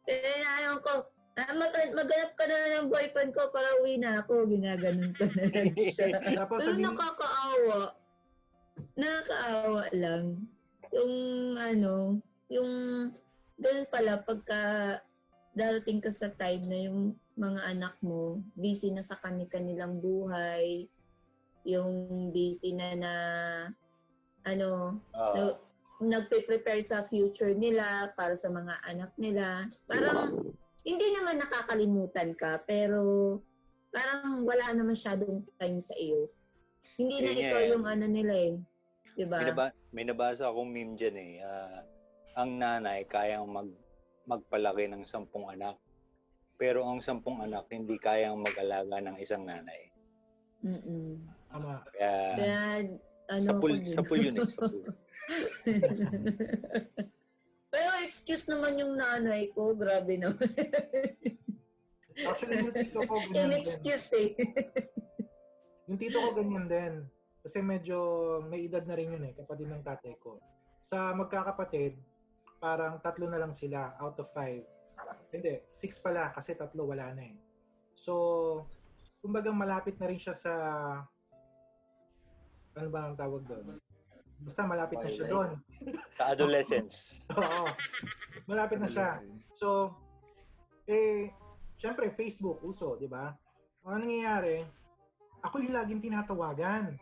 [0.08, 1.08] eh, ayaw ko,
[1.40, 4.48] ah, mag maghanap ka na ng boyfriend ko para uwi na ako.
[4.48, 6.20] Ginaganon ko na lang siya.
[6.20, 7.82] Tapos Pero sabihin, nakakaawa.
[9.00, 10.26] Nakakaawa lang.
[10.94, 11.14] Yung
[11.58, 11.96] ano,
[12.52, 12.72] yung
[13.58, 14.62] ganun pala pagka
[15.54, 17.00] darating ka sa time na yung
[17.34, 20.86] mga anak mo busy na sa kanilang buhay,
[21.66, 23.14] yung busy na na
[24.44, 25.42] ano, Ah, na,
[26.08, 29.68] nagpe-prepare sa future nila para sa mga anak nila.
[29.86, 30.54] Parang
[30.84, 33.40] hindi naman nakakalimutan ka pero
[33.90, 36.28] parang wala na masyadong time sa iyo.
[36.98, 37.70] Hindi na Yun nga ikaw eh.
[37.74, 38.54] yung ano nila eh.
[39.14, 39.38] 'Di ba?
[39.40, 41.34] may, naba- may nabasa akong meme dyan eh.
[41.42, 41.82] Ah,
[42.38, 43.70] ang nanay kayang mag
[44.26, 45.78] magpalaki ng sampung anak.
[46.58, 49.90] Pero ang sampung anak hindi kayang mag-alaga ng isang nanay.
[50.64, 51.20] Mm-mm.
[51.52, 51.84] tama.
[51.92, 52.60] Kaya Kaya
[53.30, 54.48] ano sa pool, sa pool yun eh.
[54.48, 54.84] Sa pool.
[57.74, 60.50] Pero excuse naman yung nanay ko, grabe naman.
[62.14, 63.60] Actually, yung tito ko ganyan din.
[63.66, 64.30] excuse eh.
[65.90, 66.94] Yung tito ko ganyan din.
[67.44, 67.98] Kasi medyo
[68.46, 70.40] may edad na rin yun eh, kapatid ng tatay ko.
[70.80, 71.98] Sa magkakapatid,
[72.62, 74.64] parang tatlo na lang sila out of five.
[75.34, 77.36] Hindi, six pala kasi tatlo wala na eh.
[77.98, 78.14] So,
[79.20, 80.54] kumbaga malapit na rin siya sa
[82.74, 83.78] ano ba ang tawag doon?
[84.42, 85.50] Basta malapit na siya doon.
[86.18, 87.22] Sa adolescence.
[87.38, 87.66] Oo.
[88.50, 89.22] Malapit na siya.
[89.62, 89.94] So,
[90.90, 91.32] eh,
[91.80, 93.32] syempre, Facebook, uso, di ba?
[93.88, 94.64] Ang nangyayari,
[95.44, 96.96] ako yung laging tinatawagan.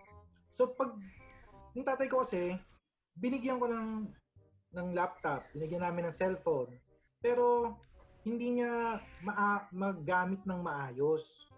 [0.52, 0.94] So, pag,
[1.74, 2.58] yung tatay ko kasi,
[3.18, 4.10] binigyan ko ng,
[4.78, 6.74] ng laptop, binigyan namin ng cellphone,
[7.22, 7.78] pero,
[8.22, 11.50] hindi niya maa, magamit ng maayos.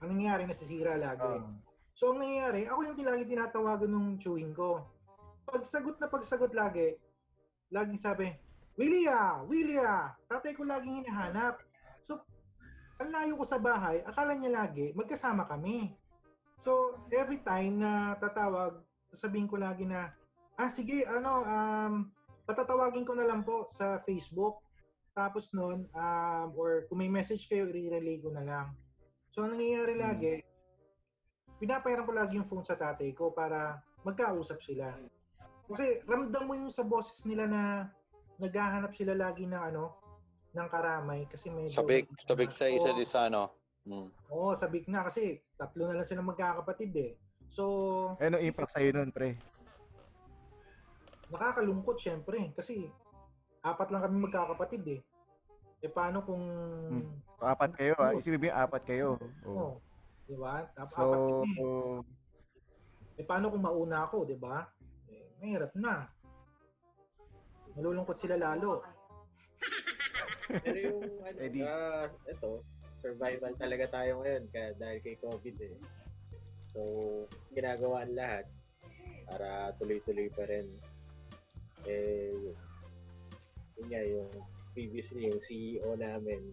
[0.00, 1.28] Ang nangyayari, nasisira lagi.
[1.28, 1.44] Ah.
[1.94, 4.82] So, ang nangyayari, ako yung lagi tinatawagan ng chewing ko.
[5.46, 6.98] Pagsagot na pagsagot lagi,
[7.70, 8.34] laging sabi,
[8.74, 9.46] Willia!
[9.46, 10.10] Willia!
[10.26, 11.62] Tatay ko laging hinahanap.
[12.02, 12.18] So,
[12.98, 15.94] ang layo ko sa bahay, akala niya lagi, magkasama kami.
[16.58, 18.82] So, every time na tatawag,
[19.14, 20.10] sasabihin ko lagi na,
[20.58, 22.10] ah, sige, ano, um,
[22.42, 24.58] patatawagin ko na lang po sa Facebook.
[25.14, 28.66] Tapos nun, um, or kung may message kayo, i-relay ko na lang.
[29.30, 30.02] So, ang nangyayari Hmm.
[30.02, 30.34] lagi,
[31.64, 34.92] pinapayaran ko lagi yung phone sa tatay ko para magkausap sila.
[35.64, 37.62] Kasi ramdam mo yung sa boses nila na
[38.36, 39.96] naghahanap sila lagi ng ano,
[40.52, 42.98] ng karamay kasi medyo Sabik, sabik sa isa Oo.
[43.00, 43.48] di sa ano.
[43.88, 44.08] Mm.
[44.28, 47.12] Oo, sabik na kasi tatlo na lang sila magkakapatid eh.
[47.48, 47.64] So,
[48.20, 49.40] Eh, Ano impact sa'yo nun, pre?
[51.32, 52.92] nakakalungkot syempre kasi
[53.64, 55.00] apat lang kami magkakapatid eh.
[55.80, 56.44] Eh paano kung
[56.92, 57.08] Hmm.
[57.40, 58.12] Apat kayo, ah.
[58.12, 59.16] Isipin mo apat kayo.
[59.48, 59.48] Oo.
[59.56, 59.74] Oh.
[60.24, 60.64] Di ba?
[60.64, 61.04] Ap- So,
[61.44, 62.04] apat.
[63.14, 64.64] Eh paano kung mauna ako, di ba?
[65.06, 66.08] Eh, mahirap na.
[67.78, 68.82] Malulungkot sila lalo.
[70.64, 71.62] Pero yung ano, Eddie.
[71.62, 72.62] ah, ito,
[72.98, 75.76] survival talaga tayo ngayon kaya dahil kay COVID eh.
[76.74, 76.80] So,
[77.54, 78.44] ginagawa ang lahat
[79.30, 80.66] para tuloy-tuloy pa rin.
[81.86, 82.50] Eh,
[83.78, 84.30] yun nga, yung
[84.74, 86.50] previously, yung CEO namin,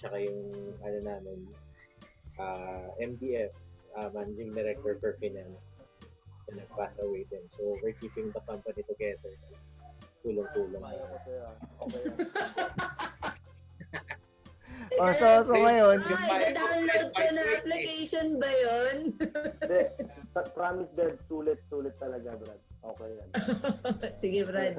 [0.00, 0.40] tsaka yung
[0.80, 1.38] ano namin,
[2.38, 3.52] ah MDF,
[3.98, 5.86] ah, Managing Director for Finance,
[6.50, 7.44] na nag-pass away din.
[7.50, 9.32] So, we're keeping the company together.
[10.22, 10.82] Tulong-tulong.
[10.82, 10.98] Ah.
[14.94, 19.10] Oh, so, so ngayon, Ay, download ko na application ba yun?
[19.58, 19.82] Hindi.
[20.54, 22.62] Promise Dead, sulit, sulit talaga, Brad.
[22.84, 23.28] Okay yan.
[24.22, 24.74] Sige, Brad.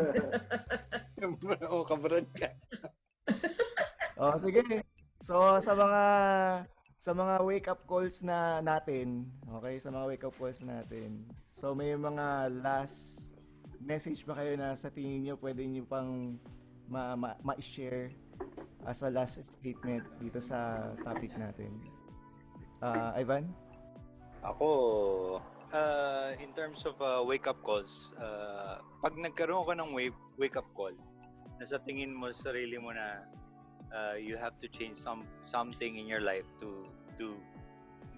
[1.67, 2.47] Oo, kabrad ka.
[4.15, 4.63] Oh, sige.
[5.25, 6.01] So sa mga
[7.05, 9.29] sa mga wake up calls na natin,
[9.61, 11.21] okay, sa mga wake up calls natin.
[11.53, 13.29] So may mga last
[13.77, 16.41] message ba kayo na sa tingin niyo pwede niyo pang
[16.89, 18.09] ma- ma- ma-share
[18.89, 21.77] as a last statement dito sa topic natin?
[22.81, 23.53] Ah, Ivan?
[24.41, 24.69] Ako,
[25.77, 30.97] uh, in terms of uh, wake-up calls, uh, pag nagkaroon ka ng wake, wake-up call,
[31.61, 33.29] na sa tingin mo sa sarili mo na
[33.93, 37.35] uh, you have to change some something in your life to to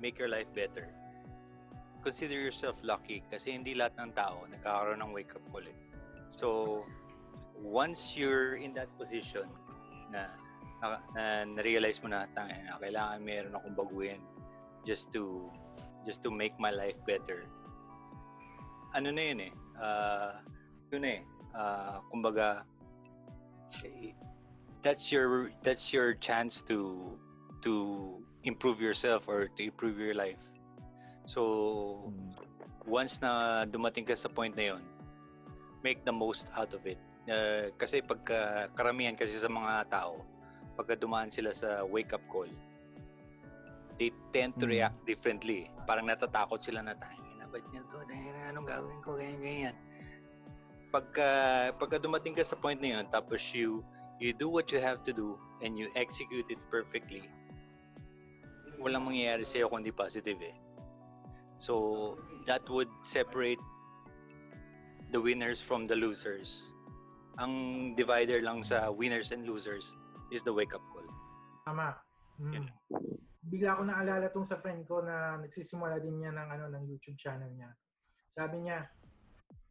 [0.01, 0.89] make your life better.
[2.03, 5.77] Consider yourself lucky kasi hindi lahat ng tao nagkakaroon ng wake-up call eh.
[6.29, 6.85] So,
[7.57, 9.49] once you're in that position
[10.13, 10.29] na
[10.81, 11.23] na, na,
[11.57, 14.21] na-realize mo na, tangin na, kailangan meron akong baguhin
[14.85, 15.49] just to
[16.05, 17.43] just to make my life better.
[18.95, 20.39] Ano na yun eh, uh,
[20.93, 21.19] yun eh,
[21.51, 22.63] uh, kumbaga,
[24.85, 27.11] that's your that's your chance to
[27.65, 28.15] to
[28.47, 30.39] improve yourself or to improve your life.
[31.27, 32.07] So
[32.87, 34.83] once na dumating ka sa point na yun,
[35.83, 36.97] make the most out of it.
[37.27, 40.23] Uh, kasi pagka karamihan kasi sa mga tao,
[40.79, 42.47] pagka dumaan sila sa wake up call,
[43.99, 44.79] they tend to Mm.
[44.79, 45.67] react differently.
[45.83, 47.19] Parang natatakot sila na tayo.
[47.35, 47.99] Na ba't niya to?
[48.07, 49.19] Dahil anong gagawin ko?
[49.19, 49.75] Ganyan, ganyan.
[50.87, 51.27] Pagka,
[51.75, 53.83] pagka dumating ka sa point na yun, tapos you,
[54.23, 57.27] you do what you have to do and you execute it perfectly,
[58.77, 60.55] walang mangyayari sa'yo kundi positive eh.
[61.57, 63.61] So, that would separate
[65.09, 66.61] the winners from the losers.
[67.41, 69.93] Ang divider lang sa winners and losers
[70.29, 71.05] is the wake-up call.
[71.65, 71.97] Tama.
[72.37, 72.53] Mm.
[72.53, 72.65] Yun.
[73.47, 77.17] Bigla ko naalala tong sa friend ko na nagsisimula din niya ng ano ng YouTube
[77.17, 77.71] channel niya.
[78.27, 78.85] Sabi niya,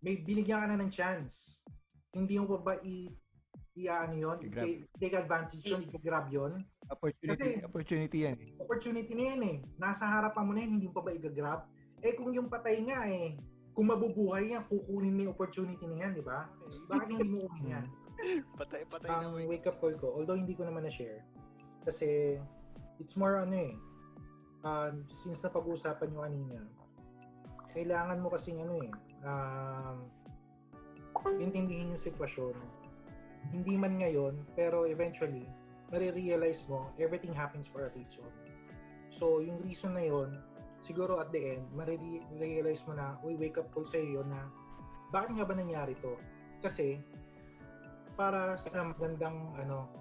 [0.00, 1.60] may binigyan ka na ng chance.
[2.16, 3.12] Hindi mo pa ba i
[3.76, 6.64] i ano yun, i- take advantage yun, i-grab yun.
[6.88, 8.52] Opportunity, Kasi- opportunity yan eh.
[8.56, 9.56] Opportunity na yan eh.
[9.76, 11.68] Nasa harapan mo na yan, hindi mo pa ba i-grab?
[12.00, 13.36] Eh kung yung patay nga eh,
[13.76, 16.48] kung mabubuhay yan, kukunin mo yung opportunity na yan, di ba?
[16.88, 17.86] Bakit hindi mo kunin yan?
[18.56, 21.20] Patay, patay ang wake up call ko, although hindi ko naman na-share,
[21.84, 22.40] kasi
[22.96, 23.76] it's more ano eh,
[24.64, 26.64] um, since na pag-uusapan nyo kanina,
[27.76, 29.96] kailangan mo kasing ano eh, um,
[31.36, 32.56] intindihin yung sitwasyon.
[33.52, 35.46] Hindi man ngayon, pero eventually,
[35.92, 38.26] marirealize mo, everything happens for a reason.
[39.12, 40.34] So, yung reason na yon
[40.82, 44.50] siguro at the end, marirealize mo na, uy, wake up call sa'yo na,
[45.14, 46.18] bakit nga ba nangyari to?
[46.62, 46.98] Kasi,
[48.16, 49.92] para sa magandang ano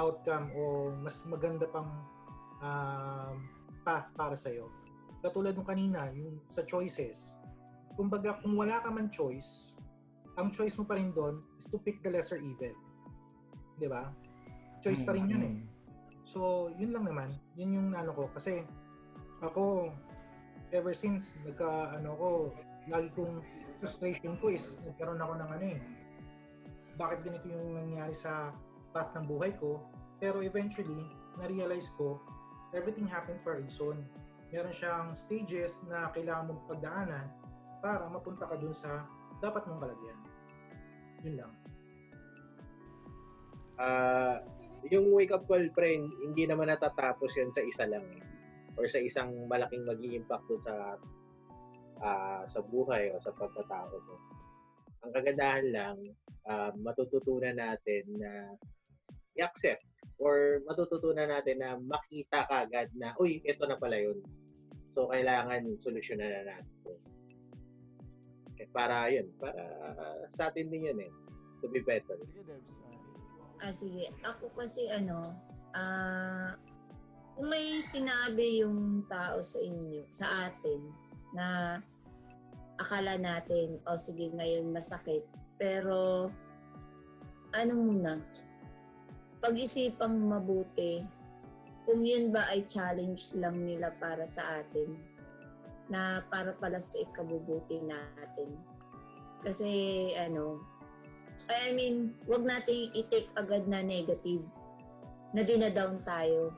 [0.00, 1.90] outcome o mas maganda pang
[2.62, 3.36] um,
[3.82, 4.70] path para sa iyo.
[5.20, 7.34] Katulad nung kanina, yung sa choices.
[7.98, 9.74] Kumbaga, kung wala ka man choice,
[10.38, 12.72] ang choice mo pa rin doon is to pick the lesser evil.
[13.78, 14.10] 'Di ba?
[14.82, 15.54] Choice pa rin yun eh.
[16.28, 17.32] So, yun lang naman.
[17.56, 18.28] Yun yung ano ko.
[18.36, 18.60] Kasi,
[19.40, 19.90] ako,
[20.76, 22.28] ever since, nagka, ano ko,
[22.86, 23.40] lagi kong
[23.80, 25.80] frustration ko is, nagkaroon ako ng ano eh,
[27.00, 28.52] bakit ganito yung nangyari sa
[28.92, 29.80] path ng buhay ko.
[30.20, 32.18] Pero eventually, na-realize ko,
[32.74, 34.02] everything happened for a reason.
[34.52, 37.26] Meron siyang stages na kailangan mong pagdaanan
[37.78, 39.06] para mapunta ka dun sa
[39.38, 40.18] dapat mong kalagyan.
[41.22, 41.52] Yun lang.
[43.78, 44.42] Ah,
[44.90, 48.22] yung wake up call, pre, hindi naman natatapos yan sa isa lang eh.
[48.74, 50.98] Or sa isang malaking mag impact sa
[52.02, 54.16] ah, sa buhay o sa pagkatao mo.
[55.06, 55.96] Ang kagandahan lang,
[56.50, 58.54] ah, matututunan natin na
[59.38, 59.86] i-accept
[60.18, 64.18] or matututunan natin na makita kagad na, uy, ito na pala yun.
[64.90, 66.98] So, kailangan solusyonan na natin.
[68.58, 69.62] Eh, para yun, para
[70.26, 71.12] sa atin din yun eh,
[71.62, 72.18] to be better.
[72.66, 72.97] Sige.
[73.58, 74.10] Ah, sige.
[74.22, 75.18] Ako kasi ano,
[75.74, 76.54] ah,
[77.34, 80.80] kung may sinabi yung tao sa inyo, sa atin,
[81.34, 81.78] na
[82.78, 85.26] akala natin, o oh, sige, ngayon masakit,
[85.58, 86.30] pero
[87.54, 88.22] ano muna,
[89.42, 91.02] pag-isipang mabuti
[91.88, 94.92] kung yun ba ay challenge lang nila para sa atin
[95.88, 98.52] na para pala sa ikabubuti natin.
[99.40, 99.70] Kasi
[100.20, 100.60] ano,
[101.46, 104.42] I mean, wag nating i-take agad na negative
[105.30, 106.50] na dinadown tayo.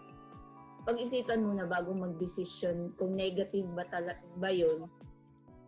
[0.88, 4.88] Pag-isipan muna bago mag-decision kung negative ba, tala- ba yun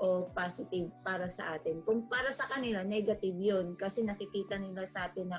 [0.02, 1.84] o positive para sa atin.
[1.84, 5.38] Kung para sa kanila, negative yun kasi nakikita nila sa atin na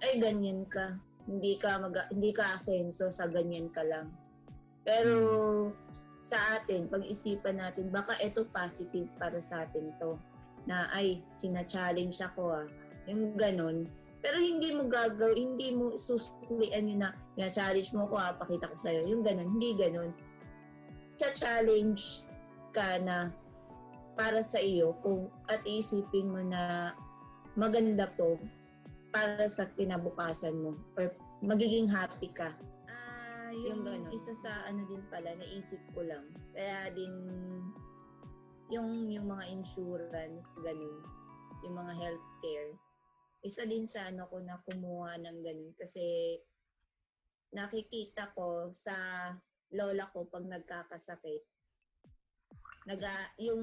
[0.00, 0.96] ay ganyan ka.
[1.28, 4.08] Hindi ka mag hindi ka asenso sa ganyan ka lang.
[4.82, 5.18] Pero
[6.22, 10.14] sa atin, pag-isipan natin, baka ito positive para sa atin to.
[10.66, 12.66] Na ay, sina-challenge ako ah.
[13.10, 13.88] Yung ganun.
[14.22, 18.76] Pero hindi mo gagaw, hindi mo susuklian yun na sina-challenge mo ko ah, pakita ko
[18.78, 19.02] sa'yo.
[19.10, 20.14] Yung ganun, hindi ganun.
[21.18, 22.30] Cha-challenge
[22.70, 23.34] ka na
[24.14, 26.92] para sa iyo kung at isipin mo na
[27.58, 28.38] maganda to
[29.12, 31.12] para sa kinabukasan mo or
[31.42, 32.54] magiging happy ka.
[32.88, 34.12] Ah, yung, Yung ganun.
[34.14, 36.24] isa sa ano din pala naisip ko lang.
[36.54, 37.12] Kaya din
[38.72, 40.96] yung yung mga insurance ganun,
[41.66, 42.72] yung mga healthcare.
[43.42, 46.38] Isa din sa ano ko na kumuha ng ganun kasi
[47.52, 48.94] nakikita ko sa
[49.74, 51.42] lola ko pag nagkakasakit
[52.86, 53.62] naga yung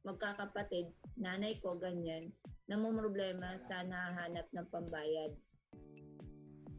[0.00, 2.32] magkakapatid, nanay ko ganyan,
[2.72, 5.36] namumroblema sa nahanap ng pambayad.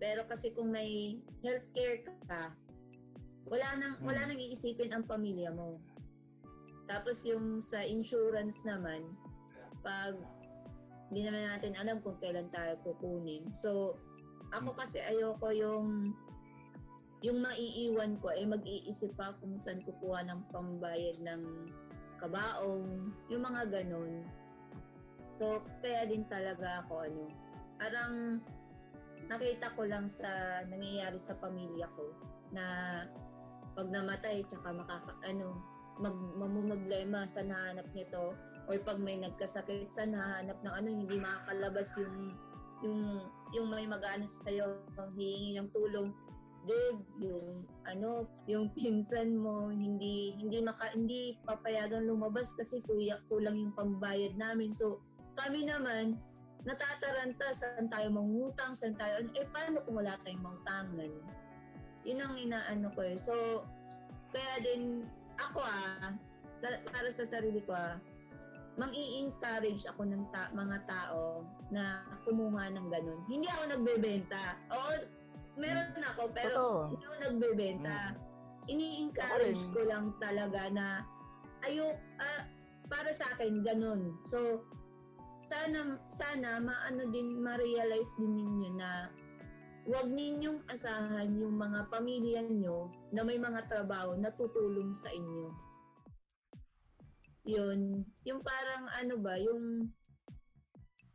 [0.02, 2.58] Pero kasi kung may healthcare ka,
[3.46, 5.78] wala nang wala nang iisipin ang pamilya mo.
[6.90, 9.06] Tapos yung sa insurance naman,
[9.86, 10.18] pag
[11.12, 13.52] hindi naman natin alam kung kailan tayo kukunin.
[13.52, 14.00] So,
[14.56, 16.16] ako kasi ayoko yung
[17.22, 21.70] yung maiiwan ko ay mag-iisip pa kung saan kukuha ng pambayad ng
[22.18, 24.26] kabaong, yung mga ganun.
[25.38, 27.24] So, kaya din talaga ako, ano,
[27.78, 28.42] parang
[29.30, 32.10] nakita ko lang sa nangyayari sa pamilya ko
[32.56, 32.66] na
[33.78, 35.62] pag namatay, tsaka makaka, ano,
[36.02, 38.34] mag, mamumroblema sa nahanap nito
[38.72, 42.40] or pag may nagkasakit sa nahanap ng ano, hindi makakalabas yung
[42.82, 43.02] yung
[43.52, 44.80] yung may mag-ano sa'yo,
[45.20, 46.16] hihingi ng tulong,
[46.64, 53.60] Dave, yung ano, yung pinsan mo hindi hindi maka hindi papayagan lumabas kasi kuya kulang
[53.60, 54.72] yung pambayad namin.
[54.72, 55.04] So,
[55.36, 56.16] kami naman
[56.64, 61.12] natataranta saan tayo mangutang, saan tayo eh paano kung wala tayong mautangan?
[62.08, 63.18] Yun ang inaano ko eh.
[63.18, 63.66] So,
[64.32, 65.04] kaya din
[65.42, 66.14] ako ah,
[66.54, 67.98] sa, para sa sarili ko ah,
[68.80, 71.44] mang-i-encourage ako ng ta- mga tao
[71.74, 73.20] na kumuha ng ganun.
[73.28, 74.44] Hindi ako nagbebenta.
[74.72, 74.92] Oo,
[75.60, 76.80] meron ako, pero Totoo.
[76.96, 78.00] hindi ako nagbebenta.
[78.70, 79.76] Ini-encourage Ako rin.
[79.76, 80.88] ko lang talaga na
[81.68, 82.42] ayok, ah,
[82.88, 84.16] para sa akin, ganun.
[84.24, 84.64] So,
[85.42, 89.10] sana, sana, maano din, ma-realize din ninyo na
[89.90, 95.50] huwag ninyong asahan yung mga pamilya nyo na may mga trabaho na tutulong sa inyo.
[97.46, 98.06] Yun.
[98.26, 99.90] Yung parang ano ba, yung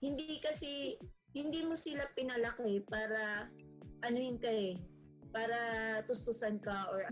[0.03, 0.99] hindi kasi,
[1.37, 3.47] hindi mo sila pinalaki para
[4.05, 4.77] anuhin ka eh,
[5.31, 5.57] para
[6.09, 7.09] tustusan ka or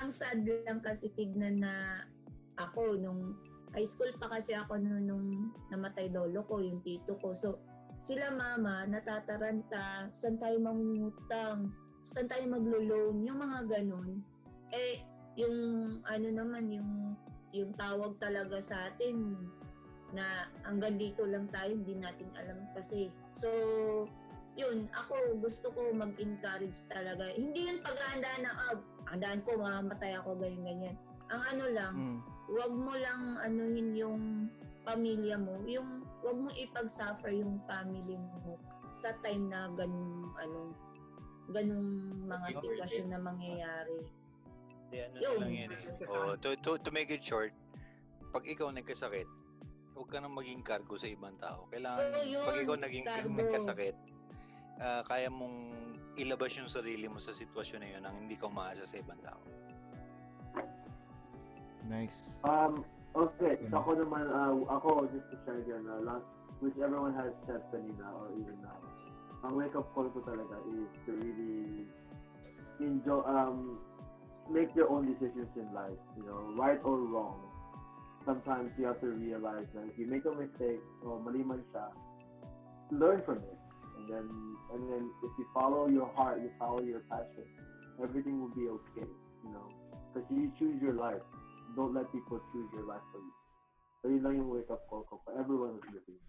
[0.00, 2.04] ang sad lang kasi tignan na
[2.60, 3.36] ako nung
[3.72, 5.26] high school pa kasi ako nung, nung
[5.72, 7.32] namatay lolo ko, yung tito ko.
[7.32, 7.60] So,
[8.02, 11.72] sila mama, natataranta, saan tayo mangungutang,
[12.04, 14.20] saan tayo maglo-loan, yung mga ganun.
[14.74, 15.00] Eh,
[15.40, 15.56] yung
[16.04, 17.16] ano naman, yung,
[17.52, 19.36] yung tawag talaga sa atin
[20.12, 20.24] na
[20.64, 23.08] hanggang dito lang tayo, hindi natin alam kasi.
[23.32, 23.48] So,
[24.56, 27.32] yun, ako gusto ko mag-encourage talaga.
[27.32, 28.76] Hindi yun paghahanda na, ah,
[29.08, 30.96] handaan ko, mamamatay ako, ganyan-ganyan.
[31.32, 32.18] Ang ano lang, Mm.
[32.52, 34.20] wag mo lang anuhin yung
[34.84, 38.60] pamilya mo, yung wag mo ipag-suffer yung family mo
[38.92, 40.76] sa time na ganung ano
[41.48, 41.88] ganung
[42.28, 43.98] mga sitwasyon na mangyayari.
[44.92, 46.04] Hindi, ano na lang yan eh.
[46.04, 47.56] Oh, to, to, to make it short,
[48.28, 49.24] pag ikaw nagkasakit,
[49.96, 51.64] huwag ka nang maging cargo sa ibang tao.
[51.72, 53.32] Kailangan, Oo, yun, pag ikaw naging cargo.
[53.32, 53.96] nagkasakit,
[54.84, 55.72] ah, kaya mong
[56.20, 59.40] ilabas yung sarili mo sa sitwasyon na yun nang hindi ka umaasa sa ibang tao.
[61.88, 62.36] Nice.
[62.44, 62.84] Um,
[63.16, 66.28] okay, so ako naman, uh, ako, just to share again, uh, last,
[66.60, 68.76] which everyone has said kanina or even now,
[69.40, 71.88] ang wake-up call ko talaga is to really
[72.76, 73.80] enjoy, um,
[74.50, 77.40] make your own decisions in life, you know, right or wrong.
[78.24, 81.62] Sometimes you have to realize that if you make a mistake, or mali man
[82.90, 83.58] learn from it.
[83.98, 84.28] And then,
[84.74, 87.46] and then if you follow your heart, you follow your passion,
[88.02, 89.08] everything will be okay,
[89.44, 89.66] you know,
[90.12, 91.22] because you choose your life
[91.76, 93.32] don't let people choose your life for you.
[94.02, 96.20] So yun lang yung wake up call ko for everyone who's listening.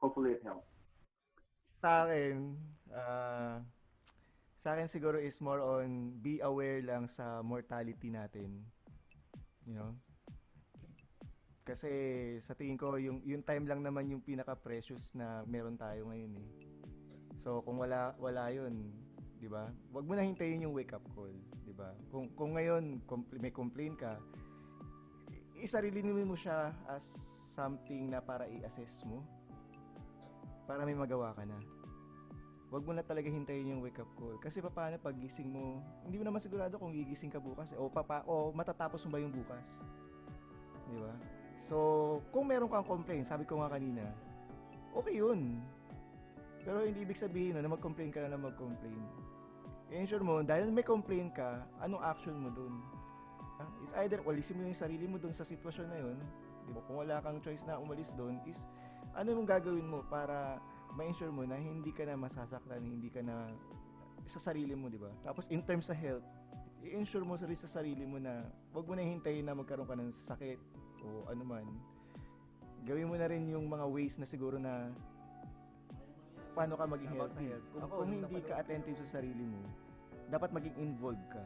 [0.00, 0.66] Hopefully it helps.
[2.90, 3.62] ah,
[4.58, 8.66] sa akin siguro is more on be aware lang sa mortality natin.
[9.62, 9.94] You know?
[11.62, 11.88] Kasi
[12.42, 16.48] sa tingin ko, yung, yung time lang naman yung pinaka-precious na meron tayo ngayon eh.
[17.38, 18.90] So kung wala wala 'yun,
[19.38, 19.70] 'di ba?
[19.94, 21.30] Huwag mo na hintayin yung wake up call,
[21.62, 21.94] 'di ba?
[22.10, 24.18] Kung kung ngayon compl- may complain ka,
[25.30, 27.14] i- isarili mo siya as
[27.54, 29.22] something na para i-assess mo
[30.66, 31.77] para may magawa ka na.
[32.68, 34.36] Huwag mo na talaga hintayin yung wake up call.
[34.36, 37.80] Kasi paano pag gising mo, hindi mo naman sigurado kung gigising ka bukas eh.
[37.80, 39.80] o papa o matatapos mo ba yung bukas.
[40.88, 41.12] 'Di ba?
[41.56, 41.76] So,
[42.28, 44.04] kung meron kang complaint, sabi ko nga kanina,
[44.92, 45.64] okay 'yun.
[46.60, 49.00] Pero hindi ibig sabihin no, na mag-complain ka na lang mag-complain.
[49.88, 52.76] I-ensure mo, dahil may complain ka, anong action mo dun?
[53.80, 56.16] It's either walisin mo yung sarili mo dun sa sitwasyon na yun.
[56.68, 56.84] Di ba?
[56.84, 58.68] Kung wala kang choice na umalis dun, is
[59.16, 60.60] ano yung gagawin mo para
[60.98, 63.46] ma-ensure mo na hindi ka na masasaktan, hindi ka na
[64.26, 65.14] sa sarili mo, di ba?
[65.22, 66.26] Tapos in terms sa health,
[66.82, 68.42] i-ensure mo sa sarili mo na
[68.74, 70.58] wag mo na hintayin na magkaroon ka ng sakit
[71.06, 71.66] o ano man.
[72.82, 74.90] Gawin mo na rin yung mga ways na siguro na
[76.58, 77.46] paano ka maging healthy.
[77.46, 77.66] health.
[77.70, 79.62] Kung, Ako, kung nung hindi ka attentive sa sarili mo,
[80.26, 81.42] dapat maging involved ka.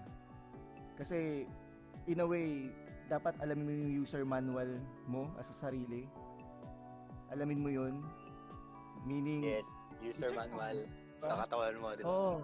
[0.96, 1.44] Kasi,
[2.08, 2.72] in a way,
[3.12, 4.68] dapat alamin mo yung user manual
[5.04, 6.08] mo as sa sarili.
[7.28, 8.00] Alamin mo yun.
[9.02, 9.66] Meaning, Yes,
[10.00, 10.58] user I-check mo.
[10.58, 10.76] manual
[11.18, 12.08] sa katawan mo, di ba?
[12.08, 12.34] Oo.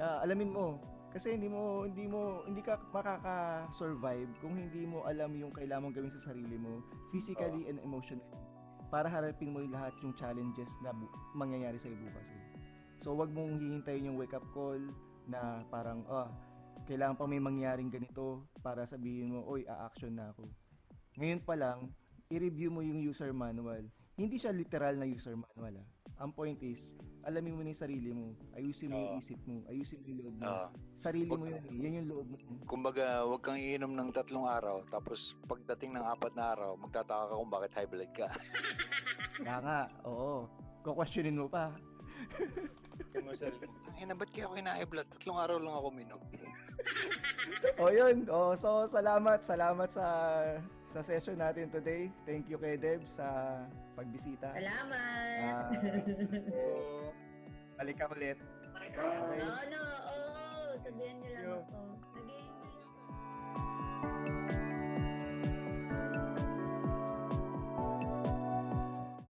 [0.00, 0.66] Ah, alamin mo.
[1.12, 5.96] Kasi hindi mo hindi mo hindi ka makaka-survive kung hindi mo alam yung kailangan mong
[6.00, 6.80] gawin sa sarili mo
[7.12, 8.24] physically and emotionally
[8.88, 12.24] para harapin mo yung lahat yung challenges na bu- mangyayari sa bukas.
[12.32, 12.40] Eh.
[12.96, 14.80] So wag mong hihintayin yung wake up call
[15.28, 16.32] na parang ah
[16.88, 20.48] kailangan pa may mangyaring ganito para sabihin mo, oy, a-action na ako.
[21.14, 21.92] Ngayon pa lang,
[22.26, 23.84] i-review mo yung user manual.
[24.22, 25.86] Hindi siya literal na user manual ah.
[26.22, 26.94] Ang point is,
[27.26, 28.30] alamin mo na yung sarili mo.
[28.54, 29.18] Ayusin mo yung Oo.
[29.18, 29.66] isip mo.
[29.66, 30.42] Ayusin mo yung loob mo.
[30.46, 30.66] Oo.
[30.94, 31.62] Sarili mo Wag- yun.
[31.66, 31.82] eh.
[31.82, 32.36] Yan yung loob mo.
[32.62, 37.34] Kumbaga, huwag kang iinom ng tatlong araw, tapos pagdating ng apat na araw, magtataka ka
[37.34, 38.30] kung bakit high blood ka.
[39.42, 40.46] Kaya nga, oo.
[40.86, 41.74] Kukwestiyonin mo pa.
[43.10, 45.08] Kaya mo sarili mo, "Ang ina, ba't kaya ako high blood?
[45.10, 46.20] Tatlong araw lang ako minom.
[47.82, 48.24] O yun.
[48.30, 49.42] O, so, salamat.
[49.42, 50.04] Salamat sa
[50.92, 52.12] sa session natin today.
[52.28, 53.56] Thank you kay Deb sa
[53.96, 54.52] pagbisita.
[54.52, 55.40] Salamat!
[55.40, 55.72] Ah,
[56.52, 56.60] so,
[57.80, 58.36] balik ka ulit.
[58.76, 59.40] Okay.
[59.40, 60.76] Oo, no, oo.
[60.76, 61.80] Sabihan niyo lang ako.